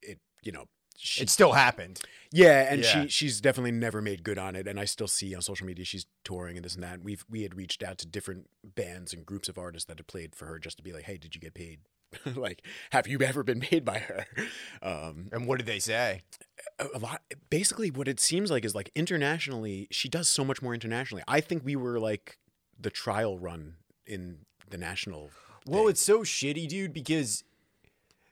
it. 0.01 0.21
You 0.43 0.53
know, 0.53 0.65
she, 0.97 1.23
It 1.23 1.31
still 1.31 1.53
happened. 1.53 2.01
yeah, 2.31 2.73
and 2.73 2.83
Yeah. 2.83 3.03
she 3.05 3.09
she's 3.09 3.41
definitely 3.41 3.73
never 3.73 4.01
made 4.03 4.23
good 4.25 4.39
on 4.39 4.57
it. 4.57 4.67
And 4.69 4.79
I 4.81 4.85
still 4.85 5.09
see 5.09 5.35
on 5.35 5.43
social 5.43 5.67
media 5.67 5.85
she's 5.85 6.07
touring 6.25 6.57
and 6.57 6.65
this 6.65 6.75
and 6.75 6.83
that. 6.85 7.03
We've 7.03 7.25
we 7.29 7.43
had 7.43 7.55
reached 7.55 7.83
out 7.83 7.99
to 7.99 8.07
different 8.07 8.49
bands 8.65 9.13
and 9.13 9.25
groups 9.27 9.49
of 9.49 9.59
artists 9.59 9.87
that 9.89 9.99
had 9.99 10.07
played 10.07 10.35
for 10.35 10.47
her 10.47 10.59
just 10.59 10.77
to 10.79 10.83
be 10.83 10.93
like, 10.93 11.05
hey, 11.05 11.19
did 11.19 11.35
you 11.35 11.41
get 11.41 11.55
paid? 11.55 11.81
like, 12.37 12.63
have 12.91 13.07
you 13.07 13.19
ever 13.23 13.43
been 13.43 13.61
paid 13.61 13.85
by 13.85 13.99
her? 13.99 14.27
Um, 14.83 15.29
And 15.33 15.47
what 15.47 15.59
did 15.59 15.67
they 15.67 15.79
say? 15.79 16.23
a, 16.79 16.87
a 16.95 16.99
lot 16.99 17.23
basically 17.51 17.91
what 17.91 18.07
it 18.07 18.21
seems 18.21 18.51
like 18.51 18.65
is 18.65 18.75
like 18.75 18.91
internationally 18.95 19.89
she 19.91 20.09
does 20.09 20.29
so 20.29 20.45
much 20.45 20.63
more 20.63 20.73
internationally 20.75 21.23
i 21.27 21.41
think 21.41 21.65
we 21.65 21.75
were 21.75 21.99
like 21.99 22.39
the 22.79 22.91
trial 22.91 23.37
run 23.39 23.75
in 24.07 24.39
the 24.71 24.79
national 24.79 25.31
Well, 25.67 25.81
thing. 25.83 25.91
it's 25.91 26.03
so 26.03 26.21
shitty, 26.21 26.69
dude, 26.69 26.93
because 26.93 27.43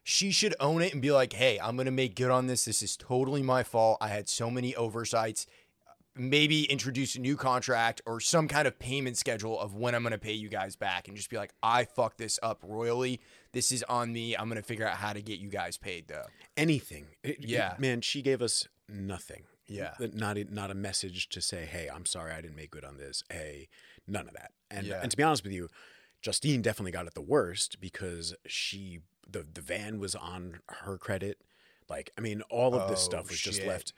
she 0.02 0.30
should 0.30 0.54
own 0.60 0.82
it 0.82 0.92
and 0.92 1.02
be 1.02 1.12
like, 1.12 1.32
hey, 1.32 1.58
I'm 1.62 1.76
going 1.76 1.86
to 1.86 1.92
make 1.92 2.14
good 2.14 2.30
on 2.30 2.46
this. 2.46 2.64
This 2.64 2.82
is 2.82 2.96
totally 2.96 3.42
my 3.42 3.62
fault. 3.62 3.98
I 4.00 4.08
had 4.08 4.28
so 4.28 4.50
many 4.50 4.74
oversights. 4.74 5.46
Maybe 6.16 6.64
introduce 6.64 7.14
a 7.14 7.20
new 7.20 7.36
contract 7.36 8.02
or 8.04 8.18
some 8.18 8.48
kind 8.48 8.66
of 8.66 8.78
payment 8.78 9.16
schedule 9.16 9.58
of 9.58 9.74
when 9.74 9.94
I'm 9.94 10.02
going 10.02 10.10
to 10.12 10.18
pay 10.18 10.32
you 10.32 10.48
guys 10.48 10.74
back 10.74 11.06
and 11.06 11.16
just 11.16 11.30
be 11.30 11.36
like, 11.36 11.52
I 11.62 11.84
fucked 11.84 12.18
this 12.18 12.38
up 12.42 12.58
royally. 12.66 13.20
This 13.52 13.70
is 13.70 13.84
on 13.84 14.12
me. 14.12 14.34
I'm 14.36 14.48
going 14.48 14.56
to 14.60 14.66
figure 14.66 14.86
out 14.86 14.96
how 14.96 15.12
to 15.12 15.22
get 15.22 15.38
you 15.38 15.48
guys 15.48 15.78
paid, 15.78 16.08
though. 16.08 16.24
anything 16.56 17.06
It- 17.22 17.38
it- 17.38 17.48
Yeah. 17.48 17.74
man 17.78 18.00
she 18.00 18.22
gave 18.22 18.42
us 18.42 18.66
nothing 18.88 19.44
Yeah. 19.68 19.94
not 20.00 20.36
a, 20.36 20.44
not 20.52 20.70
a 20.70 20.74
message 20.74 21.28
to 21.30 21.40
say 21.40 21.64
hey 21.64 21.88
i'm 21.94 22.04
sorry 22.04 22.32
i 22.32 22.40
didn't 22.40 22.56
make 22.56 22.72
good 22.72 22.84
on 22.84 22.96
this 22.98 23.22
hey 23.30 23.68
none 24.06 24.26
of 24.26 24.34
that 24.34 24.50
and 24.70 24.84
Yeah. 24.86 25.00
and 25.00 25.10
to 25.12 25.16
be 25.16 25.22
honest 25.22 25.44
with 25.44 25.52
you 25.52 25.68
justine 26.20 26.60
definitely 26.60 26.90
got 26.90 27.06
it 27.06 27.14
the 27.14 27.20
worst 27.22 27.80
because 27.80 28.34
she 28.46 28.98
the 29.30 29.46
the 29.52 29.60
van 29.60 29.98
was 29.98 30.14
on 30.14 30.60
her 30.68 30.98
credit. 30.98 31.38
Like 31.88 32.10
i 32.16 32.20
mean 32.20 32.42
all 32.50 32.74
of 32.74 32.88
this 32.88 33.00
Oh, 33.00 33.04
stuff 33.04 33.30
was 33.30 33.40
just 33.40 33.64
left. 33.64 33.92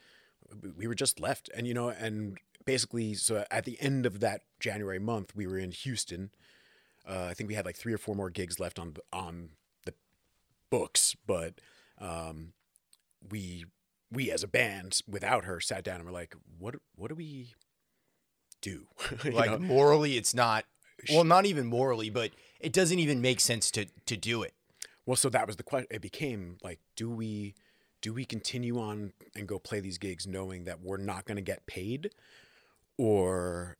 We 0.76 0.86
were 0.86 0.94
just 0.94 1.20
left. 1.20 1.50
And 1.54 1.66
you 1.66 1.74
know 1.74 1.88
and 1.88 2.38
basically 2.64 3.14
so 3.14 3.44
at 3.50 3.64
the 3.64 3.80
end 3.80 4.06
of 4.06 4.20
that 4.20 4.42
january 4.60 4.98
month 4.98 5.34
we 5.34 5.46
were 5.46 5.58
in 5.58 5.72
houston. 5.72 6.30
Uh, 7.08 7.26
i 7.30 7.34
think 7.34 7.48
we 7.48 7.54
had 7.54 7.64
like 7.64 7.76
three 7.76 7.92
or 7.92 7.98
four 7.98 8.14
more 8.14 8.30
gigs 8.30 8.60
left 8.60 8.78
on 8.78 8.94
on 9.12 9.50
the 9.84 9.94
books. 10.70 11.16
But 11.26 11.54
um, 11.98 12.52
we 13.30 13.64
we 14.10 14.30
as 14.30 14.42
a 14.42 14.48
band 14.48 15.00
without 15.08 15.44
her 15.44 15.60
sat 15.60 15.84
down 15.84 15.96
and 15.96 16.04
were 16.04 16.12
like 16.12 16.34
what 16.58 16.76
what 16.96 17.08
do 17.08 17.14
we 17.14 17.54
do? 18.62 18.86
Like, 19.24 19.50
know? 19.50 19.58
morally, 19.58 20.16
it's 20.16 20.34
not, 20.34 20.64
well, 21.10 21.24
not 21.24 21.44
even 21.44 21.66
morally, 21.66 22.08
but 22.08 22.30
it 22.60 22.72
doesn't 22.72 22.98
even 22.98 23.20
make 23.20 23.40
sense 23.40 23.70
to, 23.72 23.86
to 24.06 24.16
do 24.16 24.42
it. 24.42 24.54
Well, 25.06 25.16
so 25.16 25.28
that 25.30 25.46
was 25.46 25.56
the 25.56 25.62
question. 25.62 25.88
It 25.90 26.00
became 26.02 26.58
like, 26.62 26.78
do 26.96 27.10
we 27.10 27.54
do 28.00 28.12
we 28.12 28.24
continue 28.24 28.78
on 28.80 29.12
and 29.36 29.46
go 29.46 29.58
play 29.60 29.78
these 29.80 29.96
gigs 29.98 30.26
knowing 30.26 30.64
that 30.64 30.80
we're 30.80 30.96
not 30.96 31.24
going 31.24 31.36
to 31.36 31.42
get 31.42 31.66
paid 31.66 32.10
or 32.98 33.76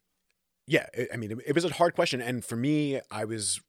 yeah 0.67 0.87
i 0.97 1.09
I 1.13 1.17
mean 1.17 1.33
it, 1.33 1.39
it 1.49 1.55
was 1.55 1.65
a 1.65 1.73
hard 1.75 1.95
question 1.95 2.21
and 2.21 2.45
for 2.45 2.57
me 2.57 3.01
i 3.11 3.25
was 3.25 3.61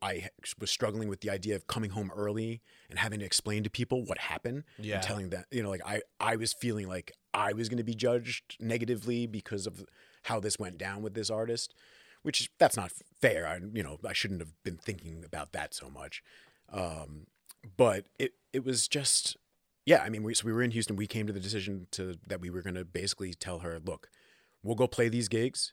i 0.00 0.28
was 0.60 0.70
struggling 0.70 1.08
with 1.08 1.20
the 1.22 1.30
idea 1.30 1.56
of 1.56 1.66
coming 1.66 1.90
home 1.90 2.10
early 2.14 2.62
and 2.88 2.98
having 3.00 3.18
to 3.18 3.24
explain 3.26 3.64
to 3.64 3.70
people 3.70 4.04
what 4.04 4.18
happened 4.18 4.62
Yeah. 4.78 4.94
and 4.96 5.02
telling 5.02 5.30
that 5.30 5.46
you 5.50 5.62
know 5.62 5.70
like 5.70 5.82
i 5.84 6.00
i 6.20 6.36
was 6.36 6.52
feeling 6.52 6.86
like 6.88 7.12
i 7.34 7.52
was 7.52 7.68
going 7.68 7.78
to 7.78 7.84
be 7.84 7.94
judged 7.94 8.56
negatively 8.60 9.26
because 9.26 9.66
of 9.66 9.84
how 10.24 10.38
this 10.38 10.58
went 10.58 10.78
down 10.78 11.02
with 11.02 11.14
this 11.14 11.30
artist 11.30 11.74
which 12.22 12.48
that's 12.58 12.76
not 12.76 12.92
fair 13.20 13.46
i 13.46 13.58
you 13.74 13.82
know 13.82 13.98
i 14.08 14.12
shouldn't 14.12 14.40
have 14.40 14.52
been 14.62 14.76
thinking 14.76 15.24
about 15.24 15.50
that 15.52 15.74
so 15.74 15.90
much 15.90 16.22
um 16.72 17.26
but 17.76 18.06
it 18.18 18.32
it 18.52 18.64
was 18.64 18.88
just 18.88 19.36
yeah 19.86 20.02
i 20.04 20.08
mean 20.08 20.22
we, 20.22 20.34
so 20.34 20.46
we 20.46 20.52
were 20.52 20.62
in 20.62 20.70
houston. 20.70 20.96
We 20.96 21.06
came 21.06 21.26
to 21.26 21.32
the 21.32 21.40
decision 21.40 21.86
to 21.92 22.16
that 22.26 22.40
we 22.40 22.50
were 22.50 22.62
going 22.62 22.74
to 22.74 22.84
basically 22.84 23.34
tell 23.34 23.60
her 23.60 23.78
look 23.78 24.08
we'll 24.62 24.76
go 24.76 24.86
play 24.86 25.08
these 25.08 25.28
gigs 25.28 25.72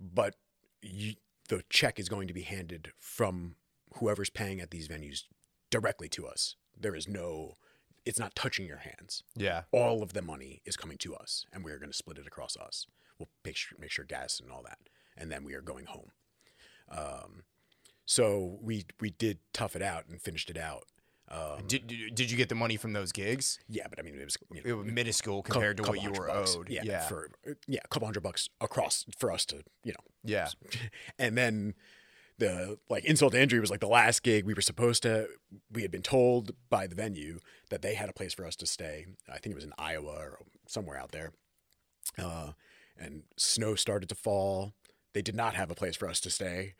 but 0.00 0.34
you, 0.82 1.14
the 1.48 1.62
check 1.70 1.98
is 1.98 2.08
going 2.08 2.28
to 2.28 2.34
be 2.34 2.42
handed 2.42 2.92
from 2.98 3.56
whoever's 3.94 4.30
paying 4.30 4.60
at 4.60 4.70
these 4.70 4.88
venues 4.88 5.24
directly 5.70 6.08
to 6.10 6.26
us. 6.26 6.56
There 6.78 6.94
is 6.94 7.08
no 7.08 7.56
it's 8.04 8.18
not 8.18 8.34
touching 8.34 8.66
your 8.66 8.78
hands. 8.78 9.22
Yeah. 9.36 9.62
all 9.70 10.02
of 10.02 10.14
the 10.14 10.22
money 10.22 10.62
is 10.64 10.76
coming 10.76 10.96
to 10.98 11.14
us 11.14 11.44
and 11.52 11.62
we're 11.62 11.78
going 11.78 11.90
to 11.90 11.96
split 11.96 12.16
it 12.18 12.26
across 12.26 12.56
us. 12.56 12.86
We'll 13.18 13.28
make 13.44 13.56
sure, 13.56 13.76
make 13.78 13.90
sure 13.90 14.04
gas 14.04 14.40
and 14.40 14.50
all 14.50 14.62
that 14.62 14.78
and 15.16 15.30
then 15.30 15.44
we 15.44 15.54
are 15.54 15.60
going 15.60 15.86
home. 15.86 16.12
Um, 16.90 17.42
so 18.10 18.58
we 18.62 18.84
we 19.00 19.10
did 19.10 19.38
tough 19.52 19.76
it 19.76 19.82
out 19.82 20.04
and 20.08 20.20
finished 20.20 20.48
it 20.50 20.56
out 20.56 20.84
um, 21.30 21.66
Did, 21.66 21.86
did 22.14 22.30
you 22.30 22.38
get 22.38 22.48
the 22.48 22.54
money 22.54 22.78
from 22.78 22.94
those 22.94 23.12
gigs? 23.12 23.58
yeah 23.68 23.86
but 23.90 23.98
i 23.98 24.02
mean 24.02 24.18
it 24.18 24.24
was 24.24 24.38
you 24.50 24.62
It 24.64 24.72
was 24.72 24.86
minuscule 24.86 25.42
compared 25.42 25.76
to 25.76 25.82
what 25.82 26.02
you 26.02 26.10
were 26.12 26.28
bucks. 26.28 26.56
owed. 26.56 26.70
yeah, 26.70 26.80
Yeah. 26.84 27.06
for 27.06 27.28
yeah 27.66 27.80
a 27.84 27.88
couple 27.88 28.06
hundred 28.06 28.22
bucks 28.22 28.48
across 28.62 29.04
for 29.18 29.30
us 29.30 29.44
to 29.46 29.56
you 29.84 29.92
know 29.92 30.04
yeah. 30.24 30.48
and 31.18 31.36
then 31.36 31.74
the 32.38 32.78
like 32.88 33.04
insult 33.04 33.32
to 33.32 33.40
injury 33.42 33.60
was 33.60 33.70
like 33.70 33.80
the 33.80 33.88
last 33.88 34.22
gig 34.22 34.46
we 34.46 34.54
were 34.54 34.62
supposed 34.62 35.02
to 35.02 35.28
we 35.70 35.82
had 35.82 35.90
been 35.90 36.02
told 36.02 36.52
by 36.70 36.86
the 36.86 36.94
venue 36.94 37.40
that 37.68 37.82
they 37.82 37.92
had 37.94 38.08
a 38.08 38.12
place 38.14 38.32
for 38.32 38.46
us 38.46 38.56
to 38.56 38.64
stay 38.66 39.04
i 39.28 39.36
think 39.38 39.52
it 39.52 39.54
was 39.56 39.64
in 39.64 39.72
iowa 39.76 40.12
or 40.12 40.38
somewhere 40.66 40.96
out 40.96 41.12
there 41.12 41.32
uh, 42.18 42.52
and 42.98 43.22
snow 43.36 43.74
started 43.74 44.08
to 44.08 44.14
fall 44.14 44.72
they 45.14 45.20
did 45.22 45.34
not 45.34 45.54
have 45.54 45.70
a 45.70 45.74
place 45.74 45.96
for 45.96 46.08
us 46.08 46.20
to 46.20 46.30
stay 46.30 46.74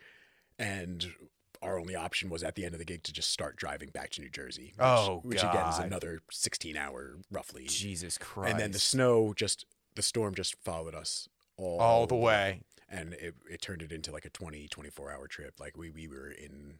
and 0.58 1.12
our 1.60 1.78
only 1.78 1.96
option 1.96 2.30
was 2.30 2.42
at 2.44 2.54
the 2.54 2.64
end 2.64 2.74
of 2.74 2.78
the 2.78 2.84
gig 2.84 3.02
to 3.02 3.12
just 3.12 3.30
start 3.30 3.56
driving 3.56 3.88
back 3.90 4.10
to 4.10 4.20
new 4.20 4.28
jersey 4.30 4.72
which, 4.76 4.80
Oh, 4.80 5.20
which 5.24 5.42
again 5.42 5.66
is 5.68 5.78
another 5.78 6.20
16 6.30 6.76
hour 6.76 7.16
roughly 7.30 7.64
Jesus 7.66 8.16
Christ. 8.18 8.50
and 8.52 8.60
then 8.60 8.70
the 8.72 8.78
snow 8.78 9.32
just 9.34 9.66
the 9.94 10.02
storm 10.02 10.34
just 10.34 10.54
followed 10.64 10.94
us 10.94 11.28
all, 11.56 11.80
all 11.80 12.06
the 12.06 12.14
way. 12.14 12.60
and 12.88 13.14
it, 13.14 13.34
it 13.50 13.60
turned 13.60 13.82
it 13.82 13.90
into 13.92 14.12
like 14.12 14.24
a 14.24 14.30
20 14.30 14.68
24 14.68 15.10
hour 15.12 15.26
trip 15.26 15.54
like 15.58 15.76
we 15.76 15.90
we 15.90 16.06
were 16.06 16.30
in 16.30 16.74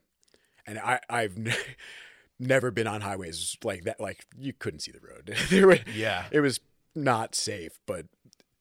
and 0.67 0.79
i 0.79 1.01
i've 1.11 1.37
ne- 1.37 1.53
never 2.39 2.71
been 2.71 2.87
on 2.87 3.01
highways 3.01 3.57
like 3.65 3.83
that 3.85 3.99
like 4.01 4.25
you 4.39 4.53
couldn't 4.53 4.79
see 4.81 4.93
the 4.93 5.01
road 5.01 5.35
were- 5.67 5.79
Yeah. 5.93 6.27
it 6.31 6.41
was 6.41 6.61
not 6.95 7.35
safe 7.35 7.79
but 7.87 8.07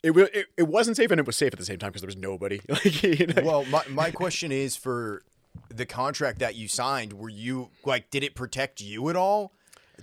it, 0.07 0.31
it, 0.33 0.45
it 0.57 0.67
wasn't 0.67 0.97
safe 0.97 1.11
and 1.11 1.19
it 1.19 1.25
was 1.25 1.35
safe 1.35 1.53
at 1.53 1.59
the 1.59 1.65
same 1.65 1.77
time 1.79 1.89
because 1.89 2.01
there 2.01 2.07
was 2.07 2.17
nobody 2.17 2.59
like 2.69 3.03
you 3.03 3.27
know? 3.27 3.41
Well, 3.43 3.65
my, 3.65 3.83
my 3.89 4.11
question 4.11 4.51
is 4.51 4.75
for 4.75 5.23
the 5.69 5.85
contract 5.85 6.39
that 6.39 6.55
you 6.55 6.67
signed, 6.67 7.13
were 7.13 7.29
you 7.29 7.69
like, 7.85 8.09
did 8.09 8.23
it 8.23 8.35
protect 8.35 8.81
you 8.81 9.09
at 9.09 9.15
all? 9.15 9.51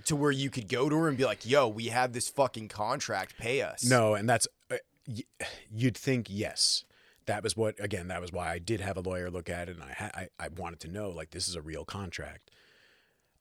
To 0.05 0.15
where 0.15 0.31
you 0.31 0.49
could 0.49 0.67
go 0.67 0.89
to 0.89 0.95
her 0.97 1.07
and 1.07 1.17
be 1.17 1.23
like, 1.23 1.45
yo, 1.45 1.67
we 1.69 1.85
have 1.87 2.11
this 2.11 2.27
fucking 2.27 2.67
contract, 2.67 3.37
pay 3.37 3.61
us. 3.61 3.83
No, 3.83 4.13
and 4.13 4.27
that's 4.27 4.45
uh, 4.69 4.75
y- 5.07 5.23
you'd 5.73 5.97
think 5.97 6.27
yes. 6.29 6.83
That 7.27 7.41
was 7.41 7.55
what 7.57 7.79
again. 7.79 8.09
That 8.09 8.21
was 8.21 8.31
why 8.31 8.51
I 8.51 8.59
did 8.59 8.81
have 8.81 8.97
a 8.97 8.99
lawyer 8.99 9.31
look 9.31 9.49
at 9.49 9.69
it, 9.69 9.77
and 9.77 9.83
I 9.83 9.93
ha- 9.93 10.11
I, 10.13 10.27
I 10.37 10.49
wanted 10.49 10.81
to 10.81 10.89
know 10.89 11.09
like 11.09 11.31
this 11.31 11.47
is 11.47 11.55
a 11.55 11.61
real 11.61 11.85
contract. 11.85 12.51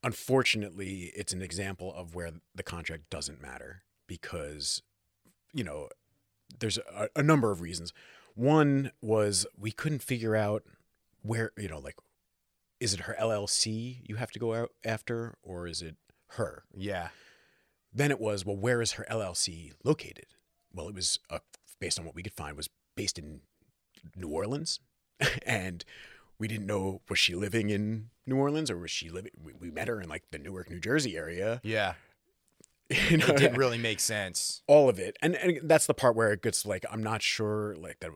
Unfortunately, 0.02 1.12
it's 1.16 1.32
an 1.32 1.42
example 1.42 1.92
of 1.94 2.14
where 2.14 2.30
the 2.54 2.62
contract 2.62 3.10
doesn't 3.10 3.40
matter 3.40 3.82
because, 4.06 4.82
you 5.52 5.64
know, 5.64 5.88
there's 6.58 6.78
a, 6.78 7.08
a 7.16 7.22
number 7.22 7.50
of 7.50 7.60
reasons. 7.60 7.92
One 8.34 8.92
was 9.00 9.46
we 9.58 9.70
couldn't 9.70 10.02
figure 10.02 10.34
out 10.34 10.64
where 11.22 11.52
you 11.56 11.68
know 11.68 11.78
like, 11.78 11.96
is 12.80 12.94
it 12.94 13.00
her 13.00 13.16
LLC 13.20 13.98
you 14.04 14.16
have 14.16 14.30
to 14.32 14.38
go 14.38 14.54
out 14.54 14.70
after, 14.84 15.36
or 15.42 15.66
is 15.66 15.82
it 15.82 15.96
her? 16.30 16.64
Yeah. 16.76 17.08
Then 17.92 18.10
it 18.10 18.20
was, 18.20 18.44
well, 18.44 18.56
where 18.56 18.82
is 18.82 18.92
her 18.92 19.06
LLC 19.08 19.72
located? 19.84 20.26
Well, 20.72 20.88
it 20.88 20.94
was 20.94 21.20
uh, 21.30 21.38
based 21.78 21.98
on 21.98 22.04
what 22.04 22.16
we 22.16 22.24
could 22.24 22.32
find 22.32 22.56
was 22.56 22.68
based 22.96 23.18
in 23.18 23.40
New 24.16 24.28
Orleans, 24.28 24.80
and 25.46 25.84
we 26.38 26.48
didn't 26.48 26.66
know 26.66 27.00
was 27.08 27.18
she 27.18 27.34
living 27.34 27.70
in 27.70 28.10
New 28.26 28.36
Orleans 28.36 28.70
or 28.70 28.78
was 28.78 28.90
she 28.90 29.10
living? 29.10 29.32
We, 29.42 29.52
we 29.52 29.70
met 29.70 29.88
her 29.88 30.00
in 30.00 30.08
like 30.08 30.24
the 30.30 30.38
Newark, 30.38 30.70
New 30.70 30.80
Jersey 30.80 31.16
area. 31.16 31.60
Yeah. 31.62 31.94
You 33.10 33.16
know, 33.18 33.26
It 33.28 33.36
didn't 33.38 33.56
really 33.56 33.78
make 33.78 33.98
sense. 34.00 34.62
all 34.66 34.88
of 34.88 34.98
it, 34.98 35.16
and 35.22 35.34
and 35.36 35.60
that's 35.68 35.86
the 35.86 35.94
part 35.94 36.14
where 36.16 36.32
it 36.32 36.42
gets 36.42 36.66
like 36.66 36.84
I'm 36.90 37.02
not 37.02 37.22
sure 37.22 37.74
like 37.76 38.00
that 38.00 38.10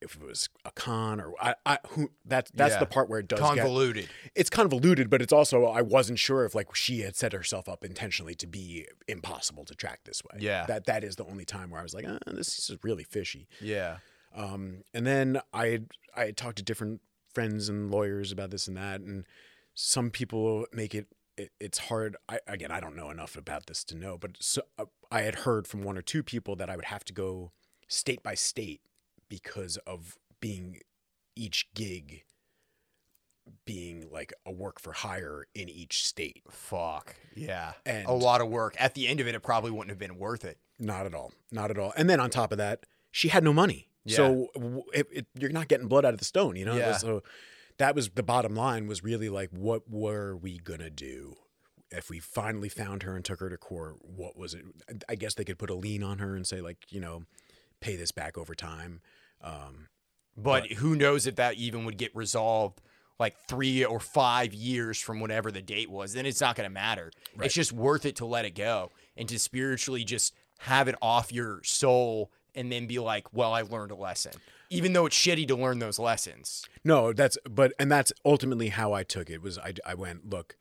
if 0.00 0.14
it 0.16 0.22
was 0.22 0.48
a 0.64 0.70
con 0.72 1.20
or 1.20 1.34
I, 1.40 1.54
I 1.66 1.78
who 1.90 2.10
that 2.24 2.50
that's 2.54 2.74
Yeah. 2.74 2.80
the 2.80 2.86
part 2.86 3.08
where 3.08 3.18
it 3.20 3.28
does 3.28 3.38
get 3.40 3.46
Convoluted. 3.58 4.08
it's 4.34 4.50
convoluted, 4.50 5.08
but 5.10 5.22
it's 5.22 5.32
also 5.32 5.66
I 5.66 5.82
wasn't 5.82 6.18
sure 6.18 6.44
if 6.44 6.54
like 6.54 6.74
she 6.74 7.00
had 7.00 7.14
set 7.16 7.32
herself 7.32 7.68
up 7.68 7.84
intentionally 7.84 8.34
to 8.36 8.46
be 8.46 8.86
impossible 9.08 9.64
to 9.66 9.74
track 9.74 10.00
this 10.04 10.22
way. 10.24 10.38
Yeah. 10.40 10.66
that 10.66 10.86
that 10.86 11.04
is 11.04 11.16
the 11.16 11.24
only 11.24 11.44
time 11.44 11.70
where 11.70 11.80
I 11.80 11.82
was 11.84 11.94
like, 11.94 12.04
uh, 12.06 12.18
this 12.26 12.70
is 12.70 12.76
really 12.82 13.04
fishy. 13.04 13.48
Yeah. 13.60 13.98
Um, 14.34 14.82
and 14.94 15.06
then 15.06 15.40
I 15.52 15.82
I 16.16 16.30
talked 16.32 16.56
to 16.58 16.62
different 16.64 17.00
friends 17.34 17.68
and 17.68 17.90
lawyers 17.90 18.30
about 18.32 18.50
this 18.50 18.66
and 18.68 18.76
that, 18.76 19.00
and 19.00 19.26
some 19.74 20.10
people 20.10 20.66
make 20.72 20.94
it. 20.94 21.06
It 21.36 21.50
it's 21.60 21.78
hard. 21.78 22.16
I, 22.28 22.40
again, 22.46 22.70
I 22.70 22.80
don't 22.80 22.96
know 22.96 23.10
enough 23.10 23.36
about 23.36 23.66
this 23.66 23.84
to 23.84 23.96
know, 23.96 24.18
but 24.18 24.36
so, 24.40 24.62
uh, 24.78 24.86
I 25.10 25.22
had 25.22 25.36
heard 25.40 25.66
from 25.66 25.82
one 25.82 25.96
or 25.98 26.02
two 26.02 26.22
people 26.22 26.56
that 26.56 26.68
I 26.70 26.76
would 26.76 26.86
have 26.86 27.04
to 27.04 27.12
go 27.12 27.52
state 27.88 28.22
by 28.22 28.34
state 28.34 28.80
because 29.28 29.76
of 29.86 30.18
being 30.40 30.80
each 31.36 31.68
gig 31.74 32.24
being 33.64 34.08
like 34.10 34.32
a 34.46 34.52
work 34.52 34.80
for 34.80 34.92
hire 34.92 35.46
in 35.54 35.68
each 35.68 36.06
state. 36.06 36.42
Fuck. 36.50 37.16
Yeah. 37.34 37.72
And- 37.84 38.06
a 38.06 38.12
lot 38.12 38.40
of 38.40 38.48
work. 38.48 38.76
At 38.78 38.94
the 38.94 39.08
end 39.08 39.20
of 39.20 39.26
it, 39.26 39.34
it 39.34 39.40
probably 39.40 39.70
wouldn't 39.70 39.90
have 39.90 39.98
been 39.98 40.18
worth 40.18 40.44
it. 40.44 40.58
Not 40.78 41.06
at 41.06 41.14
all. 41.14 41.32
Not 41.50 41.70
at 41.70 41.78
all. 41.78 41.92
And 41.96 42.08
then 42.08 42.20
on 42.20 42.30
top 42.30 42.52
of 42.52 42.58
that, 42.58 42.86
she 43.10 43.28
had 43.28 43.44
no 43.44 43.52
money. 43.52 43.88
Yeah. 44.04 44.16
So 44.16 44.48
it, 44.92 45.06
it, 45.12 45.26
you're 45.38 45.50
not 45.50 45.68
getting 45.68 45.86
blood 45.88 46.04
out 46.04 46.12
of 46.12 46.18
the 46.18 46.24
stone, 46.24 46.56
you 46.56 46.64
know? 46.64 46.76
Yeah. 46.76 46.96
So 46.96 47.22
that 47.78 47.94
was 47.94 48.10
the 48.10 48.22
bottom 48.22 48.54
line 48.54 48.86
was 48.86 49.02
really 49.02 49.28
like, 49.28 49.50
what 49.50 49.90
were 49.90 50.36
we 50.36 50.58
going 50.58 50.80
to 50.80 50.90
do? 50.90 51.36
If 51.90 52.08
we 52.08 52.20
finally 52.20 52.68
found 52.68 53.02
her 53.02 53.14
and 53.14 53.24
took 53.24 53.40
her 53.40 53.50
to 53.50 53.58
court, 53.58 53.96
what 54.00 54.36
was 54.36 54.54
it? 54.54 54.64
I 55.08 55.14
guess 55.14 55.34
they 55.34 55.44
could 55.44 55.58
put 55.58 55.70
a 55.70 55.74
lien 55.74 56.02
on 56.02 56.18
her 56.18 56.34
and 56.34 56.46
say, 56.46 56.60
like, 56.60 56.90
you 56.90 57.00
know, 57.00 57.24
pay 57.80 57.96
this 57.96 58.12
back 58.12 58.38
over 58.38 58.54
time. 58.54 59.00
Um, 59.42 59.88
But 60.36 60.72
who 60.72 60.96
knows 60.96 61.26
if 61.26 61.36
that 61.36 61.56
even 61.56 61.84
would 61.84 61.98
get 61.98 62.14
resolved 62.16 62.80
like 63.18 63.36
three 63.46 63.84
or 63.84 64.00
five 64.00 64.54
years 64.54 64.98
from 64.98 65.20
whatever 65.20 65.52
the 65.52 65.60
date 65.62 65.90
was. 65.90 66.14
Then 66.14 66.24
it's 66.26 66.40
not 66.40 66.56
going 66.56 66.68
to 66.68 66.72
matter. 66.72 67.12
It's 67.40 67.54
just 67.54 67.72
worth 67.72 68.06
it 68.06 68.16
to 68.16 68.24
let 68.26 68.44
it 68.44 68.54
go 68.54 68.90
and 69.16 69.28
to 69.28 69.38
spiritually 69.38 70.02
just 70.02 70.34
have 70.60 70.88
it 70.88 70.94
off 71.02 71.30
your 71.30 71.60
soul 71.62 72.32
and 72.54 72.72
then 72.72 72.86
be 72.86 72.98
like, 72.98 73.32
well, 73.32 73.52
I 73.52 73.62
learned 73.62 73.90
a 73.92 73.96
lesson. 73.96 74.32
Even 74.72 74.92
though 74.92 75.06
it's 75.06 75.16
shitty 75.16 75.46
to 75.48 75.54
learn 75.56 75.78
those 75.78 75.98
lessons. 75.98 76.64
No, 76.84 77.12
that's 77.12 77.38
but 77.48 77.72
and 77.78 77.90
that's 77.90 78.12
ultimately 78.24 78.68
how 78.68 78.92
I 78.92 79.02
took 79.02 79.30
it. 79.30 79.42
Was 79.42 79.58
I 79.58 79.74
I 79.86 79.94
went 79.94 80.28
look, 80.30 80.56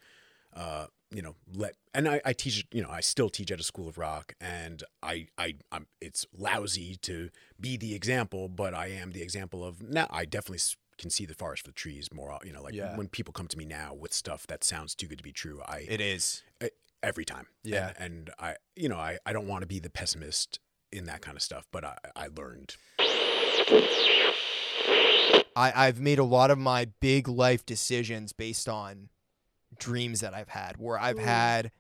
uh, 0.56 0.88
you 1.12 1.22
know, 1.22 1.36
let 1.54 1.76
and 1.94 2.08
I, 2.08 2.22
I 2.26 2.34
teach 2.34 2.66
you 2.72 2.82
know 2.82 2.90
I 2.90 3.02
still 3.02 3.30
teach 3.30 3.52
at 3.52 3.60
a 3.60 3.64
school 3.64 3.88
of 3.88 3.98
rock, 3.98 4.34
and 4.40 4.84
I 5.04 5.28
I 5.38 5.56
I'm 5.72 5.88
it's 6.00 6.26
lousy 6.38 6.96
to 7.04 7.30
be 7.60 7.78
the 7.78 7.94
example, 7.96 8.48
but 8.50 8.74
I 8.74 8.88
am 8.88 9.12
the 9.12 9.22
example 9.22 9.64
of 9.64 9.82
now. 9.82 10.08
I 10.10 10.26
definitely 10.26 10.58
s- 10.58 10.76
can 10.98 11.10
see 11.10 11.26
the 11.26 11.34
forest 11.34 11.64
for 11.64 11.70
the 11.70 11.74
trees 11.74 12.10
more. 12.14 12.38
You 12.44 12.54
know, 12.54 12.62
like 12.62 12.74
Yeah. 12.76 12.96
when 12.96 13.08
people 13.08 13.34
come 13.34 13.48
to 13.48 13.58
me 13.58 13.66
now 13.66 13.94
with 13.94 14.14
stuff 14.14 14.46
that 14.48 14.64
sounds 14.64 14.94
too 14.96 15.08
good 15.08 15.18
to 15.18 15.24
be 15.24 15.32
true, 15.34 15.62
I 15.68 15.86
It 15.90 16.00
is. 16.02 16.44
e- 16.64 16.68
every 17.02 17.26
time. 17.26 17.48
Yeah. 17.64 17.94
and, 17.98 18.30
and 18.30 18.30
I 18.40 18.56
you 18.76 18.88
know 18.90 18.98
I 18.98 19.18
I 19.26 19.34
don't 19.34 19.48
want 19.48 19.62
to 19.62 19.68
be 19.68 19.80
the 19.80 19.90
pessimist 19.90 20.60
in 20.92 21.06
that 21.06 21.22
kind 21.22 21.36
of 21.38 21.42
stuff, 21.44 21.66
but 21.72 21.84
I 21.84 21.98
I 22.16 22.28
learned. 22.36 22.76
I, 25.56 25.74
I've 25.76 26.00
made 26.00 26.20
a 26.20 26.24
lot 26.24 26.52
of 26.52 26.58
my 26.58 26.88
big 27.00 27.28
life 27.28 27.66
decisions 27.66 28.34
based 28.34 28.68
on 28.68 29.10
dreams 29.78 30.22
that 30.22 30.34
I've 30.34 30.50
had, 30.50 30.78
where 30.78 31.00
I've 31.00 31.20
had 31.20 31.72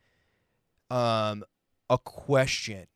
um, 0.89 1.44
a 1.89 1.98
question 1.98 2.88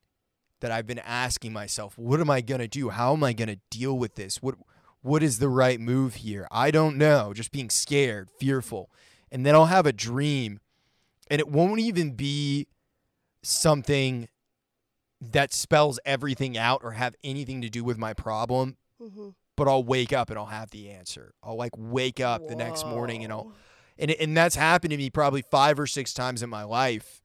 that 0.61 0.71
I've 0.71 0.87
been 0.87 0.99
asking 0.99 1.53
myself: 1.53 1.97
What 1.97 2.19
am 2.19 2.29
I 2.29 2.41
gonna 2.41 2.67
do? 2.67 2.89
How 2.89 3.13
am 3.13 3.23
I 3.23 3.33
gonna 3.33 3.57
deal 3.69 3.97
with 3.97 4.15
this? 4.15 4.41
What 4.41 4.55
What 5.01 5.23
is 5.23 5.39
the 5.39 5.49
right 5.49 5.79
move 5.79 6.15
here? 6.15 6.47
I 6.51 6.71
don't 6.71 6.97
know. 6.97 7.33
Just 7.33 7.51
being 7.51 7.69
scared, 7.69 8.29
fearful, 8.39 8.89
and 9.31 9.45
then 9.45 9.55
I'll 9.55 9.65
have 9.65 9.85
a 9.85 9.93
dream, 9.93 10.59
and 11.29 11.39
it 11.39 11.49
won't 11.49 11.79
even 11.79 12.11
be 12.11 12.67
something 13.43 14.27
that 15.21 15.53
spells 15.53 15.99
everything 16.05 16.57
out 16.57 16.81
or 16.83 16.91
have 16.91 17.15
anything 17.23 17.61
to 17.61 17.69
do 17.69 17.83
with 17.83 17.97
my 17.97 18.13
problem, 18.13 18.77
Mhm. 19.01 19.35
but 19.57 19.67
I'll 19.67 19.83
wake 19.83 20.11
up 20.13 20.29
and 20.29 20.37
I'll 20.39 20.45
have 20.47 20.71
the 20.71 20.89
answer. 20.89 21.33
I'll 21.43 21.55
like 21.57 21.71
wake 21.77 22.19
up 22.19 22.47
the 22.47 22.55
next 22.55 22.85
morning 22.85 23.23
and 23.23 23.31
I'll 23.33 23.53
and 23.97 24.11
and 24.11 24.35
that's 24.35 24.55
happened 24.55 24.91
to 24.91 24.97
me 24.97 25.09
probably 25.09 25.41
five 25.41 25.79
or 25.79 25.87
six 25.87 26.13
times 26.13 26.41
in 26.43 26.49
my 26.49 26.63
life 26.63 27.21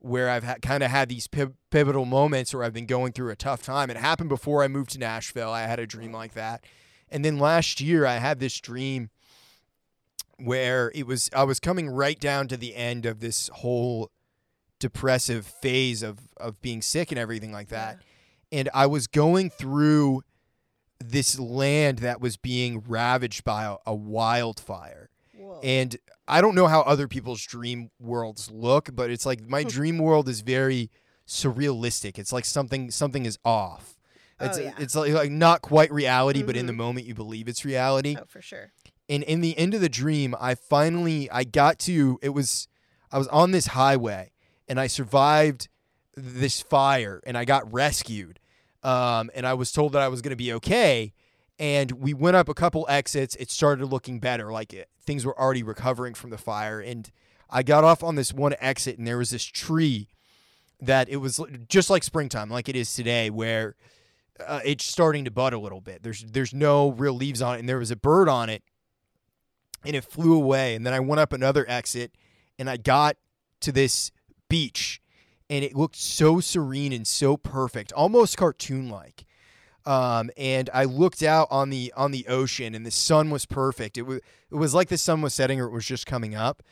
where 0.00 0.30
I've 0.30 0.44
ha- 0.44 0.56
kind 0.62 0.82
of 0.84 0.90
had 0.90 1.08
these 1.08 1.26
piv- 1.26 1.54
pivotal 1.70 2.04
moments 2.04 2.54
where 2.54 2.62
I've 2.64 2.72
been 2.72 2.86
going 2.86 3.12
through 3.12 3.30
a 3.30 3.36
tough 3.36 3.62
time. 3.62 3.90
It 3.90 3.96
happened 3.96 4.28
before 4.28 4.62
I 4.62 4.68
moved 4.68 4.90
to 4.90 4.98
Nashville. 4.98 5.50
I 5.50 5.62
had 5.62 5.80
a 5.80 5.86
dream 5.86 6.12
like 6.12 6.34
that. 6.34 6.62
And 7.08 7.24
then 7.24 7.38
last 7.38 7.80
year 7.80 8.06
I 8.06 8.18
had 8.18 8.38
this 8.38 8.58
dream 8.60 9.10
where 10.36 10.92
it 10.94 11.06
was 11.06 11.28
I 11.32 11.44
was 11.44 11.58
coming 11.60 11.88
right 11.88 12.18
down 12.18 12.48
to 12.48 12.56
the 12.56 12.76
end 12.76 13.06
of 13.06 13.20
this 13.20 13.48
whole 13.54 14.10
depressive 14.78 15.46
phase 15.46 16.02
of 16.02 16.18
of 16.36 16.60
being 16.60 16.80
sick 16.82 17.10
and 17.10 17.18
everything 17.18 17.52
like 17.52 17.68
that. 17.68 17.98
And 18.52 18.68
I 18.72 18.86
was 18.86 19.06
going 19.06 19.50
through 19.50 20.22
this 21.00 21.38
land 21.38 21.98
that 22.00 22.20
was 22.20 22.36
being 22.36 22.82
ravaged 22.86 23.44
by 23.44 23.64
a, 23.64 23.76
a 23.86 23.94
wildfire. 23.94 25.10
Whoa. 25.36 25.60
And 25.62 25.96
I 26.26 26.40
don't 26.40 26.54
know 26.54 26.66
how 26.66 26.80
other 26.82 27.06
people's 27.08 27.42
dream 27.42 27.90
worlds 28.00 28.50
look, 28.50 28.90
but 28.94 29.10
it's 29.10 29.24
like 29.24 29.40
my 29.48 29.62
dream 29.76 29.98
world 29.98 30.28
is 30.28 30.40
very 30.40 30.90
surrealistic. 31.26 32.18
It's 32.18 32.32
like 32.32 32.44
something 32.44 32.90
something 32.90 33.24
is 33.26 33.38
off. 33.44 33.94
It's 34.40 34.58
Oh, 34.58 34.62
yeah. 34.62 34.74
it's 34.78 34.94
like, 34.94 35.12
like 35.12 35.30
not 35.30 35.62
quite 35.62 35.92
reality, 35.92 36.42
but 36.42 36.56
in 36.56 36.66
the 36.66 36.72
Mhm. 36.72 36.76
moment 36.76 37.06
you 37.06 37.14
believe 37.14 37.48
it's 37.48 37.64
reality. 37.64 38.16
oh, 38.20 38.24
for 38.28 38.40
sure. 38.42 38.72
And 39.08 39.22
in 39.22 39.40
the 39.40 39.56
end 39.58 39.74
of 39.74 39.80
the 39.80 39.88
dream, 39.88 40.34
I 40.38 40.54
finally 40.54 41.30
I 41.30 41.44
got 41.44 41.78
to 41.80 42.18
it 42.22 42.30
was 42.30 42.68
I 43.10 43.18
was 43.18 43.28
on 43.28 43.52
this 43.52 43.68
highway 43.68 44.32
and 44.68 44.78
I 44.78 44.86
survived 44.86 45.68
this 46.14 46.60
fire 46.60 47.22
and 47.26 47.38
I 47.38 47.44
got 47.44 47.72
rescued. 47.72 48.38
Um, 48.82 49.30
and 49.34 49.46
I 49.46 49.54
was 49.54 49.72
told 49.72 49.92
that 49.92 50.02
I 50.02 50.08
was 50.08 50.22
going 50.22 50.30
to 50.30 50.36
be 50.36 50.52
okay. 50.54 51.12
And 51.58 51.92
we 51.92 52.14
went 52.14 52.36
up 52.36 52.48
a 52.48 52.54
couple 52.54 52.86
exits. 52.88 53.34
It 53.36 53.50
started 53.50 53.86
looking 53.86 54.20
better. 54.20 54.52
Like 54.52 54.72
it, 54.72 54.88
things 55.04 55.26
were 55.26 55.38
already 55.38 55.62
recovering 55.62 56.14
from 56.14 56.30
the 56.30 56.38
fire. 56.38 56.80
And 56.80 57.10
I 57.50 57.62
got 57.62 57.84
off 57.84 58.02
on 58.02 58.14
this 58.14 58.32
one 58.32 58.54
exit, 58.60 58.98
and 58.98 59.06
there 59.06 59.18
was 59.18 59.30
this 59.30 59.44
tree 59.44 60.08
that 60.80 61.08
it 61.08 61.16
was 61.16 61.40
just 61.68 61.90
like 61.90 62.04
springtime, 62.04 62.50
like 62.50 62.68
it 62.68 62.76
is 62.76 62.92
today, 62.94 63.30
where 63.30 63.74
uh, 64.46 64.60
it's 64.64 64.84
starting 64.84 65.24
to 65.24 65.30
bud 65.30 65.52
a 65.52 65.58
little 65.58 65.80
bit. 65.80 66.02
There's 66.02 66.24
there's 66.24 66.54
no 66.54 66.90
real 66.90 67.14
leaves 67.14 67.42
on 67.42 67.56
it, 67.56 67.60
and 67.60 67.68
there 67.68 67.78
was 67.78 67.90
a 67.90 67.96
bird 67.96 68.28
on 68.28 68.50
it, 68.50 68.62
and 69.84 69.96
it 69.96 70.04
flew 70.04 70.34
away. 70.34 70.74
And 70.74 70.86
then 70.86 70.92
I 70.92 71.00
went 71.00 71.20
up 71.20 71.32
another 71.32 71.64
exit, 71.68 72.12
and 72.58 72.68
I 72.68 72.76
got 72.76 73.16
to 73.60 73.72
this 73.72 74.12
beach, 74.48 75.00
and 75.50 75.64
it 75.64 75.74
looked 75.74 75.96
so 75.96 76.40
serene 76.40 76.92
and 76.92 77.06
so 77.06 77.36
perfect, 77.36 77.92
almost 77.92 78.36
cartoon 78.36 78.88
like. 78.88 79.24
Um, 79.86 80.30
and 80.36 80.68
I 80.74 80.84
looked 80.84 81.22
out 81.22 81.48
on 81.50 81.70
the 81.70 81.92
on 81.96 82.10
the 82.10 82.26
ocean, 82.28 82.74
and 82.74 82.84
the 82.84 82.90
sun 82.90 83.30
was 83.30 83.46
perfect. 83.46 83.96
It 83.96 84.02
was 84.02 84.20
it 84.50 84.54
was 84.54 84.74
like 84.74 84.88
the 84.88 84.98
sun 84.98 85.22
was 85.22 85.32
setting, 85.32 85.60
or 85.60 85.66
it 85.66 85.72
was 85.72 85.86
just 85.86 86.06
coming 86.06 86.34
up. 86.34 86.62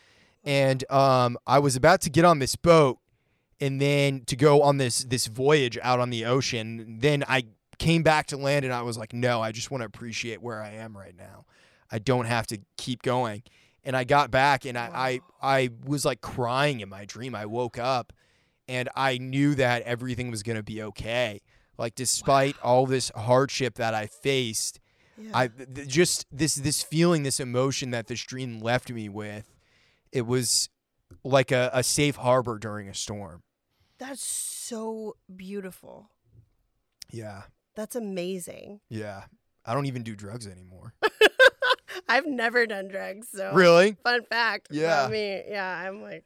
And 0.44 0.88
um, 0.90 1.38
I 1.46 1.58
was 1.58 1.76
about 1.76 2.02
to 2.02 2.10
get 2.10 2.24
on 2.24 2.38
this 2.40 2.56
boat, 2.56 2.98
and 3.58 3.80
then 3.80 4.24
to 4.26 4.36
go 4.36 4.62
on 4.62 4.76
this 4.76 5.04
this 5.04 5.26
voyage 5.28 5.78
out 5.82 5.98
on 5.98 6.10
the 6.10 6.26
ocean. 6.26 6.98
Then 7.00 7.24
I 7.26 7.44
came 7.78 8.02
back 8.02 8.26
to 8.28 8.36
land, 8.36 8.66
and 8.66 8.74
I 8.74 8.82
was 8.82 8.98
like, 8.98 9.14
no, 9.14 9.40
I 9.40 9.50
just 9.50 9.70
want 9.70 9.80
to 9.80 9.86
appreciate 9.86 10.42
where 10.42 10.62
I 10.62 10.72
am 10.72 10.96
right 10.96 11.16
now. 11.16 11.46
I 11.90 11.98
don't 11.98 12.26
have 12.26 12.46
to 12.48 12.58
keep 12.76 13.02
going. 13.02 13.42
And 13.82 13.96
I 13.96 14.04
got 14.04 14.30
back, 14.30 14.66
and 14.66 14.76
I 14.76 14.90
I, 14.92 15.20
I 15.40 15.70
was 15.86 16.04
like 16.04 16.20
crying 16.20 16.80
in 16.80 16.90
my 16.90 17.06
dream. 17.06 17.34
I 17.34 17.46
woke 17.46 17.78
up, 17.78 18.12
and 18.68 18.88
I 18.96 19.18
knew 19.18 19.54
that 19.56 19.82
everything 19.82 20.30
was 20.30 20.42
gonna 20.42 20.62
be 20.62 20.82
okay. 20.82 21.40
Like 21.78 21.94
despite 21.94 22.56
all 22.62 22.86
this 22.86 23.10
hardship 23.14 23.74
that 23.74 23.92
I 23.94 24.06
faced, 24.06 24.80
Yeah. 25.18 25.30
I 25.34 25.48
th- 25.48 25.86
just 25.88 26.26
this 26.32 26.54
this 26.56 26.82
feeling, 26.82 27.22
this 27.22 27.40
emotion 27.40 27.90
that 27.90 28.06
this 28.06 28.22
dream 28.22 28.60
left 28.60 28.90
me 28.90 29.08
with, 29.08 29.44
it 30.12 30.26
was 30.26 30.68
like 31.22 31.52
a, 31.52 31.70
a 31.72 31.82
safe 31.82 32.16
harbor 32.16 32.58
during 32.58 32.88
a 32.88 32.94
storm. 32.94 33.42
That's 33.98 34.24
so 34.24 35.16
beautiful. 35.34 36.10
Yeah, 37.12 37.42
That's 37.74 37.94
amazing. 37.96 38.80
yeah. 38.88 39.24
I 39.64 39.74
don't 39.74 39.86
even 39.86 40.02
do 40.02 40.14
drugs 40.14 40.46
anymore. 40.46 40.94
I've 42.08 42.26
never 42.26 42.66
done 42.66 42.88
drugs, 42.88 43.28
so 43.32 43.52
really? 43.52 43.96
fun 44.04 44.22
fact. 44.30 44.68
Yeah. 44.70 45.00
about 45.00 45.10
me, 45.12 45.42
yeah, 45.48 45.66
I'm 45.88 46.02
like 46.02 46.24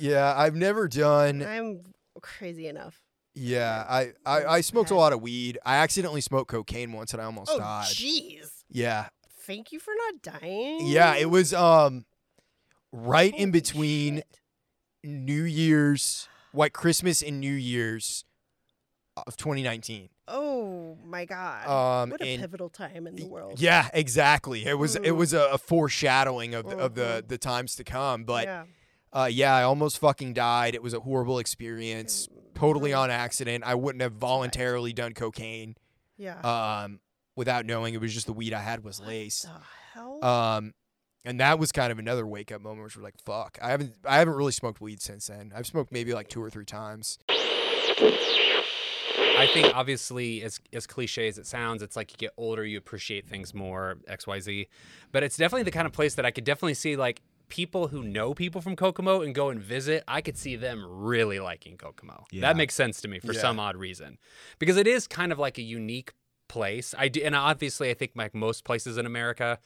Yeah, 0.00 0.34
I've 0.36 0.54
never 0.56 0.88
done. 0.88 1.42
I'm 1.42 1.82
crazy 2.20 2.66
enough. 2.66 3.00
Yeah, 3.34 3.84
I 3.88 4.12
I, 4.26 4.44
I 4.46 4.60
smoked 4.60 4.90
a 4.90 4.94
lot 4.96 5.12
of 5.12 5.20
weed. 5.22 5.58
I 5.64 5.76
accidentally 5.76 6.20
smoked 6.20 6.50
cocaine 6.50 6.92
once, 6.92 7.12
and 7.12 7.22
I 7.22 7.26
almost 7.26 7.50
Oh, 7.52 7.58
died. 7.58 7.86
jeez. 7.86 8.48
Yeah, 8.68 9.08
Thank 9.46 9.72
you 9.72 9.78
for 9.80 9.92
not 9.96 10.40
dying. 10.40 10.86
yeah. 10.86 11.14
It 11.16 11.30
was 11.30 11.52
um 11.54 12.04
right 12.92 13.32
in 13.32 13.38
Holy 13.38 13.50
between 13.52 14.16
shit. 14.16 14.26
New 15.04 15.42
Year's, 15.44 16.28
like 16.52 16.72
Christmas 16.72 17.22
and 17.22 17.40
New 17.40 17.54
Year's 17.54 18.24
of 19.26 19.36
2019. 19.36 20.08
Oh 20.28 20.96
my 21.04 21.24
god. 21.24 21.66
Um, 21.66 22.10
what 22.10 22.20
a 22.20 22.24
and- 22.26 22.40
pivotal 22.40 22.68
time 22.68 23.06
in 23.06 23.16
the 23.16 23.26
world. 23.26 23.60
Yeah, 23.60 23.88
exactly. 23.94 24.66
It 24.66 24.74
was 24.78 24.96
it 24.96 25.02
Mm. 25.04 25.16
was 25.16 25.32
a, 25.32 25.46
a 25.52 25.58
foreshadowing 25.58 26.54
of 26.54 26.68
the, 26.68 26.76
of 26.78 26.94
the 26.94 27.22
Mhm. 27.24 27.28
the 27.28 27.38
times 27.38 27.74
to 27.76 27.84
come. 27.84 28.24
But 28.24 28.44
yeah. 28.44 28.64
Uh, 29.12 29.28
yeah, 29.30 29.54
I 29.54 29.62
almost 29.62 29.98
fucking 29.98 30.34
died. 30.34 30.74
It 30.74 30.82
was 30.82 30.94
a 30.94 31.00
horrible 31.00 31.38
experience. 31.38 32.28
Totally 32.54 32.92
on 32.92 33.10
accident. 33.10 33.64
I 33.64 33.74
wouldn't 33.74 34.02
have 34.02 34.12
voluntarily 34.12 34.92
done 34.92 35.14
cocaine 35.14 35.76
Yeah. 36.18 36.38
um, 36.40 37.00
without 37.36 37.64
knowing 37.66 37.94
it 37.94 38.00
was 38.00 38.12
just 38.12 38.26
the 38.26 38.32
weed 38.32 38.52
I 38.52 38.60
had 38.60 38.84
was 38.84 39.00
lace. 39.00 39.42
the 39.42 39.50
hell? 39.94 40.24
Um, 40.24 40.74
and 41.24 41.40
that 41.40 41.58
was 41.58 41.72
kind 41.72 41.90
of 41.92 41.98
another 41.98 42.26
wake 42.26 42.52
up 42.52 42.60
moment, 42.62 42.84
which 42.84 42.96
was 42.96 43.02
like, 43.04 43.18
fuck. 43.24 43.58
I 43.62 43.70
haven't 43.70 43.94
I 44.04 44.18
haven't 44.18 44.34
really 44.34 44.52
smoked 44.52 44.80
weed 44.80 45.00
since 45.02 45.26
then. 45.26 45.52
I've 45.54 45.66
smoked 45.66 45.92
maybe 45.92 46.12
like 46.14 46.28
two 46.28 46.42
or 46.42 46.48
three 46.50 46.64
times. 46.64 47.18
I 49.38 49.46
think 49.54 49.74
obviously 49.74 50.42
as 50.42 50.60
as 50.72 50.86
cliche 50.86 51.26
as 51.28 51.38
it 51.38 51.46
sounds, 51.46 51.82
it's 51.82 51.96
like 51.96 52.10
you 52.12 52.16
get 52.18 52.32
older, 52.36 52.64
you 52.64 52.76
appreciate 52.78 53.26
things 53.26 53.54
more, 53.54 53.96
XYZ. 54.08 54.66
But 55.12 55.22
it's 55.22 55.36
definitely 55.36 55.62
the 55.64 55.70
kind 55.70 55.86
of 55.86 55.92
place 55.92 56.14
that 56.16 56.26
I 56.26 56.30
could 56.30 56.44
definitely 56.44 56.74
see 56.74 56.96
like 56.96 57.22
people 57.50 57.88
who 57.88 58.02
know 58.02 58.32
people 58.32 58.62
from 58.62 58.74
Kokomo 58.76 59.20
and 59.20 59.34
go 59.34 59.50
and 59.50 59.60
visit, 59.60 60.02
I 60.08 60.22
could 60.22 60.38
see 60.38 60.56
them 60.56 60.86
really 60.88 61.38
liking 61.38 61.76
Kokomo. 61.76 62.24
Yeah. 62.30 62.40
That 62.40 62.56
makes 62.56 62.74
sense 62.74 63.02
to 63.02 63.08
me 63.08 63.18
for 63.18 63.32
Yeah. 63.34 63.40
some 63.40 63.60
odd 63.60 63.76
reason. 63.76 64.16
Because 64.58 64.78
it 64.78 64.86
is 64.86 65.06
kind 65.06 65.32
of 65.32 65.38
like 65.38 65.58
a 65.58 65.62
unique 65.62 66.14
place. 66.48 66.94
I 66.96 67.08
do, 67.08 67.20
and 67.22 67.34
obviously 67.36 67.90
I 67.90 67.94
think 67.94 68.12
like 68.14 68.34
most 68.34 68.64
places 68.64 68.96
in 68.96 69.04
America 69.04 69.58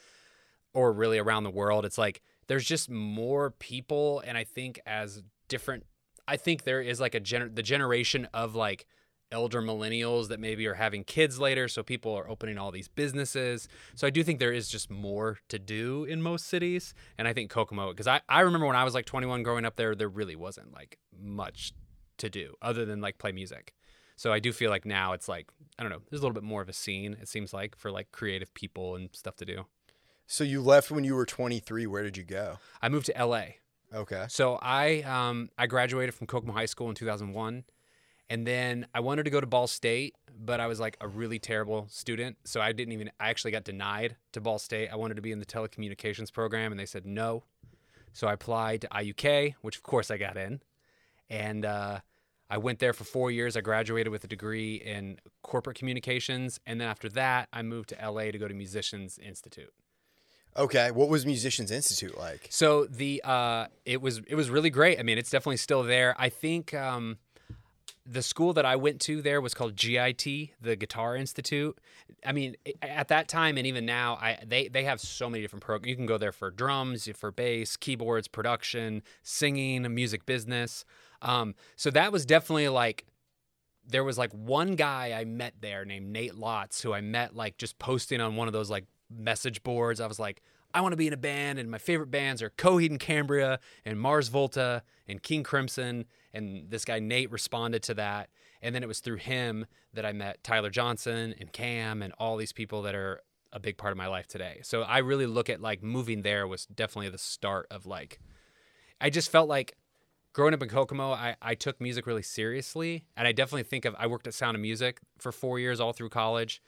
or 0.72 0.92
really 0.92 1.18
around 1.18 1.44
the 1.44 1.50
world, 1.50 1.84
it's 1.84 1.98
like 1.98 2.20
there's 2.48 2.64
just 2.66 2.90
more 2.90 3.50
people 3.52 4.20
and 4.26 4.36
I 4.36 4.44
think 4.44 4.80
as 4.84 5.22
different 5.48 5.84
I 6.26 6.36
think 6.38 6.64
there 6.64 6.80
is 6.80 7.00
like 7.00 7.14
a 7.14 7.20
gener- 7.20 7.54
the 7.54 7.62
generation 7.62 8.26
of 8.32 8.54
like 8.54 8.86
elder 9.32 9.60
millennials 9.60 10.28
that 10.28 10.38
maybe 10.38 10.66
are 10.66 10.74
having 10.74 11.02
kids 11.04 11.38
later 11.38 11.66
so 11.68 11.82
people 11.82 12.14
are 12.14 12.28
opening 12.28 12.56
all 12.58 12.70
these 12.70 12.88
businesses 12.88 13.68
so 13.94 14.06
i 14.06 14.10
do 14.10 14.22
think 14.22 14.38
there 14.38 14.52
is 14.52 14.68
just 14.68 14.90
more 14.90 15.38
to 15.48 15.58
do 15.58 16.04
in 16.04 16.22
most 16.22 16.46
cities 16.46 16.94
and 17.18 17.26
i 17.26 17.32
think 17.32 17.50
kokomo 17.50 17.90
because 17.90 18.06
I, 18.06 18.20
I 18.28 18.40
remember 18.40 18.66
when 18.66 18.76
i 18.76 18.84
was 18.84 18.94
like 18.94 19.06
21 19.06 19.42
growing 19.42 19.64
up 19.64 19.76
there 19.76 19.94
there 19.94 20.08
really 20.08 20.36
wasn't 20.36 20.72
like 20.72 20.98
much 21.20 21.72
to 22.18 22.30
do 22.30 22.54
other 22.62 22.84
than 22.84 23.00
like 23.00 23.18
play 23.18 23.32
music 23.32 23.74
so 24.16 24.32
i 24.32 24.38
do 24.38 24.52
feel 24.52 24.70
like 24.70 24.84
now 24.84 25.12
it's 25.14 25.28
like 25.28 25.48
i 25.78 25.82
don't 25.82 25.90
know 25.90 26.00
there's 26.10 26.20
a 26.20 26.22
little 26.24 26.34
bit 26.34 26.44
more 26.44 26.62
of 26.62 26.68
a 26.68 26.72
scene 26.72 27.16
it 27.20 27.28
seems 27.28 27.52
like 27.52 27.76
for 27.76 27.90
like 27.90 28.12
creative 28.12 28.52
people 28.54 28.94
and 28.94 29.08
stuff 29.12 29.36
to 29.36 29.44
do 29.44 29.66
So 30.26 30.44
you 30.44 30.62
left 30.62 30.90
when 30.90 31.04
you 31.04 31.14
were 31.14 31.26
23. 31.26 31.86
Where 31.86 32.02
did 32.02 32.16
you 32.16 32.24
go? 32.24 32.58
i 32.80 32.88
moved 32.88 33.06
to 33.06 33.26
la 33.26 33.42
Okay. 33.94 34.24
So 34.28 34.58
I 34.60 35.02
um 35.02 35.50
I 35.56 35.66
graduated 35.68 36.14
from 36.14 36.26
Kokomo 36.26 36.52
High 36.52 36.66
School 36.66 36.88
in 36.88 36.94
2001, 36.96 37.62
and 38.30 38.46
then 38.46 38.86
I 38.94 39.00
wanted 39.00 39.24
to 39.24 39.30
go 39.30 39.40
to 39.40 39.46
Ball 39.46 39.66
State, 39.66 40.14
but 40.38 40.60
I 40.60 40.66
was 40.66 40.80
like 40.80 40.96
a 41.00 41.08
really 41.08 41.38
terrible 41.38 41.86
student, 41.90 42.36
so 42.44 42.60
I 42.60 42.72
didn't 42.72 42.92
even. 42.92 43.10
I 43.20 43.28
actually 43.28 43.50
got 43.50 43.64
denied 43.64 44.16
to 44.32 44.40
Ball 44.40 44.58
State. 44.58 44.88
I 44.88 44.96
wanted 44.96 45.14
to 45.14 45.22
be 45.22 45.32
in 45.32 45.38
the 45.38 45.46
telecommunications 45.46 46.32
program, 46.32 46.72
and 46.72 46.78
they 46.78 46.86
said 46.86 47.06
no. 47.06 47.44
So 48.12 48.26
I 48.26 48.32
applied 48.32 48.82
to 48.82 48.88
IUK, 48.88 49.54
which 49.60 49.76
of 49.76 49.82
course 49.82 50.10
I 50.10 50.16
got 50.16 50.36
in, 50.36 50.60
and 51.28 51.64
uh, 51.64 52.00
I 52.48 52.58
went 52.58 52.78
there 52.78 52.92
for 52.92 53.04
four 53.04 53.30
years. 53.30 53.56
I 53.56 53.60
graduated 53.60 54.10
with 54.10 54.24
a 54.24 54.28
degree 54.28 54.76
in 54.76 55.18
corporate 55.42 55.76
communications, 55.76 56.60
and 56.66 56.80
then 56.80 56.88
after 56.88 57.08
that, 57.10 57.48
I 57.52 57.62
moved 57.62 57.90
to 57.90 58.10
LA 58.10 58.30
to 58.30 58.38
go 58.38 58.48
to 58.48 58.54
Musicians 58.54 59.18
Institute. 59.18 59.72
Okay. 60.56 60.90
What 60.92 61.08
was 61.08 61.26
Musicians 61.26 61.70
Institute 61.70 62.16
like? 62.16 62.46
So 62.50 62.84
the 62.84 63.20
uh, 63.24 63.66
it 63.84 64.00
was 64.00 64.18
it 64.26 64.36
was 64.36 64.50
really 64.50 64.70
great. 64.70 64.98
I 65.00 65.02
mean, 65.02 65.18
it's 65.18 65.30
definitely 65.30 65.56
still 65.56 65.82
there. 65.82 66.14
I 66.16 66.28
think 66.28 66.72
um, 66.72 67.18
the 68.06 68.22
school 68.22 68.52
that 68.52 68.66
I 68.66 68.76
went 68.76 69.00
to 69.02 69.22
there 69.22 69.40
was 69.40 69.54
called 69.54 69.76
GIT, 69.76 70.24
the 70.60 70.76
Guitar 70.76 71.16
Institute. 71.16 71.78
I 72.24 72.32
mean, 72.32 72.56
at 72.82 73.08
that 73.08 73.28
time 73.28 73.56
and 73.56 73.66
even 73.66 73.86
now, 73.86 74.14
I 74.20 74.38
they 74.46 74.68
they 74.68 74.84
have 74.84 75.00
so 75.00 75.30
many 75.30 75.42
different 75.42 75.64
programs. 75.64 75.90
You 75.90 75.96
can 75.96 76.06
go 76.06 76.18
there 76.18 76.32
for 76.32 76.50
drums, 76.50 77.08
for 77.16 77.30
bass, 77.30 77.76
keyboards, 77.76 78.28
production, 78.28 79.02
singing, 79.22 79.92
music 79.94 80.26
business. 80.26 80.84
Um, 81.22 81.54
so 81.76 81.90
that 81.90 82.12
was 82.12 82.26
definitely 82.26 82.68
like 82.68 83.06
there 83.86 84.04
was 84.04 84.18
like 84.18 84.32
one 84.32 84.76
guy 84.76 85.12
I 85.18 85.24
met 85.24 85.54
there 85.60 85.84
named 85.84 86.10
Nate 86.12 86.34
Lotz 86.34 86.82
who 86.82 86.92
I 86.92 87.00
met 87.00 87.34
like 87.34 87.56
just 87.58 87.78
posting 87.78 88.20
on 88.20 88.36
one 88.36 88.48
of 88.48 88.52
those 88.52 88.70
like 88.70 88.84
message 89.10 89.62
boards. 89.62 90.00
I 90.00 90.06
was 90.06 90.18
like, 90.18 90.42
I 90.74 90.80
want 90.80 90.92
to 90.92 90.96
be 90.96 91.06
in 91.06 91.12
a 91.12 91.18
band, 91.18 91.58
and 91.60 91.70
my 91.70 91.78
favorite 91.78 92.10
bands 92.10 92.42
are 92.42 92.50
Coheed 92.50 92.90
and 92.90 92.98
Cambria 92.98 93.60
and 93.84 93.98
Mars 93.98 94.28
Volta 94.28 94.82
and 95.06 95.22
King 95.22 95.44
Crimson. 95.44 96.04
And 96.34 96.70
this 96.70 96.84
guy 96.84 96.98
Nate 96.98 97.30
responded 97.30 97.82
to 97.84 97.94
that, 97.94 98.28
and 98.60 98.74
then 98.74 98.82
it 98.82 98.88
was 98.88 99.00
through 99.00 99.16
him 99.16 99.64
that 99.94 100.04
I 100.04 100.12
met 100.12 100.44
Tyler 100.44 100.68
Johnson 100.68 101.34
and 101.38 101.52
Cam 101.52 102.02
and 102.02 102.12
all 102.18 102.36
these 102.36 102.52
people 102.52 102.82
that 102.82 102.94
are 102.94 103.22
a 103.52 103.60
big 103.60 103.78
part 103.78 103.92
of 103.92 103.96
my 103.96 104.08
life 104.08 104.26
today. 104.26 104.60
So 104.62 104.82
I 104.82 104.98
really 104.98 105.26
look 105.26 105.48
at 105.48 105.60
like 105.60 105.82
moving 105.82 106.22
there 106.22 106.46
was 106.46 106.66
definitely 106.66 107.10
the 107.10 107.18
start 107.18 107.68
of 107.70 107.86
like 107.86 108.18
I 109.00 109.10
just 109.10 109.30
felt 109.30 109.48
like 109.48 109.76
growing 110.34 110.52
up 110.52 110.62
in 110.62 110.68
Kokomo, 110.68 111.12
I, 111.12 111.36
I 111.40 111.54
took 111.54 111.80
music 111.80 112.06
really 112.06 112.22
seriously. 112.22 113.06
And 113.16 113.26
I 113.26 113.32
definitely 113.32 113.62
think 113.62 113.86
of, 113.86 113.94
I 113.98 114.06
worked 114.06 114.26
at 114.26 114.34
Sound 114.34 114.56
of 114.56 114.60
Music 114.60 115.00
for 115.18 115.32
four 115.32 115.58
years 115.58 115.80
all 115.80 115.92
through 115.92 116.10
college. 116.10 116.60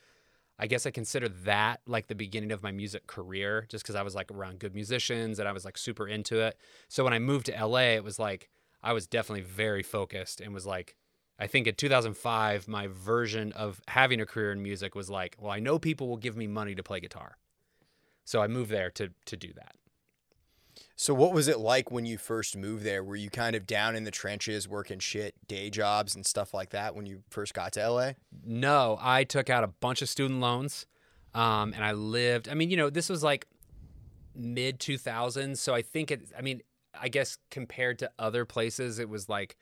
I 0.58 0.66
guess 0.66 0.86
I 0.86 0.90
consider 0.90 1.28
that 1.28 1.80
like 1.86 2.06
the 2.06 2.14
beginning 2.14 2.52
of 2.52 2.62
my 2.62 2.72
music 2.72 3.06
career 3.06 3.66
just 3.68 3.84
because 3.84 3.94
I 3.94 4.02
was 4.02 4.14
like 4.14 4.30
around 4.30 4.60
good 4.60 4.74
musicians 4.74 5.38
and 5.38 5.46
I 5.46 5.52
was 5.52 5.66
like 5.66 5.76
super 5.76 6.08
into 6.08 6.40
it. 6.40 6.56
So 6.88 7.04
when 7.04 7.12
I 7.12 7.18
moved 7.18 7.46
to 7.46 7.66
LA, 7.66 7.94
it 7.96 8.04
was 8.04 8.18
like, 8.18 8.48
I 8.86 8.92
was 8.92 9.08
definitely 9.08 9.42
very 9.42 9.82
focused 9.82 10.40
and 10.40 10.54
was 10.54 10.64
like, 10.64 10.94
I 11.40 11.48
think 11.48 11.66
in 11.66 11.74
2005, 11.74 12.68
my 12.68 12.86
version 12.86 13.50
of 13.52 13.80
having 13.88 14.20
a 14.20 14.26
career 14.26 14.52
in 14.52 14.62
music 14.62 14.94
was 14.94 15.10
like, 15.10 15.34
well, 15.40 15.50
I 15.50 15.58
know 15.58 15.80
people 15.80 16.06
will 16.06 16.16
give 16.16 16.36
me 16.36 16.46
money 16.46 16.76
to 16.76 16.84
play 16.84 17.00
guitar. 17.00 17.36
So 18.24 18.40
I 18.40 18.46
moved 18.46 18.70
there 18.70 18.90
to, 18.92 19.10
to 19.24 19.36
do 19.36 19.52
that. 19.54 19.74
So 20.94 21.14
what 21.14 21.32
was 21.32 21.48
it 21.48 21.58
like 21.58 21.90
when 21.90 22.06
you 22.06 22.16
first 22.16 22.56
moved 22.56 22.84
there? 22.84 23.02
Were 23.02 23.16
you 23.16 23.28
kind 23.28 23.56
of 23.56 23.66
down 23.66 23.96
in 23.96 24.04
the 24.04 24.12
trenches 24.12 24.68
working 24.68 25.00
shit, 25.00 25.34
day 25.48 25.68
jobs 25.68 26.14
and 26.14 26.24
stuff 26.24 26.54
like 26.54 26.70
that 26.70 26.94
when 26.94 27.06
you 27.06 27.24
first 27.28 27.54
got 27.54 27.72
to 27.72 27.90
LA? 27.90 28.12
No, 28.44 28.98
I 29.00 29.24
took 29.24 29.50
out 29.50 29.64
a 29.64 29.68
bunch 29.68 30.00
of 30.00 30.08
student 30.08 30.38
loans, 30.38 30.86
um, 31.34 31.72
and 31.72 31.84
I 31.84 31.92
lived. 31.92 32.48
I 32.48 32.54
mean, 32.54 32.70
you 32.70 32.76
know, 32.76 32.88
this 32.88 33.08
was 33.08 33.24
like 33.24 33.46
mid 34.34 34.78
2000s, 34.78 35.56
so 35.56 35.74
I 35.74 35.82
think 35.82 36.10
it. 36.10 36.28
I 36.38 36.40
mean, 36.40 36.62
I 37.00 37.08
guess 37.08 37.38
compared 37.50 37.98
to 38.00 38.10
other 38.18 38.44
places, 38.44 38.98
it 38.98 39.08
was 39.08 39.28
like 39.28 39.56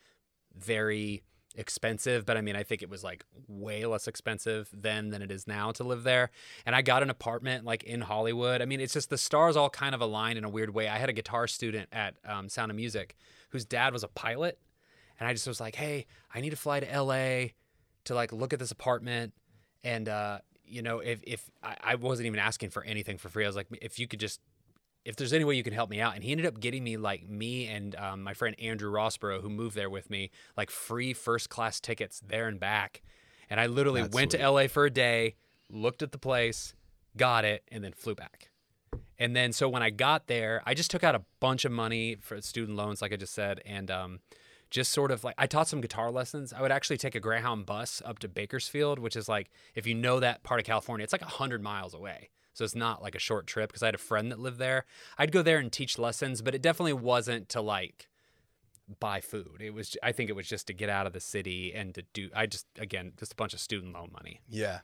very 0.57 1.23
expensive, 1.57 2.27
but 2.27 2.37
I 2.37 2.41
mean, 2.41 2.57
I 2.57 2.63
think 2.63 2.83
it 2.83 2.91
was 2.91 3.05
like 3.05 3.25
way 3.47 3.87
less 3.87 4.09
expensive 4.09 4.69
then 4.73 5.11
than 5.11 5.23
it 5.23 5.31
is 5.31 5.47
now 5.47 5.71
to 5.73 5.85
live 5.85 6.03
there. 6.03 6.31
And 6.67 6.75
I 6.75 6.83
got 6.83 7.03
an 7.03 7.11
apartment 7.11 7.65
like 7.65 7.85
in 7.85 8.01
Hollywood. 8.01 8.61
I 8.61 8.65
mean, 8.65 8.81
it's 8.81 8.93
just 8.93 9.11
the 9.11 9.19
stars 9.19 9.57
all 9.57 9.71
kind 9.71 9.95
of 9.95 10.01
aligned 10.01 10.39
in 10.39 10.45
a 10.45 10.49
weird 10.49 10.75
way. 10.75 10.89
I 10.89 10.99
had 10.99 11.09
a 11.09 11.13
guitar 11.13 11.47
student 11.47 11.89
at 11.93 12.17
um, 12.25 12.49
Sound 12.49 12.71
of 12.71 12.77
Music 12.77 13.15
whose 13.51 13.65
dad 13.65 13.93
was 13.93 14.03
a 14.03 14.09
pilot, 14.09 14.59
and 15.21 15.29
I 15.29 15.33
just 15.33 15.47
was 15.47 15.61
like, 15.61 15.77
hey, 15.77 16.07
I 16.35 16.41
need 16.41 16.51
to 16.51 16.57
fly 16.57 16.81
to 16.81 17.01
LA 17.01 17.51
to 18.05 18.15
like 18.15 18.33
look 18.33 18.53
at 18.53 18.59
this 18.59 18.71
apartment 18.71 19.33
and 19.83 20.09
uh 20.09 20.39
you 20.65 20.83
know 20.83 21.01
if 21.01 21.21
if 21.25 21.51
I, 21.63 21.77
I 21.83 21.95
wasn't 21.97 22.27
even 22.27 22.39
asking 22.39 22.71
for 22.71 22.83
anything 22.85 23.19
for 23.19 23.29
free 23.29 23.45
i 23.45 23.47
was 23.47 23.57
like 23.57 23.67
if 23.83 23.99
you 23.99 24.07
could 24.07 24.21
just 24.21 24.41
if 25.05 25.17
there's 25.17 25.33
any 25.33 25.45
way 25.45 25.55
you 25.55 25.63
can 25.63 25.73
help 25.73 25.91
me 25.91 26.01
out 26.01 26.15
and 26.15 26.25
he 26.25 26.31
ended 26.31 26.47
up 26.47 26.59
getting 26.61 26.83
me 26.83 26.97
like 26.97 27.29
me 27.29 27.67
and 27.67 27.95
um, 27.97 28.23
my 28.23 28.35
friend 28.35 28.57
andrew 28.59 28.91
rossborough 28.91 29.41
who 29.41 29.49
moved 29.49 29.77
there 29.77 29.91
with 29.91 30.11
me 30.11 30.31
like 30.57 30.71
free 30.71 31.13
first 31.13 31.49
class 31.49 31.81
tickets 31.81 32.21
there 32.27 32.49
and 32.49 32.59
back 32.59 33.03
and 33.51 33.61
i 33.61 33.67
literally 33.67 34.03
That's 34.03 34.15
went 34.15 34.31
to 34.33 34.49
la 34.51 34.67
for 34.67 34.87
a 34.87 34.91
day 34.91 35.35
looked 35.71 36.03
at 36.03 36.13
the 36.13 36.19
place 36.19 36.75
got 37.17 37.45
it 37.45 37.63
and 37.71 37.85
then 37.85 37.93
flew 37.93 38.15
back 38.15 38.51
and 39.19 39.35
then 39.37 39.53
so 39.53 39.69
when 39.69 39.83
i 39.83 39.91
got 39.91 40.27
there 40.27 40.63
i 40.67 40.75
just 40.75 40.91
took 40.91 41.05
out 41.05 41.15
a 41.15 41.23
bunch 41.41 41.65
of 41.65 41.73
money 41.73 42.17
for 42.21 42.41
student 42.41 42.77
loans 42.77 43.03
like 43.03 43.13
i 43.13 43.17
just 43.17 43.35
said 43.35 43.61
and 43.65 43.91
um, 43.91 44.21
just 44.75 44.93
sort 44.93 45.13
of 45.13 45.23
like 45.23 45.37
I 45.39 45.47
taught 45.47 45.69
some 45.69 45.81
guitar 45.81 46.11
lessons. 46.11 46.53
I 46.53 46.61
would 46.61 46.73
actually 46.73 46.97
take 46.97 47.15
a 47.15 47.21
Greyhound 47.21 47.65
bus 47.65 48.03
up 48.05 48.19
to 48.19 48.29
Bakersfield, 48.29 48.99
which 48.99 49.15
is 49.15 49.29
like 49.29 49.49
if 49.77 49.87
you 49.87 49.95
know 49.95 50.19
that 50.19 50.43
part 50.43 50.59
of 50.59 50.67
California, 50.67 51.05
it's 51.05 51.13
like 51.13 51.23
100 51.23 51.63
miles 51.63 51.95
away. 51.95 52.31
So 52.55 52.65
it's 52.65 52.75
not 52.75 53.03
like 53.03 53.15
a 53.15 53.19
short 53.21 53.47
trip 53.47 53.69
because 53.71 53.83
I 53.83 53.87
had 53.87 53.95
a 53.95 53.99
friend 53.99 54.31
that 54.33 54.39
lived 54.39 54.59
there. 54.59 54.87
I'd 55.19 55.33
go 55.33 55.43
there 55.43 55.59
and 55.59 55.71
teach 55.71 55.99
lessons, 55.99 56.41
but 56.41 56.55
it 56.55 56.63
definitely 56.63 56.93
wasn't 56.95 57.49
to 57.51 57.61
like 57.61 58.09
buy 59.01 59.21
food. 59.21 59.57
It 59.61 59.75
was 59.75 59.97
I 60.03 60.13
think 60.13 60.31
it 60.31 60.37
was 60.37 60.47
just 60.47 60.69
to 60.69 60.73
get 60.73 60.89
out 60.89 61.07
of 61.07 61.13
the 61.13 61.21
city 61.21 61.75
and 61.75 61.95
to 61.95 62.03
do 62.13 62.31
I 62.35 62.47
just 62.47 62.67
again, 62.79 63.13
just 63.19 63.33
a 63.33 63.37
bunch 63.37 63.55
of 63.55 63.61
student 63.61 63.93
loan 63.93 64.11
money. 64.13 64.41
Yeah. 64.49 64.81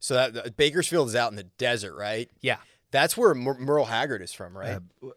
So 0.00 0.14
that 0.14 0.32
that- 0.34 0.56
Bakersfield 0.56 1.08
is 1.08 1.14
out 1.16 1.30
in 1.30 1.36
the 1.36 1.44
desert, 1.44 1.94
right? 1.94 2.30
Yeah. 2.40 2.58
That's 2.90 3.16
where 3.16 3.34
Mer- 3.34 3.58
Merle 3.58 3.84
Haggard 3.84 4.22
is 4.22 4.32
from, 4.32 4.56
right? 4.56 4.76
Uh, 5.02 5.08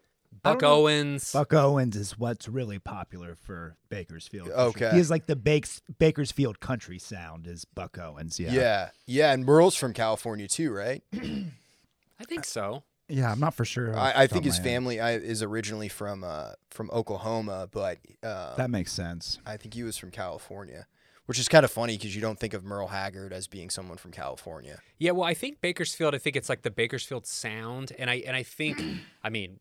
Buck 0.42 0.58
don't 0.58 0.62
know. 0.62 0.74
Owens. 0.82 1.32
Buck 1.32 1.54
Owens 1.54 1.94
is 1.96 2.18
what's 2.18 2.48
really 2.48 2.78
popular 2.80 3.36
for 3.36 3.76
Bakersfield. 3.90 4.48
Okay. 4.48 4.90
He 4.92 4.98
is 4.98 5.08
like 5.08 5.26
the 5.26 5.36
Bakes, 5.36 5.80
Bakersfield 5.98 6.58
country 6.58 6.98
sound 6.98 7.46
is 7.46 7.64
Buck 7.64 7.96
Owens. 7.98 8.40
Yeah. 8.40 8.52
yeah. 8.52 8.90
Yeah, 9.06 9.32
and 9.32 9.46
Merle's 9.46 9.76
from 9.76 9.92
California 9.92 10.48
too, 10.48 10.72
right? 10.72 11.02
I 12.22 12.24
think 12.24 12.44
so. 12.44 12.84
Yeah, 13.08 13.30
I'm 13.30 13.40
not 13.40 13.54
for 13.54 13.64
sure. 13.64 13.98
I, 13.98 14.22
I 14.22 14.26
think 14.26 14.44
his 14.44 14.56
head. 14.56 14.64
family 14.64 15.00
I, 15.00 15.12
is 15.16 15.42
originally 15.42 15.88
from 15.88 16.24
uh, 16.24 16.52
from 16.70 16.90
Oklahoma, 16.92 17.68
but 17.70 17.98
uh, 18.22 18.54
That 18.56 18.70
makes 18.70 18.92
sense. 18.92 19.38
I 19.44 19.56
think 19.56 19.74
he 19.74 19.82
was 19.82 19.98
from 19.98 20.10
California, 20.10 20.86
which 21.26 21.38
is 21.38 21.48
kind 21.48 21.64
of 21.64 21.70
funny 21.70 21.98
because 21.98 22.14
you 22.14 22.22
don't 22.22 22.38
think 22.38 22.54
of 22.54 22.64
Merle 22.64 22.88
Haggard 22.88 23.32
as 23.32 23.48
being 23.48 23.70
someone 23.70 23.98
from 23.98 24.12
California. 24.12 24.80
Yeah, 24.98 25.10
well, 25.10 25.28
I 25.28 25.34
think 25.34 25.60
Bakersfield. 25.60 26.14
I 26.14 26.18
think 26.18 26.36
it's 26.36 26.48
like 26.48 26.62
the 26.62 26.70
Bakersfield 26.70 27.26
sound, 27.26 27.92
and 27.98 28.08
I 28.08 28.22
and 28.26 28.36
I 28.36 28.44
think, 28.44 28.80
I 29.22 29.28
mean, 29.28 29.60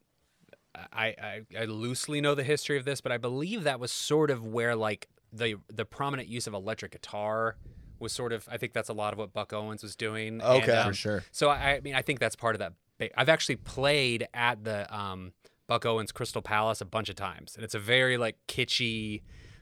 I, 0.75 1.07
I 1.07 1.41
I 1.59 1.65
loosely 1.65 2.21
know 2.21 2.35
the 2.35 2.43
history 2.43 2.77
of 2.77 2.85
this, 2.85 3.01
but 3.01 3.11
I 3.11 3.17
believe 3.17 3.63
that 3.63 3.79
was 3.79 3.91
sort 3.91 4.31
of 4.31 4.45
where 4.45 4.75
like 4.75 5.09
the 5.33 5.55
the 5.67 5.85
prominent 5.85 6.29
use 6.29 6.47
of 6.47 6.53
electric 6.53 6.91
guitar 6.91 7.57
was 8.01 8.11
sort 8.13 8.33
of. 8.33 8.47
I 8.51 8.57
think 8.57 8.73
that's 8.73 8.89
a 8.89 8.93
lot 8.93 9.13
of 9.13 9.19
what 9.19 9.31
Buck 9.33 9.53
Owens 9.53 9.83
was 9.83 9.95
doing. 9.95 10.27
and, 10.27 10.41
Okay. 10.41 10.71
um, 10.75 10.89
For 10.89 10.93
sure. 10.93 11.23
So 11.31 11.49
I, 11.49 11.75
I 11.75 11.79
mean, 11.81 11.95
I 11.95 12.01
think 12.01 12.19
that's 12.19 12.35
part 12.35 12.55
of 12.55 12.59
that. 12.59 12.73
ba- 12.97 13.19
I've 13.19 13.29
actually 13.29 13.57
played 13.57 14.27
at 14.33 14.63
the 14.63 14.93
um, 14.95 15.33
Buck 15.67 15.85
Owens 15.85 16.11
Crystal 16.11 16.41
Palace 16.41 16.81
a 16.81 16.85
bunch 16.85 17.09
of 17.09 17.15
times, 17.15 17.55
and 17.55 17.63
it's 17.63 17.75
a 17.75 17.79
very 17.79 18.17
like 18.17 18.35
kitschy 18.47 19.21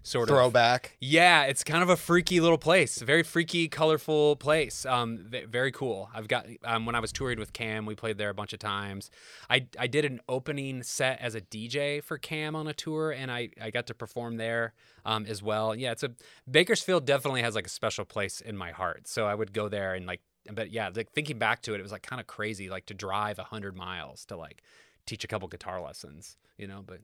sort 0.09 0.29
of 0.29 0.35
Throwback. 0.35 0.97
yeah, 0.99 1.43
it's 1.43 1.63
kind 1.63 1.83
of 1.83 1.89
a 1.89 1.95
freaky 1.95 2.39
little 2.39 2.57
place. 2.57 2.99
Very 3.01 3.23
freaky, 3.23 3.67
colorful 3.67 4.35
place. 4.35 4.85
Um, 4.85 5.29
very 5.47 5.71
cool. 5.71 6.09
I've 6.13 6.27
got 6.27 6.47
um, 6.63 6.85
when 6.85 6.95
I 6.95 6.99
was 6.99 7.11
touring 7.11 7.39
with 7.39 7.53
Cam, 7.53 7.85
we 7.85 7.95
played 7.95 8.17
there 8.17 8.29
a 8.29 8.33
bunch 8.33 8.53
of 8.53 8.59
times. 8.59 9.11
I 9.49 9.67
I 9.77 9.87
did 9.87 10.05
an 10.05 10.19
opening 10.27 10.81
set 10.83 11.21
as 11.21 11.35
a 11.35 11.41
DJ 11.41 12.03
for 12.03 12.17
Cam 12.17 12.55
on 12.55 12.67
a 12.67 12.73
tour, 12.73 13.11
and 13.11 13.31
I 13.31 13.49
I 13.61 13.69
got 13.69 13.87
to 13.87 13.93
perform 13.93 14.37
there 14.37 14.73
um, 15.05 15.25
as 15.27 15.43
well. 15.43 15.75
Yeah, 15.75 15.91
it's 15.91 16.03
a 16.03 16.11
Bakersfield 16.49 17.05
definitely 17.05 17.43
has 17.43 17.55
like 17.55 17.67
a 17.67 17.69
special 17.69 18.05
place 18.05 18.41
in 18.41 18.57
my 18.57 18.71
heart. 18.71 19.07
So 19.07 19.25
I 19.27 19.35
would 19.35 19.53
go 19.53 19.69
there 19.69 19.93
and 19.93 20.05
like, 20.07 20.21
but 20.51 20.71
yeah, 20.71 20.89
like 20.93 21.11
thinking 21.11 21.37
back 21.37 21.61
to 21.63 21.73
it, 21.73 21.79
it 21.79 21.83
was 21.83 21.91
like 21.91 22.03
kind 22.03 22.19
of 22.19 22.25
crazy, 22.27 22.69
like 22.69 22.87
to 22.87 22.93
drive 22.93 23.37
a 23.37 23.43
hundred 23.43 23.75
miles 23.75 24.25
to 24.25 24.35
like 24.37 24.63
teach 25.05 25.23
a 25.23 25.27
couple 25.27 25.47
guitar 25.47 25.79
lessons, 25.81 26.37
you 26.57 26.67
know. 26.67 26.83
But 26.85 27.01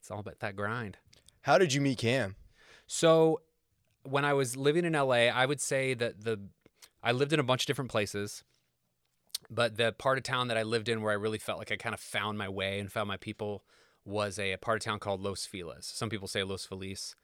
it's 0.00 0.10
all 0.10 0.20
about 0.20 0.40
that 0.40 0.56
grind. 0.56 0.96
How 1.42 1.58
did 1.58 1.72
you 1.72 1.80
meet 1.80 1.98
Cam? 1.98 2.36
So 2.86 3.40
when 4.02 4.24
I 4.24 4.32
was 4.34 4.56
living 4.56 4.84
in 4.84 4.92
LA, 4.92 5.28
I 5.28 5.46
would 5.46 5.60
say 5.60 5.94
that 5.94 6.24
the 6.24 6.40
I 7.02 7.12
lived 7.12 7.32
in 7.32 7.40
a 7.40 7.44
bunch 7.44 7.62
of 7.62 7.66
different 7.66 7.90
places, 7.90 8.44
but 9.48 9.76
the 9.76 9.92
part 9.92 10.18
of 10.18 10.24
town 10.24 10.48
that 10.48 10.58
I 10.58 10.62
lived 10.64 10.88
in 10.88 11.00
where 11.00 11.12
I 11.12 11.16
really 11.16 11.38
felt 11.38 11.58
like 11.58 11.72
I 11.72 11.76
kind 11.76 11.94
of 11.94 12.00
found 12.00 12.36
my 12.36 12.48
way 12.48 12.78
and 12.78 12.92
found 12.92 13.08
my 13.08 13.16
people 13.16 13.64
was 14.04 14.38
a, 14.38 14.52
a 14.52 14.58
part 14.58 14.76
of 14.76 14.84
town 14.84 14.98
called 14.98 15.20
Los 15.22 15.46
Feliz. 15.46 15.86
Some 15.86 16.10
people 16.10 16.28
say 16.28 16.42
Los 16.42 16.66
Feliz. 16.66 17.14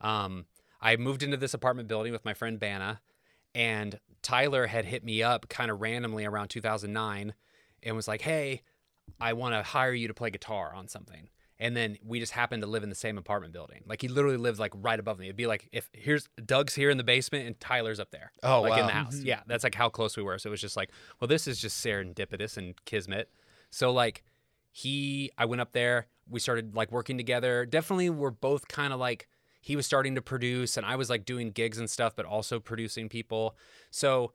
Um, 0.00 0.46
I 0.80 0.96
moved 0.96 1.22
into 1.22 1.36
this 1.36 1.54
apartment 1.54 1.88
building 1.88 2.12
with 2.12 2.24
my 2.24 2.34
friend 2.34 2.58
Banna, 2.58 2.98
and 3.54 4.00
Tyler 4.22 4.66
had 4.66 4.84
hit 4.84 5.04
me 5.04 5.22
up 5.22 5.48
kind 5.48 5.70
of 5.70 5.80
randomly 5.80 6.24
around 6.24 6.48
2009 6.48 7.34
and 7.82 7.96
was 7.96 8.08
like, 8.08 8.22
"Hey, 8.22 8.62
I 9.20 9.32
want 9.32 9.54
to 9.54 9.62
hire 9.62 9.92
you 9.92 10.08
to 10.08 10.14
play 10.14 10.30
guitar 10.30 10.74
on 10.74 10.88
something." 10.88 11.28
And 11.60 11.76
then 11.76 11.98
we 12.02 12.18
just 12.18 12.32
happened 12.32 12.62
to 12.62 12.66
live 12.66 12.82
in 12.82 12.88
the 12.88 12.94
same 12.94 13.18
apartment 13.18 13.52
building. 13.52 13.82
Like 13.86 14.00
he 14.00 14.08
literally 14.08 14.38
lived 14.38 14.58
like 14.58 14.72
right 14.74 14.98
above 14.98 15.18
me. 15.18 15.26
It'd 15.26 15.36
be 15.36 15.46
like 15.46 15.68
if 15.72 15.90
here's 15.92 16.26
Doug's 16.44 16.74
here 16.74 16.88
in 16.88 16.96
the 16.96 17.04
basement 17.04 17.46
and 17.46 17.60
Tyler's 17.60 18.00
up 18.00 18.10
there. 18.10 18.32
Oh, 18.42 18.62
like 18.62 18.80
in 18.80 18.86
the 18.86 18.92
house. 18.92 19.16
Mm-hmm. 19.16 19.26
Yeah, 19.26 19.40
that's 19.46 19.62
like 19.62 19.74
how 19.74 19.90
close 19.90 20.16
we 20.16 20.22
were. 20.22 20.38
So 20.38 20.48
it 20.48 20.52
was 20.52 20.62
just 20.62 20.76
like, 20.76 20.90
well, 21.20 21.28
this 21.28 21.46
is 21.46 21.60
just 21.60 21.84
serendipitous 21.84 22.56
and 22.56 22.74
kismet. 22.86 23.30
So 23.68 23.92
like 23.92 24.24
he 24.72 25.30
I 25.36 25.44
went 25.44 25.60
up 25.60 25.72
there, 25.72 26.06
we 26.28 26.40
started 26.40 26.74
like 26.74 26.90
working 26.90 27.18
together. 27.18 27.66
Definitely 27.66 28.08
we're 28.08 28.30
both 28.30 28.66
kind 28.66 28.94
of 28.94 28.98
like 28.98 29.28
he 29.60 29.76
was 29.76 29.84
starting 29.84 30.14
to 30.14 30.22
produce 30.22 30.78
and 30.78 30.86
I 30.86 30.96
was 30.96 31.10
like 31.10 31.26
doing 31.26 31.50
gigs 31.50 31.76
and 31.76 31.90
stuff 31.90 32.16
but 32.16 32.24
also 32.24 32.58
producing 32.58 33.10
people. 33.10 33.54
So 33.90 34.32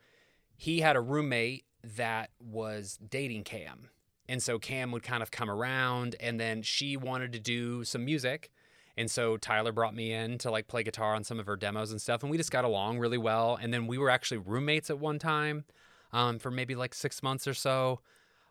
he 0.55 0.82
had 0.82 0.95
a 0.95 1.01
roommate 1.01 1.65
that 1.97 2.30
was 2.39 2.99
dating 3.09 3.45
Cam. 3.45 3.89
And 4.28 4.41
so 4.41 4.59
Cam 4.59 4.91
would 4.91 5.03
kind 5.03 5.21
of 5.21 5.32
come 5.32 5.49
around 5.49 6.15
and 6.19 6.39
then 6.39 6.61
she 6.63 6.97
wanted 6.97 7.32
to 7.34 7.39
do 7.39 7.84
some 7.84 8.03
music 8.05 8.51
And 8.97 9.11
so 9.11 9.38
Tyler 9.38 9.71
brought 9.71 9.93
me 9.93 10.13
in 10.13 10.38
to 10.39 10.51
like 10.51 10.67
play 10.67 10.84
guitar 10.84 11.15
on 11.15 11.23
some 11.23 11.39
of 11.39 11.45
her 11.47 11.55
demos 11.55 11.91
and 11.91 12.01
stuff, 12.01 12.23
and 12.23 12.32
we 12.32 12.38
just 12.38 12.51
got 12.51 12.63
along 12.63 12.99
really 12.99 13.17
well. 13.17 13.57
And 13.61 13.73
then 13.73 13.88
we 13.88 13.97
were 13.97 14.09
actually 14.09 14.38
roommates 14.38 14.89
at 14.89 14.99
one 14.99 15.19
time 15.19 15.65
um, 16.13 16.39
for 16.39 16.49
maybe 16.49 16.76
like 16.76 16.93
six 16.93 17.21
months 17.21 17.47
or 17.47 17.53
so. 17.53 17.99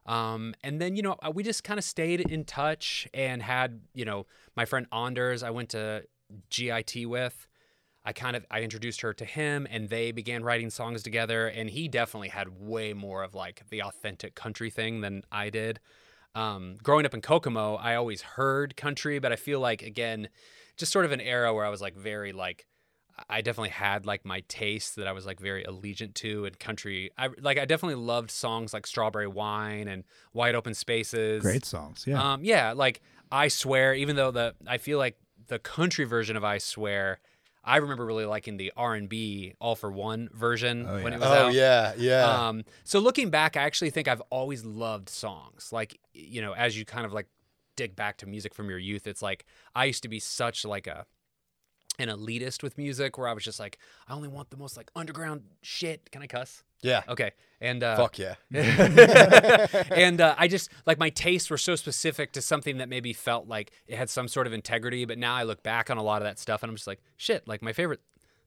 Um, 0.06 0.54
and 0.62 0.80
then, 0.80 0.96
you 0.96 1.02
know, 1.02 1.16
uh, 1.22 1.30
we 1.30 1.42
just 1.42 1.64
kind 1.64 1.78
of 1.78 1.84
stayed 1.84 2.20
in 2.20 2.44
touch 2.44 3.08
and 3.14 3.42
had, 3.42 3.80
you 3.94 4.04
know, 4.04 4.26
my 4.54 4.66
friend 4.66 4.86
Anders, 4.92 5.42
I 5.42 5.48
went 5.50 5.70
to 5.70 6.04
GIT 6.50 7.06
with. 7.06 7.46
I 8.04 8.12
kind 8.12 8.36
of 8.36 8.44
I 8.50 8.60
introduced 8.60 9.00
her 9.00 9.14
to 9.14 9.24
him 9.24 9.66
and 9.70 9.88
they 9.88 10.12
began 10.12 10.44
writing 10.44 10.70
songs 10.70 11.02
together 11.02 11.46
and 11.48 11.70
he 11.70 11.88
definitely 11.88 12.28
had 12.28 12.60
way 12.60 12.92
more 12.92 13.22
of 13.22 13.34
like 13.34 13.62
the 13.70 13.82
authentic 13.82 14.34
country 14.34 14.70
thing 14.70 15.00
than 15.00 15.22
I 15.32 15.50
did. 15.50 15.80
Um, 16.34 16.76
growing 16.82 17.06
up 17.06 17.14
in 17.14 17.20
Kokomo, 17.20 17.76
I 17.76 17.94
always 17.94 18.22
heard 18.22 18.76
country, 18.76 19.18
but 19.18 19.32
I 19.32 19.36
feel 19.36 19.60
like 19.60 19.82
again, 19.82 20.28
just 20.76 20.92
sort 20.92 21.04
of 21.04 21.12
an 21.12 21.20
era 21.20 21.54
where 21.54 21.64
I 21.64 21.70
was 21.70 21.80
like 21.80 21.96
very 21.96 22.32
like 22.32 22.66
I 23.28 23.40
definitely 23.40 23.70
had 23.70 24.06
like 24.06 24.24
my 24.24 24.42
taste 24.48 24.96
that 24.96 25.06
I 25.06 25.12
was 25.12 25.24
like 25.24 25.40
very 25.40 25.64
allegiant 25.64 26.14
to 26.14 26.44
and 26.46 26.58
country. 26.58 27.10
I 27.16 27.30
like 27.40 27.58
I 27.58 27.64
definitely 27.64 28.02
loved 28.02 28.30
songs 28.30 28.74
like 28.74 28.86
Strawberry 28.86 29.28
Wine 29.28 29.88
and 29.88 30.04
Wide 30.32 30.54
Open 30.54 30.74
Spaces. 30.74 31.42
Great 31.42 31.64
songs. 31.64 32.04
Yeah. 32.06 32.32
Um, 32.32 32.44
yeah, 32.44 32.72
like 32.72 33.00
I 33.30 33.48
swear, 33.48 33.94
even 33.94 34.16
though 34.16 34.30
the 34.30 34.54
I 34.66 34.78
feel 34.78 34.98
like 34.98 35.16
the 35.46 35.58
country 35.58 36.04
version 36.04 36.36
of 36.36 36.44
I 36.44 36.58
swear, 36.58 37.20
I 37.64 37.78
remember 37.78 38.04
really 38.04 38.26
liking 38.26 38.56
the 38.58 38.72
R 38.76 38.94
and 38.94 39.08
B 39.08 39.54
All-4-One 39.60 40.28
version 40.32 40.86
Oh, 40.88 41.02
when 41.02 41.12
it 41.12 41.20
was 41.20 41.28
Oh 41.28 41.46
out. 41.46 41.52
yeah, 41.54 41.94
yeah. 41.96 42.48
Um, 42.48 42.64
so 42.84 42.98
looking 42.98 43.30
back, 43.30 43.56
I 43.56 43.62
actually 43.62 43.90
think 43.90 44.06
I've 44.08 44.22
always 44.30 44.64
loved 44.64 45.08
songs. 45.08 45.70
Like 45.72 45.98
you 46.12 46.42
know, 46.42 46.52
as 46.54 46.76
you 46.78 46.84
kind 46.84 47.06
of 47.06 47.12
like 47.12 47.26
dig 47.76 47.96
back 47.96 48.18
to 48.18 48.26
music 48.26 48.54
from 48.54 48.68
your 48.68 48.78
youth, 48.78 49.06
it's 49.06 49.22
like 49.22 49.44
I 49.74 49.86
used 49.86 50.02
to 50.02 50.08
be 50.08 50.20
such 50.20 50.64
like 50.64 50.86
a 50.86 51.06
an 51.98 52.08
elitist 52.08 52.62
with 52.64 52.76
music 52.76 53.16
where 53.18 53.28
I 53.28 53.32
was 53.32 53.44
just 53.44 53.60
like, 53.60 53.78
I 54.08 54.14
only 54.14 54.26
want 54.28 54.50
the 54.50 54.56
most 54.56 54.76
like 54.76 54.90
underground 54.96 55.42
shit. 55.62 56.10
Can 56.10 56.22
I 56.22 56.26
cuss? 56.26 56.64
Yeah. 56.84 57.02
Okay. 57.08 57.32
And 57.60 57.82
uh, 57.82 57.96
Fuck 57.96 58.18
yeah. 58.18 58.34
and 58.52 60.20
uh, 60.20 60.34
I 60.36 60.48
just 60.48 60.70
like 60.86 60.98
my 60.98 61.08
tastes 61.08 61.48
were 61.48 61.56
so 61.56 61.76
specific 61.76 62.32
to 62.32 62.42
something 62.42 62.76
that 62.78 62.88
maybe 62.90 63.12
felt 63.14 63.48
like 63.48 63.72
it 63.86 63.96
had 63.96 64.10
some 64.10 64.28
sort 64.28 64.46
of 64.46 64.52
integrity. 64.52 65.04
But 65.06 65.16
now 65.18 65.34
I 65.34 65.44
look 65.44 65.62
back 65.62 65.88
on 65.88 65.96
a 65.96 66.02
lot 66.02 66.20
of 66.20 66.26
that 66.26 66.38
stuff 66.38 66.62
and 66.62 66.68
I'm 66.70 66.76
just 66.76 66.86
like, 66.86 67.00
shit. 67.16 67.48
Like 67.48 67.62
my 67.62 67.72
favorite 67.72 68.00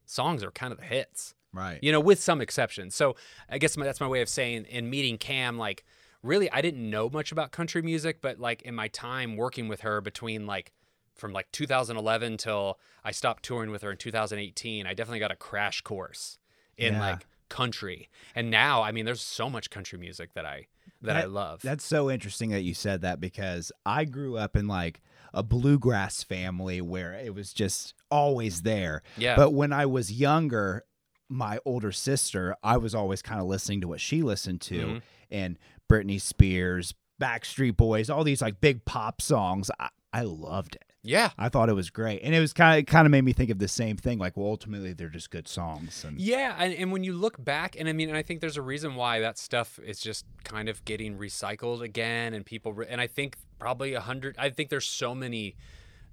songs 0.06 0.44
are 0.44 0.52
kind 0.52 0.72
of 0.72 0.78
the 0.80 0.86
hits, 0.86 1.34
right. 1.52 1.80
you 1.82 1.92
know, 1.92 2.00
with 2.00 2.20
some 2.20 2.42
exceptions. 2.42 2.94
So 2.96 3.16
I 3.50 3.58
guess 3.58 3.76
my, 3.76 3.86
that's 3.86 4.00
my 4.00 4.08
way 4.08 4.22
of 4.22 4.30
saying 4.30 4.66
in 4.66 4.90
meeting 4.90 5.18
Cam, 5.18 5.58
like 5.58 5.84
really, 6.22 6.52
I 6.52 6.62
didn't 6.62 6.88
know 6.88 7.10
much 7.10 7.32
about 7.32 7.52
country 7.52 7.82
music, 7.82 8.22
but 8.22 8.40
like 8.40 8.62
in 8.62 8.76
my 8.76 8.88
time 8.90 9.36
working 9.36 9.68
with 9.68 9.82
her 9.82 10.00
between 10.00 10.46
like 10.46 10.74
from 11.16 11.34
like 11.34 11.52
2011 11.52 12.38
till 12.38 12.78
I 13.04 13.12
stopped 13.12 13.42
touring 13.42 13.72
with 13.72 13.82
her 13.82 13.90
in 13.92 13.98
2018, 13.98 14.86
I 14.86 14.94
definitely 14.94 15.20
got 15.20 15.32
a 15.32 15.36
crash 15.36 15.82
course 15.82 16.38
in 16.78 16.94
Yeah. 16.94 17.00
like 17.00 17.26
country. 17.50 18.10
And 18.36 18.50
now, 18.52 18.82
I 18.84 18.92
mean, 18.92 19.06
there's 19.06 19.22
so 19.22 19.50
much 19.50 19.70
country 19.70 19.98
music 20.00 20.34
that 20.34 20.46
I 20.46 20.68
that, 21.02 21.16
I 21.16 21.26
love. 21.26 21.62
That's 21.62 21.86
so 21.86 22.10
interesting 22.10 22.50
that 22.52 22.62
you 22.62 22.74
said 22.74 23.02
that 23.02 23.20
because 23.20 23.72
I 23.86 24.06
grew 24.06 24.38
up 24.38 24.56
in 24.56 24.68
like 24.68 25.02
a 25.34 25.44
bluegrass 25.44 26.24
family 26.24 26.82
where 26.82 27.14
it 27.14 27.36
was 27.36 27.54
just 27.54 27.94
always 28.10 28.64
there. 28.64 29.04
Yeah. 29.18 29.36
But 29.36 29.52
when 29.54 29.72
I 29.74 29.86
was 29.86 30.12
younger, 30.12 30.84
my 31.30 31.60
older 31.66 31.92
sister, 31.92 32.56
I 32.64 32.78
was 32.78 32.96
always 32.96 33.22
kind 33.22 33.40
of 33.40 33.48
listening 33.48 33.82
to 33.82 33.88
what 33.88 34.02
she 34.02 34.24
listened 34.24 34.62
to 34.62 34.76
Mhm. 34.80 35.02
and 35.30 35.60
Britney 35.92 36.20
Spears, 36.20 36.96
Backstreet 37.22 37.78
Boys, 37.78 38.10
all 38.10 38.24
these 38.24 38.42
like 38.42 38.60
big 38.62 38.84
pop 38.86 39.22
songs. 39.22 39.70
I, 39.80 39.90
I 40.14 40.22
loved 40.22 40.76
it. 40.76 40.87
Yeah. 41.08 41.32
I 41.38 41.50
thought 41.50 41.70
it 41.70 41.74
was 41.74 41.90
great. 41.90 42.22
And 42.24 42.36
it 42.36 42.40
was 42.40 42.54
kind 42.54 42.80
of 42.80 42.86
kind 42.86 43.06
of 43.06 43.12
made 43.12 43.24
me 43.24 43.34
think 43.34 43.50
of 43.50 43.60
the 43.60 43.68
same 43.68 43.98
thing 43.98 44.20
like 44.20 44.36
well 44.36 44.48
ultimately 44.48 44.94
they're 44.94 45.10
just 45.10 45.32
good 45.32 45.48
songs 45.48 46.04
and 46.04 46.20
Yeah, 46.20 46.56
and, 46.60 46.74
and 46.74 46.92
when 46.92 47.04
you 47.04 47.14
look 47.14 47.44
back, 47.44 47.76
and 47.80 47.88
I 47.88 47.94
mean, 47.94 48.10
and 48.10 48.18
I 48.18 48.22
think 48.22 48.42
there's 48.42 48.58
a 48.58 48.62
reason 48.62 48.96
why 48.96 49.20
that 49.22 49.38
stuff 49.38 49.80
is 49.80 50.00
just 50.00 50.26
kind 50.44 50.70
of 50.70 50.84
getting 50.86 51.18
recycled 51.18 51.82
again, 51.82 52.34
and 52.34 52.46
people, 52.46 52.74
re- 52.74 52.88
and 52.90 53.00
I 53.00 53.08
think 53.08 53.38
probably 53.60 53.94
a 53.94 54.02
hundred. 54.02 54.36
I 54.38 54.50
think 54.50 54.70
there's 54.70 54.86
so 54.86 55.16
many. 55.16 55.56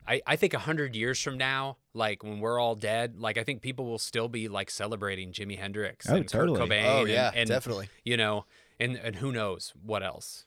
I, 0.06 0.20
I 0.26 0.36
think 0.36 0.52
a 0.52 0.58
hundred 0.58 0.94
years 0.94 1.20
from 1.20 1.38
now, 1.38 1.78
like 1.94 2.22
when 2.22 2.38
we're 2.40 2.58
all 2.58 2.74
dead, 2.74 3.16
like 3.18 3.38
I 3.38 3.42
think 3.44 3.62
people 3.62 3.86
will 3.86 3.98
still 3.98 4.28
be 4.28 4.48
like 4.48 4.70
celebrating 4.70 5.32
Jimi 5.32 5.58
Hendrix 5.58 6.08
Oh, 6.08 6.16
and 6.16 6.28
totally. 6.28 6.58
Kurt 6.58 6.68
Cobain. 6.68 6.84
Oh 6.84 7.00
and- 7.00 7.08
yeah, 7.08 7.30
and, 7.34 7.48
definitely. 7.48 7.88
You 8.04 8.16
know, 8.16 8.44
and 8.78 8.96
and 8.96 9.16
who 9.16 9.32
knows 9.32 9.72
what 9.82 10.02
else? 10.02 10.44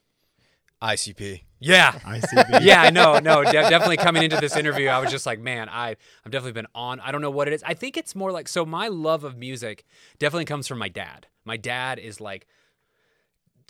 ICP. 0.82 1.41
Yeah, 1.59 1.91
ICB. 1.91 2.59
yeah, 2.61 2.89
know, 2.89 3.19
no, 3.19 3.43
de- 3.43 3.51
definitely 3.51 3.97
coming 3.97 4.23
into 4.23 4.38
this 4.38 4.55
interview, 4.55 4.89
I 4.89 4.99
was 4.99 5.09
just 5.09 5.25
like, 5.25 5.39
man, 5.39 5.69
I 5.69 5.95
I've 6.25 6.32
definitely 6.32 6.51
been 6.51 6.67
on. 6.75 6.99
I 6.99 7.11
don't 7.11 7.21
know 7.21 7.32
what 7.32 7.47
it 7.47 7.53
is. 7.53 7.63
I 7.63 7.73
think 7.73 7.97
it's 7.97 8.15
more 8.15 8.32
like 8.32 8.47
so. 8.47 8.65
My 8.65 8.88
love 8.88 9.23
of 9.23 9.38
music 9.38 9.86
definitely 10.19 10.45
comes 10.45 10.67
from 10.67 10.78
my 10.78 10.89
dad. 10.89 11.28
My 11.45 11.57
dad 11.57 11.97
is 11.97 12.21
like 12.21 12.47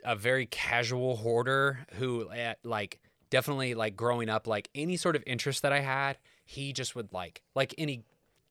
a 0.04 0.16
very 0.16 0.46
casual 0.46 1.18
hoarder 1.18 1.86
who, 1.94 2.30
eh, 2.32 2.56
like, 2.64 3.00
definitely 3.30 3.74
like 3.74 3.96
growing 3.96 4.30
up, 4.30 4.48
like 4.48 4.70
any 4.76 4.98
sort 4.98 5.16
of 5.16 5.24
interest 5.26 5.62
that 5.62 5.74
I 5.74 5.80
had, 5.80 6.18
he 6.46 6.74
just 6.74 6.96
would 6.96 7.14
like, 7.14 7.42
like 7.56 7.74
any 7.78 8.04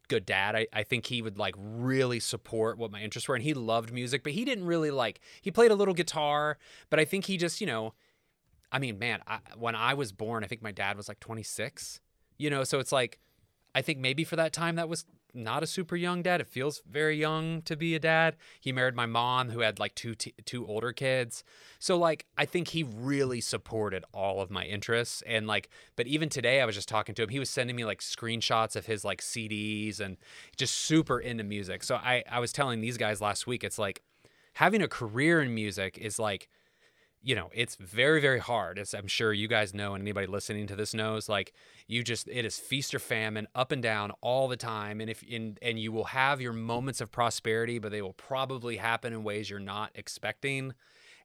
good 0.08 0.26
dad. 0.26 0.54
I, 0.54 0.66
I 0.72 0.82
think 0.82 1.06
he 1.06 1.22
would 1.22 1.38
like 1.38 1.54
really 1.58 2.20
support 2.20 2.78
what 2.78 2.90
my 2.90 3.00
interests 3.00 3.28
were. 3.28 3.34
And 3.34 3.44
he 3.44 3.54
loved 3.54 3.92
music, 3.92 4.22
but 4.22 4.32
he 4.32 4.44
didn't 4.44 4.64
really 4.64 4.90
like, 4.90 5.20
he 5.40 5.50
played 5.50 5.70
a 5.70 5.74
little 5.74 5.94
guitar, 5.94 6.58
but 6.90 7.00
I 7.00 7.04
think 7.04 7.24
he 7.24 7.36
just, 7.36 7.60
you 7.60 7.66
know, 7.66 7.94
I 8.72 8.78
mean, 8.78 8.98
man, 8.98 9.20
I, 9.26 9.38
when 9.56 9.74
I 9.74 9.94
was 9.94 10.12
born, 10.12 10.44
I 10.44 10.46
think 10.46 10.62
my 10.62 10.72
dad 10.72 10.96
was 10.96 11.08
like 11.08 11.20
26, 11.20 12.00
you 12.38 12.50
know, 12.50 12.64
so 12.64 12.78
it's 12.78 12.92
like, 12.92 13.18
I 13.74 13.82
think 13.82 13.98
maybe 13.98 14.24
for 14.24 14.36
that 14.36 14.52
time 14.52 14.76
that 14.76 14.88
was 14.88 15.04
not 15.36 15.62
a 15.62 15.66
super 15.66 15.96
young 15.96 16.22
dad. 16.22 16.40
It 16.40 16.46
feels 16.46 16.82
very 16.88 17.16
young 17.16 17.62
to 17.62 17.76
be 17.76 17.94
a 17.94 17.98
dad. 17.98 18.36
He 18.60 18.72
married 18.72 18.94
my 18.94 19.06
mom 19.06 19.50
who 19.50 19.60
had 19.60 19.78
like 19.78 19.94
two 19.94 20.14
t- 20.14 20.34
two 20.44 20.66
older 20.66 20.92
kids. 20.92 21.44
So 21.78 21.98
like 21.98 22.26
I 22.38 22.46
think 22.46 22.68
he 22.68 22.82
really 22.82 23.40
supported 23.40 24.04
all 24.12 24.40
of 24.40 24.50
my 24.50 24.64
interests 24.64 25.22
and 25.26 25.46
like 25.46 25.68
but 25.94 26.06
even 26.06 26.28
today 26.28 26.60
I 26.60 26.64
was 26.64 26.74
just 26.74 26.88
talking 26.88 27.14
to 27.16 27.22
him. 27.22 27.28
He 27.28 27.38
was 27.38 27.50
sending 27.50 27.76
me 27.76 27.84
like 27.84 28.00
screenshots 28.00 28.76
of 28.76 28.86
his 28.86 29.04
like 29.04 29.20
CDs 29.20 30.00
and 30.00 30.16
just 30.56 30.74
super 30.74 31.20
into 31.20 31.44
music. 31.44 31.84
So 31.84 31.96
I 31.96 32.24
I 32.30 32.40
was 32.40 32.52
telling 32.52 32.80
these 32.80 32.96
guys 32.96 33.20
last 33.20 33.46
week 33.46 33.62
it's 33.62 33.78
like 33.78 34.02
having 34.54 34.80
a 34.80 34.88
career 34.88 35.42
in 35.42 35.54
music 35.54 35.98
is 35.98 36.18
like 36.18 36.48
you 37.26 37.34
know, 37.34 37.50
it's 37.52 37.74
very, 37.74 38.20
very 38.20 38.38
hard. 38.38 38.78
As 38.78 38.94
I'm 38.94 39.08
sure 39.08 39.32
you 39.32 39.48
guys 39.48 39.74
know, 39.74 39.94
and 39.94 40.02
anybody 40.02 40.28
listening 40.28 40.68
to 40.68 40.76
this 40.76 40.94
knows, 40.94 41.28
like 41.28 41.52
you 41.88 42.04
just 42.04 42.28
it 42.28 42.44
is 42.44 42.56
feast 42.56 42.94
or 42.94 43.00
famine, 43.00 43.48
up 43.52 43.72
and 43.72 43.82
down 43.82 44.12
all 44.20 44.46
the 44.46 44.56
time. 44.56 45.00
And 45.00 45.10
if 45.10 45.24
in 45.24 45.58
and 45.60 45.76
you 45.76 45.90
will 45.90 46.04
have 46.04 46.40
your 46.40 46.52
moments 46.52 47.00
of 47.00 47.10
prosperity, 47.10 47.80
but 47.80 47.90
they 47.90 48.00
will 48.00 48.12
probably 48.12 48.76
happen 48.76 49.12
in 49.12 49.24
ways 49.24 49.50
you're 49.50 49.58
not 49.58 49.90
expecting. 49.96 50.72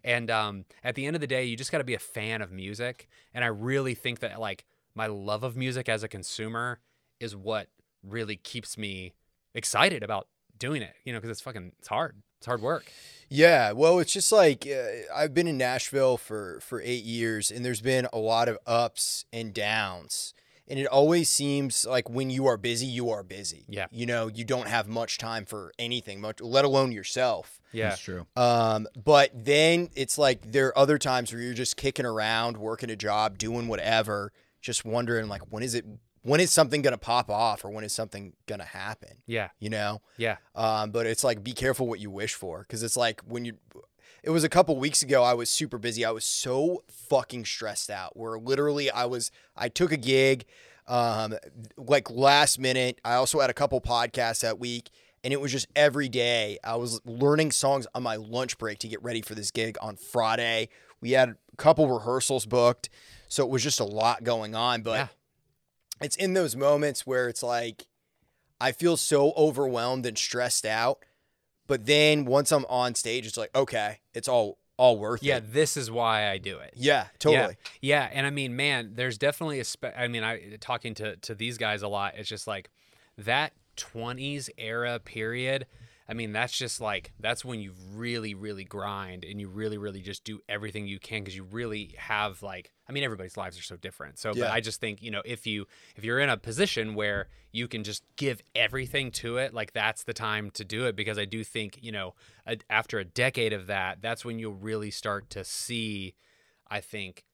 And 0.04 0.32
um, 0.32 0.66
at 0.84 0.95
the 0.95 1.06
end 1.06 1.16
of 1.16 1.20
the 1.22 1.28
day, 1.28 1.43
you 1.43 1.56
just 1.56 1.72
got 1.72 1.78
to 1.78 1.84
be 1.84 1.93
a 1.93 1.99
fan 1.99 2.41
of 2.41 2.52
music. 2.52 3.08
And 3.32 3.43
I 3.43 3.49
really 3.49 3.93
think 3.93 4.22
that 4.22 4.39
like 4.39 4.66
my 4.95 5.06
love 5.06 5.43
of 5.43 5.56
music 5.56 5.88
as 5.88 6.02
a 6.02 6.08
consumer 6.08 6.80
is 7.20 7.36
what 7.36 7.68
really 8.02 8.38
keeps 8.38 8.76
me 8.76 9.14
excited 9.54 10.02
about 10.02 10.28
doing 10.58 10.82
it. 10.82 10.95
You 11.06 11.14
know, 11.14 11.20
because 11.20 11.30
it's 11.30 11.41
fucking 11.41 11.74
it's 11.78 11.89
hard. 11.89 12.24
It's 12.41 12.47
hard 12.47 12.63
work. 12.63 12.91
Yeah, 13.29 13.73
well, 13.73 13.99
it's 13.99 14.11
just 14.11 14.31
like 14.31 14.67
uh, 14.67 15.13
I've 15.15 15.31
been 15.31 15.45
in 15.45 15.59
Nashville 15.59 16.17
for 16.17 16.59
for 16.61 16.81
eight 16.81 17.03
years, 17.03 17.51
and 17.51 17.63
there's 17.63 17.81
been 17.81 18.07
a 18.11 18.17
lot 18.17 18.49
of 18.49 18.57
ups 18.65 19.25
and 19.31 19.53
downs, 19.53 20.33
and 20.67 20.79
it 20.79 20.87
always 20.87 21.29
seems 21.29 21.85
like 21.85 22.09
when 22.09 22.31
you 22.31 22.47
are 22.47 22.57
busy, 22.57 22.87
you 22.87 23.11
are 23.11 23.21
busy. 23.21 23.65
Yeah. 23.69 23.85
you 23.91 24.07
know, 24.07 24.25
you 24.25 24.43
don't 24.43 24.67
have 24.67 24.87
much 24.87 25.19
time 25.19 25.45
for 25.45 25.71
anything, 25.77 26.19
much, 26.19 26.41
let 26.41 26.65
alone 26.65 26.91
yourself. 26.91 27.61
Yeah. 27.71 27.89
That's 27.89 28.01
true. 28.01 28.25
Um, 28.35 28.87
but 29.01 29.29
then 29.35 29.91
it's 29.95 30.17
like 30.17 30.51
there 30.51 30.69
are 30.69 30.77
other 30.79 30.97
times 30.97 31.31
where 31.31 31.43
you're 31.43 31.53
just 31.53 31.77
kicking 31.77 32.07
around, 32.07 32.57
working 32.57 32.89
a 32.89 32.95
job, 32.95 33.37
doing 33.37 33.67
whatever, 33.67 34.33
just 34.61 34.83
wondering 34.83 35.27
like 35.27 35.43
when 35.51 35.61
is 35.61 35.75
it 35.75 35.85
when 36.24 36.39
is 36.39 36.51
something 36.51 36.82
gonna 36.82 36.97
pop 36.97 37.30
off 37.30 37.65
or 37.65 37.69
when 37.69 37.84
is 37.84 37.93
something 37.93 38.34
gonna 38.45 38.63
happen? 38.65 39.17
Yeah. 39.26 39.49
You 39.59 39.69
know? 39.69 40.01
Yeah. 40.17 40.38
Um, 40.55 40.91
but 40.91 41.05
it's 41.07 41.24
like 41.24 41.43
be 41.43 41.53
careful 41.53 41.88
what 41.88 41.99
you 41.99 42.09
wish 42.11 42.34
for 42.34 42.59
because 42.61 42.84
it's 42.84 42.97
like 42.97 43.22
when 43.22 43.45
you. 43.45 43.53
It 44.24 44.30
was 44.30 44.43
a 44.43 44.49
couple 44.49 44.78
weeks 44.78 45.01
ago. 45.01 45.24
I 45.24 45.34
was 45.34 45.49
super 45.49 45.80
busy. 45.80 46.05
I 46.05 46.11
was 46.11 46.26
so 46.26 46.84
fucking 46.88 47.45
stressed 47.45 47.89
out. 47.89 48.15
Where 48.15 48.38
literally 48.38 48.91
I 48.91 49.05
was. 49.05 49.32
I 49.55 49.67
took 49.67 49.91
a 49.91 49.97
gig, 49.97 50.45
um, 50.88 51.34
like 51.76 52.07
last 52.11 52.59
minute. 52.59 53.01
I 53.03 53.15
also 53.15 53.39
had 53.39 53.49
a 53.49 53.53
couple 53.53 53.82
podcasts 53.82 54.41
that 54.41 54.59
week, 54.59 54.91
and 55.24 55.34
it 55.34 55.41
was 55.41 55.51
just 55.51 55.65
every 55.76 56.07
day. 56.07 56.59
I 56.63 56.76
was 56.76 57.01
learning 57.03 57.51
songs 57.51 57.88
on 57.95 58.03
my 58.03 58.15
lunch 58.17 58.59
break 58.59 58.78
to 58.80 58.88
get 58.88 59.01
ready 59.01 59.22
for 59.24 59.34
this 59.34 59.49
gig 59.49 59.76
on 59.82 59.95
Friday. 59.95 60.69
We 61.01 61.11
had 61.13 61.30
a 61.30 61.36
couple 61.57 61.88
rehearsals 61.91 62.45
booked, 62.45 62.89
so 63.28 63.43
it 63.43 63.49
was 63.49 63.63
just 63.63 63.80
a 63.80 63.86
lot 63.86 64.24
going 64.24 64.53
on. 64.53 64.84
But 64.84 64.91
Yeah. 64.91 65.07
It's 66.02 66.16
in 66.16 66.34
those 66.34 66.56
moments 66.56 67.06
where 67.06 67.28
it's 67.30 67.43
like 67.43 67.88
I 68.60 68.72
feel 68.72 68.97
so 68.97 69.34
overwhelmed 69.36 70.06
and 70.06 70.18
stressed 70.18 70.66
out. 70.66 71.04
But 71.68 71.86
then 71.86 72.26
once 72.26 72.52
I'm 72.52 72.66
on 72.66 72.95
stage, 72.95 73.26
it's 73.26 73.38
like, 73.38 73.56
okay, 73.56 73.99
it's 74.14 74.28
all 74.28 74.58
all 74.78 74.97
worth 74.97 75.22
yeah, 75.24 75.38
it. 75.38 75.43
Yeah, 75.43 75.49
this 75.54 75.78
is 75.78 75.91
why 75.91 76.30
I 76.30 76.38
do 76.38 76.58
it. 76.58 76.74
Yeah, 76.76 76.93
Yeah. 76.93 77.08
totally. 77.20 77.58
Yeah, 77.82 78.10
and 78.12 78.26
I 78.26 78.30
mean, 78.32 78.56
man, 78.56 78.91
there's 78.95 79.18
definitely 79.18 79.60
a. 79.60 79.64
Spe- 79.64 79.95
I 79.95 80.08
mean, 80.08 80.24
I 80.24 80.58
talking 80.60 80.93
to 80.95 81.16
to 81.18 81.36
these 81.36 81.58
guys 81.58 81.82
a 81.82 81.88
lot. 81.88 82.16
It's 82.18 82.28
just 82.28 82.47
like 82.47 82.70
that 83.18 83.54
20s 83.78 84.49
era 84.58 84.99
period. 84.99 85.66
I 86.08 86.14
mean, 86.14 86.34
that's 86.34 86.58
just 86.58 86.82
like 86.82 87.14
that's 87.20 87.45
when 87.45 87.60
you 87.60 87.74
really, 87.93 88.34
really 88.34 88.64
grind 88.64 89.24
and 89.24 89.39
you 89.39 89.47
really, 89.47 89.78
really 89.78 90.02
just 90.02 90.24
do 90.24 90.39
everything 90.49 90.88
you 90.88 90.99
can 90.99 91.22
because 91.24 91.36
you 91.36 91.43
really 91.43 91.95
have 91.97 92.41
like. 92.43 92.72
I 92.88 92.91
mean, 92.91 93.04
everybody's 93.04 93.38
lives 93.38 93.58
are 93.58 93.64
so 93.64 93.78
different. 93.78 94.20
So, 94.20 94.34
but 94.34 94.52
I 94.52 94.60
just 94.60 94.82
think 94.82 95.02
you 95.02 95.12
know 95.12 95.22
if 95.24 95.47
you 95.47 95.68
if 95.95 96.04
you're 96.04 96.20
in 96.20 96.30
a 96.30 96.38
position 96.38 96.95
where 96.95 97.28
you 97.52 97.68
can 97.68 97.84
just 97.84 98.04
give 98.18 98.41
everything 98.56 99.12
to 99.12 99.38
it, 99.38 99.54
like 99.54 99.74
that's 99.74 100.04
the 100.04 100.14
time 100.14 100.52
to 100.52 100.66
do 100.66 100.86
it 100.86 100.95
because 100.95 101.18
I 101.18 101.26
do 101.26 101.43
think 101.43 101.80
you 101.82 101.91
know 101.91 102.16
a, 102.45 102.58
after 102.70 102.99
a 102.99 103.06
decade 103.06 103.54
of 103.54 103.68
that, 103.68 104.02
that's 104.02 104.26
when 104.26 104.39
you'll 104.39 104.54
really 104.54 104.91
start 104.91 105.30
to 105.32 105.43
see. 105.43 106.16
I 106.68 106.80
think 106.80 107.26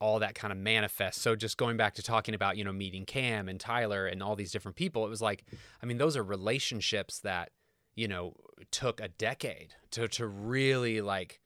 all 0.00 0.18
that 0.18 0.34
kind 0.34 0.52
of 0.52 0.58
manifest. 0.58 1.22
So 1.22 1.34
just 1.34 1.56
going 1.56 1.78
back 1.78 1.94
to 1.94 2.02
talking 2.02 2.34
about, 2.34 2.58
you 2.58 2.64
know, 2.64 2.72
meeting 2.72 3.06
Cam 3.06 3.48
and 3.48 3.58
Tyler 3.58 4.06
and 4.06 4.22
all 4.22 4.36
these 4.36 4.52
different 4.52 4.76
people, 4.76 5.06
it 5.06 5.08
was 5.08 5.22
like, 5.22 5.44
I 5.82 5.86
mean, 5.86 5.96
those 5.96 6.14
are 6.14 6.22
relationships 6.22 7.20
that, 7.20 7.50
you 7.94 8.08
know, 8.08 8.34
took 8.70 9.00
a 9.00 9.08
decade 9.08 9.74
to 9.92 10.08
to 10.08 10.26
really 10.26 11.00
like 11.00 11.40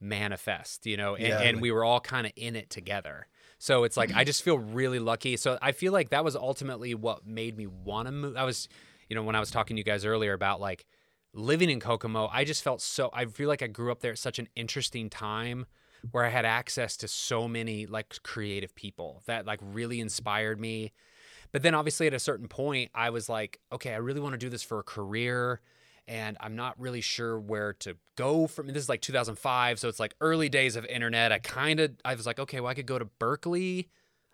manifest, 0.00 0.86
you 0.86 0.96
know, 0.96 1.14
and, 1.14 1.26
Yeah. 1.26 1.40
and 1.40 1.60
we 1.60 1.70
were 1.70 1.84
all 1.84 2.00
kind 2.00 2.26
of 2.26 2.32
in 2.36 2.56
it 2.56 2.70
together. 2.70 3.26
So 3.58 3.84
it's 3.84 3.96
like 3.96 4.12
I 4.14 4.24
just 4.30 4.42
feel 4.42 4.58
really 4.58 4.98
lucky. 4.98 5.36
So 5.36 5.58
I 5.62 5.72
feel 5.72 5.92
like 5.92 6.10
that 6.10 6.24
was 6.24 6.36
ultimately 6.36 6.94
what 6.94 7.26
made 7.26 7.56
me 7.56 7.66
want 7.66 8.06
to 8.06 8.12
move. 8.12 8.36
I 8.36 8.44
was, 8.44 8.68
you 9.08 9.16
know, 9.16 9.22
when 9.22 9.34
I 9.36 9.40
was 9.40 9.50
talking 9.50 9.76
to 9.76 9.80
you 9.80 9.84
guys 9.84 10.04
earlier 10.04 10.32
about 10.32 10.60
like 10.60 10.84
living 11.32 11.70
in 11.70 11.80
Kokomo, 11.80 12.28
I 12.32 12.44
just 12.44 12.62
felt 12.62 12.80
so 12.82 13.10
I 13.12 13.24
feel 13.26 13.48
like 13.48 13.62
I 13.62 13.66
grew 13.66 13.90
up 13.90 14.00
there 14.00 14.12
at 14.12 14.18
such 14.18 14.38
an 14.38 14.48
interesting 14.54 15.08
time 15.10 15.66
where 16.10 16.24
I 16.24 16.28
had 16.28 16.44
access 16.44 16.98
to 16.98 17.08
so 17.08 17.48
many 17.48 17.86
like 17.86 18.22
creative 18.22 18.74
people 18.74 19.22
that 19.26 19.46
like 19.46 19.60
really 19.62 20.00
inspired 20.00 20.60
me. 20.60 20.92
But 21.50 21.62
then 21.62 21.74
obviously 21.74 22.06
at 22.06 22.14
a 22.14 22.18
certain 22.18 22.48
point 22.48 22.90
I 22.94 23.08
was 23.10 23.28
like, 23.28 23.60
okay, 23.72 23.94
I 23.94 23.98
really 23.98 24.20
want 24.20 24.34
to 24.34 24.38
do 24.38 24.50
this 24.50 24.62
for 24.62 24.80
a 24.80 24.82
career 24.82 25.60
and 26.06 26.36
I'm 26.40 26.56
not 26.56 26.78
really 26.78 27.00
sure 27.00 27.38
where 27.38 27.72
to 27.80 27.96
go 28.16 28.46
from 28.46 28.66
this 28.68 28.82
is 28.84 28.88
like 28.88 29.00
2005, 29.00 29.78
so 29.78 29.88
it's 29.88 30.00
like 30.00 30.14
early 30.20 30.48
days 30.48 30.76
of 30.76 30.84
internet. 30.86 31.32
I 31.32 31.38
kind 31.38 31.80
of 31.80 31.92
I 32.04 32.14
was 32.14 32.26
like, 32.26 32.38
okay, 32.38 32.60
well 32.60 32.70
I 32.70 32.74
could 32.74 32.86
go 32.86 32.98
to 32.98 33.06
Berklee. 33.20 33.88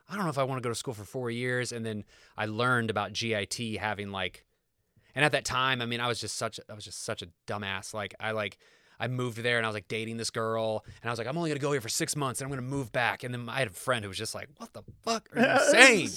I 0.08 0.16
don't 0.16 0.24
know 0.24 0.30
if 0.30 0.38
I 0.38 0.42
want 0.42 0.60
to 0.60 0.66
go 0.66 0.70
to 0.70 0.74
school 0.74 0.94
for 0.94 1.04
4 1.04 1.30
years 1.30 1.70
and 1.70 1.86
then 1.86 2.04
I 2.36 2.46
learned 2.46 2.90
about 2.90 3.12
GIT 3.12 3.78
having 3.78 4.10
like 4.10 4.44
and 5.14 5.24
at 5.24 5.32
that 5.32 5.44
time, 5.44 5.82
I 5.82 5.86
mean, 5.86 6.00
I 6.00 6.08
was 6.08 6.20
just 6.20 6.36
such 6.36 6.60
I 6.68 6.74
was 6.74 6.84
just 6.84 7.04
such 7.04 7.22
a 7.22 7.28
dumbass. 7.46 7.94
Like 7.94 8.14
I 8.20 8.32
like 8.32 8.58
I 9.00 9.08
moved 9.08 9.38
there 9.38 9.56
and 9.56 9.66
I 9.66 9.68
was 9.68 9.74
like 9.74 9.88
dating 9.88 10.18
this 10.18 10.30
girl 10.30 10.84
and 11.02 11.08
I 11.08 11.10
was 11.10 11.18
like, 11.18 11.26
I'm 11.26 11.36
only 11.36 11.50
gonna 11.50 11.58
go 11.58 11.72
here 11.72 11.80
for 11.80 11.88
six 11.88 12.14
months 12.14 12.40
and 12.40 12.46
I'm 12.46 12.50
gonna 12.50 12.68
move 12.68 12.92
back. 12.92 13.24
And 13.24 13.32
then 13.34 13.48
I 13.48 13.58
had 13.60 13.68
a 13.68 13.72
friend 13.72 14.04
who 14.04 14.08
was 14.08 14.18
just 14.18 14.34
like, 14.34 14.48
What 14.58 14.72
the 14.72 14.82
fuck 15.04 15.28
are 15.34 15.40
you 15.40 15.58
saying? 15.72 16.08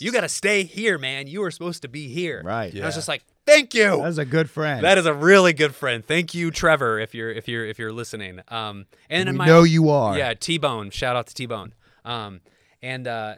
you 0.00 0.12
gotta 0.12 0.28
stay 0.28 0.62
here, 0.62 0.96
man. 0.98 1.26
You 1.26 1.40
were 1.40 1.50
supposed 1.50 1.82
to 1.82 1.88
be 1.88 2.08
here. 2.08 2.42
Right. 2.44 2.72
And 2.72 2.82
I 2.82 2.86
was 2.86 2.94
just 2.94 3.08
like, 3.08 3.24
Thank 3.46 3.74
you. 3.74 3.82
That 3.84 3.98
was 3.98 4.18
a 4.18 4.24
good 4.24 4.48
friend. 4.48 4.82
That 4.84 4.96
is 4.96 5.04
a 5.06 5.12
really 5.12 5.52
good 5.52 5.74
friend. 5.74 6.04
Thank 6.04 6.34
you, 6.34 6.50
Trevor, 6.50 6.98
if 6.98 7.14
you're 7.14 7.30
if 7.30 7.46
you're 7.48 7.66
if 7.66 7.78
you're 7.78 7.92
listening. 7.92 8.40
Um 8.48 8.86
and 9.10 9.28
We 9.30 9.36
my 9.36 9.46
know 9.46 9.62
you 9.64 9.90
are. 9.90 10.16
Yeah, 10.16 10.34
T 10.34 10.56
Bone. 10.58 10.90
Shout 10.90 11.16
out 11.16 11.26
to 11.26 11.34
T 11.34 11.46
Bone. 11.46 11.74
Um 12.04 12.40
and 12.80 13.06
uh 13.06 13.34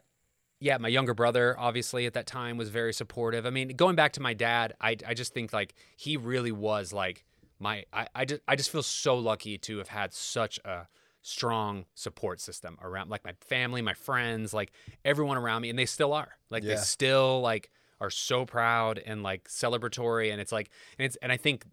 yeah, 0.58 0.78
my 0.78 0.88
younger 0.88 1.12
brother, 1.12 1.54
obviously 1.58 2.06
at 2.06 2.14
that 2.14 2.26
time, 2.26 2.56
was 2.56 2.70
very 2.70 2.94
supportive. 2.94 3.44
I 3.44 3.50
mean, 3.50 3.68
going 3.76 3.94
back 3.94 4.14
to 4.14 4.22
my 4.22 4.32
dad, 4.32 4.72
I, 4.80 4.96
I 5.06 5.12
just 5.12 5.34
think 5.34 5.52
like 5.52 5.74
he 5.98 6.16
really 6.16 6.50
was 6.50 6.94
like 6.94 7.25
my 7.58 7.84
I, 7.92 8.08
I 8.14 8.24
just 8.24 8.42
I 8.46 8.56
just 8.56 8.70
feel 8.70 8.82
so 8.82 9.16
lucky 9.16 9.58
to 9.58 9.78
have 9.78 9.88
had 9.88 10.12
such 10.12 10.58
a 10.64 10.88
strong 11.22 11.86
support 11.94 12.40
system 12.40 12.78
around 12.80 13.10
like 13.10 13.24
my 13.24 13.32
family, 13.40 13.82
my 13.82 13.94
friends, 13.94 14.54
like 14.54 14.72
everyone 15.04 15.36
around 15.36 15.62
me, 15.62 15.70
and 15.70 15.78
they 15.78 15.86
still 15.86 16.12
are. 16.12 16.38
Like 16.50 16.62
they 16.62 16.76
still 16.76 17.40
like 17.40 17.70
are 18.00 18.10
so 18.10 18.44
proud 18.44 18.98
and 19.04 19.22
like 19.22 19.48
celebratory, 19.48 20.30
and 20.30 20.40
it's 20.40 20.52
like 20.52 20.70
and 20.98 21.06
it's 21.06 21.16
and 21.16 21.32
I 21.32 21.36
think 21.36 21.64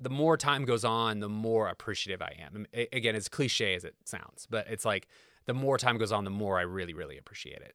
the 0.00 0.10
more 0.10 0.36
time 0.36 0.64
goes 0.64 0.84
on, 0.84 1.20
the 1.20 1.28
more 1.28 1.68
appreciative 1.68 2.22
I 2.22 2.36
am. 2.40 2.66
And 2.74 2.88
Again, 2.92 3.16
as 3.16 3.28
cliche 3.28 3.74
as 3.74 3.84
it 3.84 3.94
sounds, 4.04 4.46
but 4.48 4.66
it's 4.68 4.84
like 4.84 5.08
the 5.46 5.54
more 5.54 5.78
time 5.78 5.98
goes 5.98 6.12
on, 6.12 6.24
the 6.24 6.30
more 6.30 6.58
I 6.58 6.62
really, 6.62 6.94
really 6.94 7.18
appreciate 7.18 7.62
it. 7.62 7.74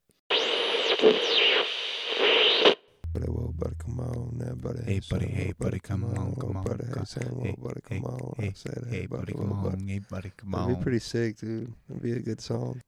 Buddy, 3.13 3.27
whoa, 3.27 3.53
buddy, 3.55 3.75
come 3.77 3.99
on 3.99 4.37
now, 4.39 4.53
buddy. 4.55 4.83
Hey, 4.83 5.01
buddy, 5.07 5.27
hey, 5.27 5.53
buddy, 5.59 5.79
come 5.79 6.03
on, 6.05 6.35
come 6.35 6.57
on, 6.57 6.63
buddy, 6.63 6.85
hey, 6.87 6.93
come- 6.93 7.05
say, 7.05 7.21
whoa, 7.21 7.43
hey, 7.43 7.55
buddy, 7.61 7.81
come 7.81 8.05
on. 8.05 8.33
hey, 8.39 8.47
I 8.47 8.53
said, 8.55 8.87
hey, 8.89 9.05
buddy, 9.05 9.33
come 9.33 9.51
on, 9.53 9.87
hey, 9.87 9.99
buddy, 9.99 10.31
come 10.35 10.51
That'd 10.51 10.67
on. 10.67 10.73
be 10.75 10.81
pretty 10.81 10.99
sick, 10.99 11.37
dude. 11.37 11.71
That'd 11.87 12.01
be 12.01 12.13
a 12.13 12.19
good 12.19 12.41
song. 12.41 12.81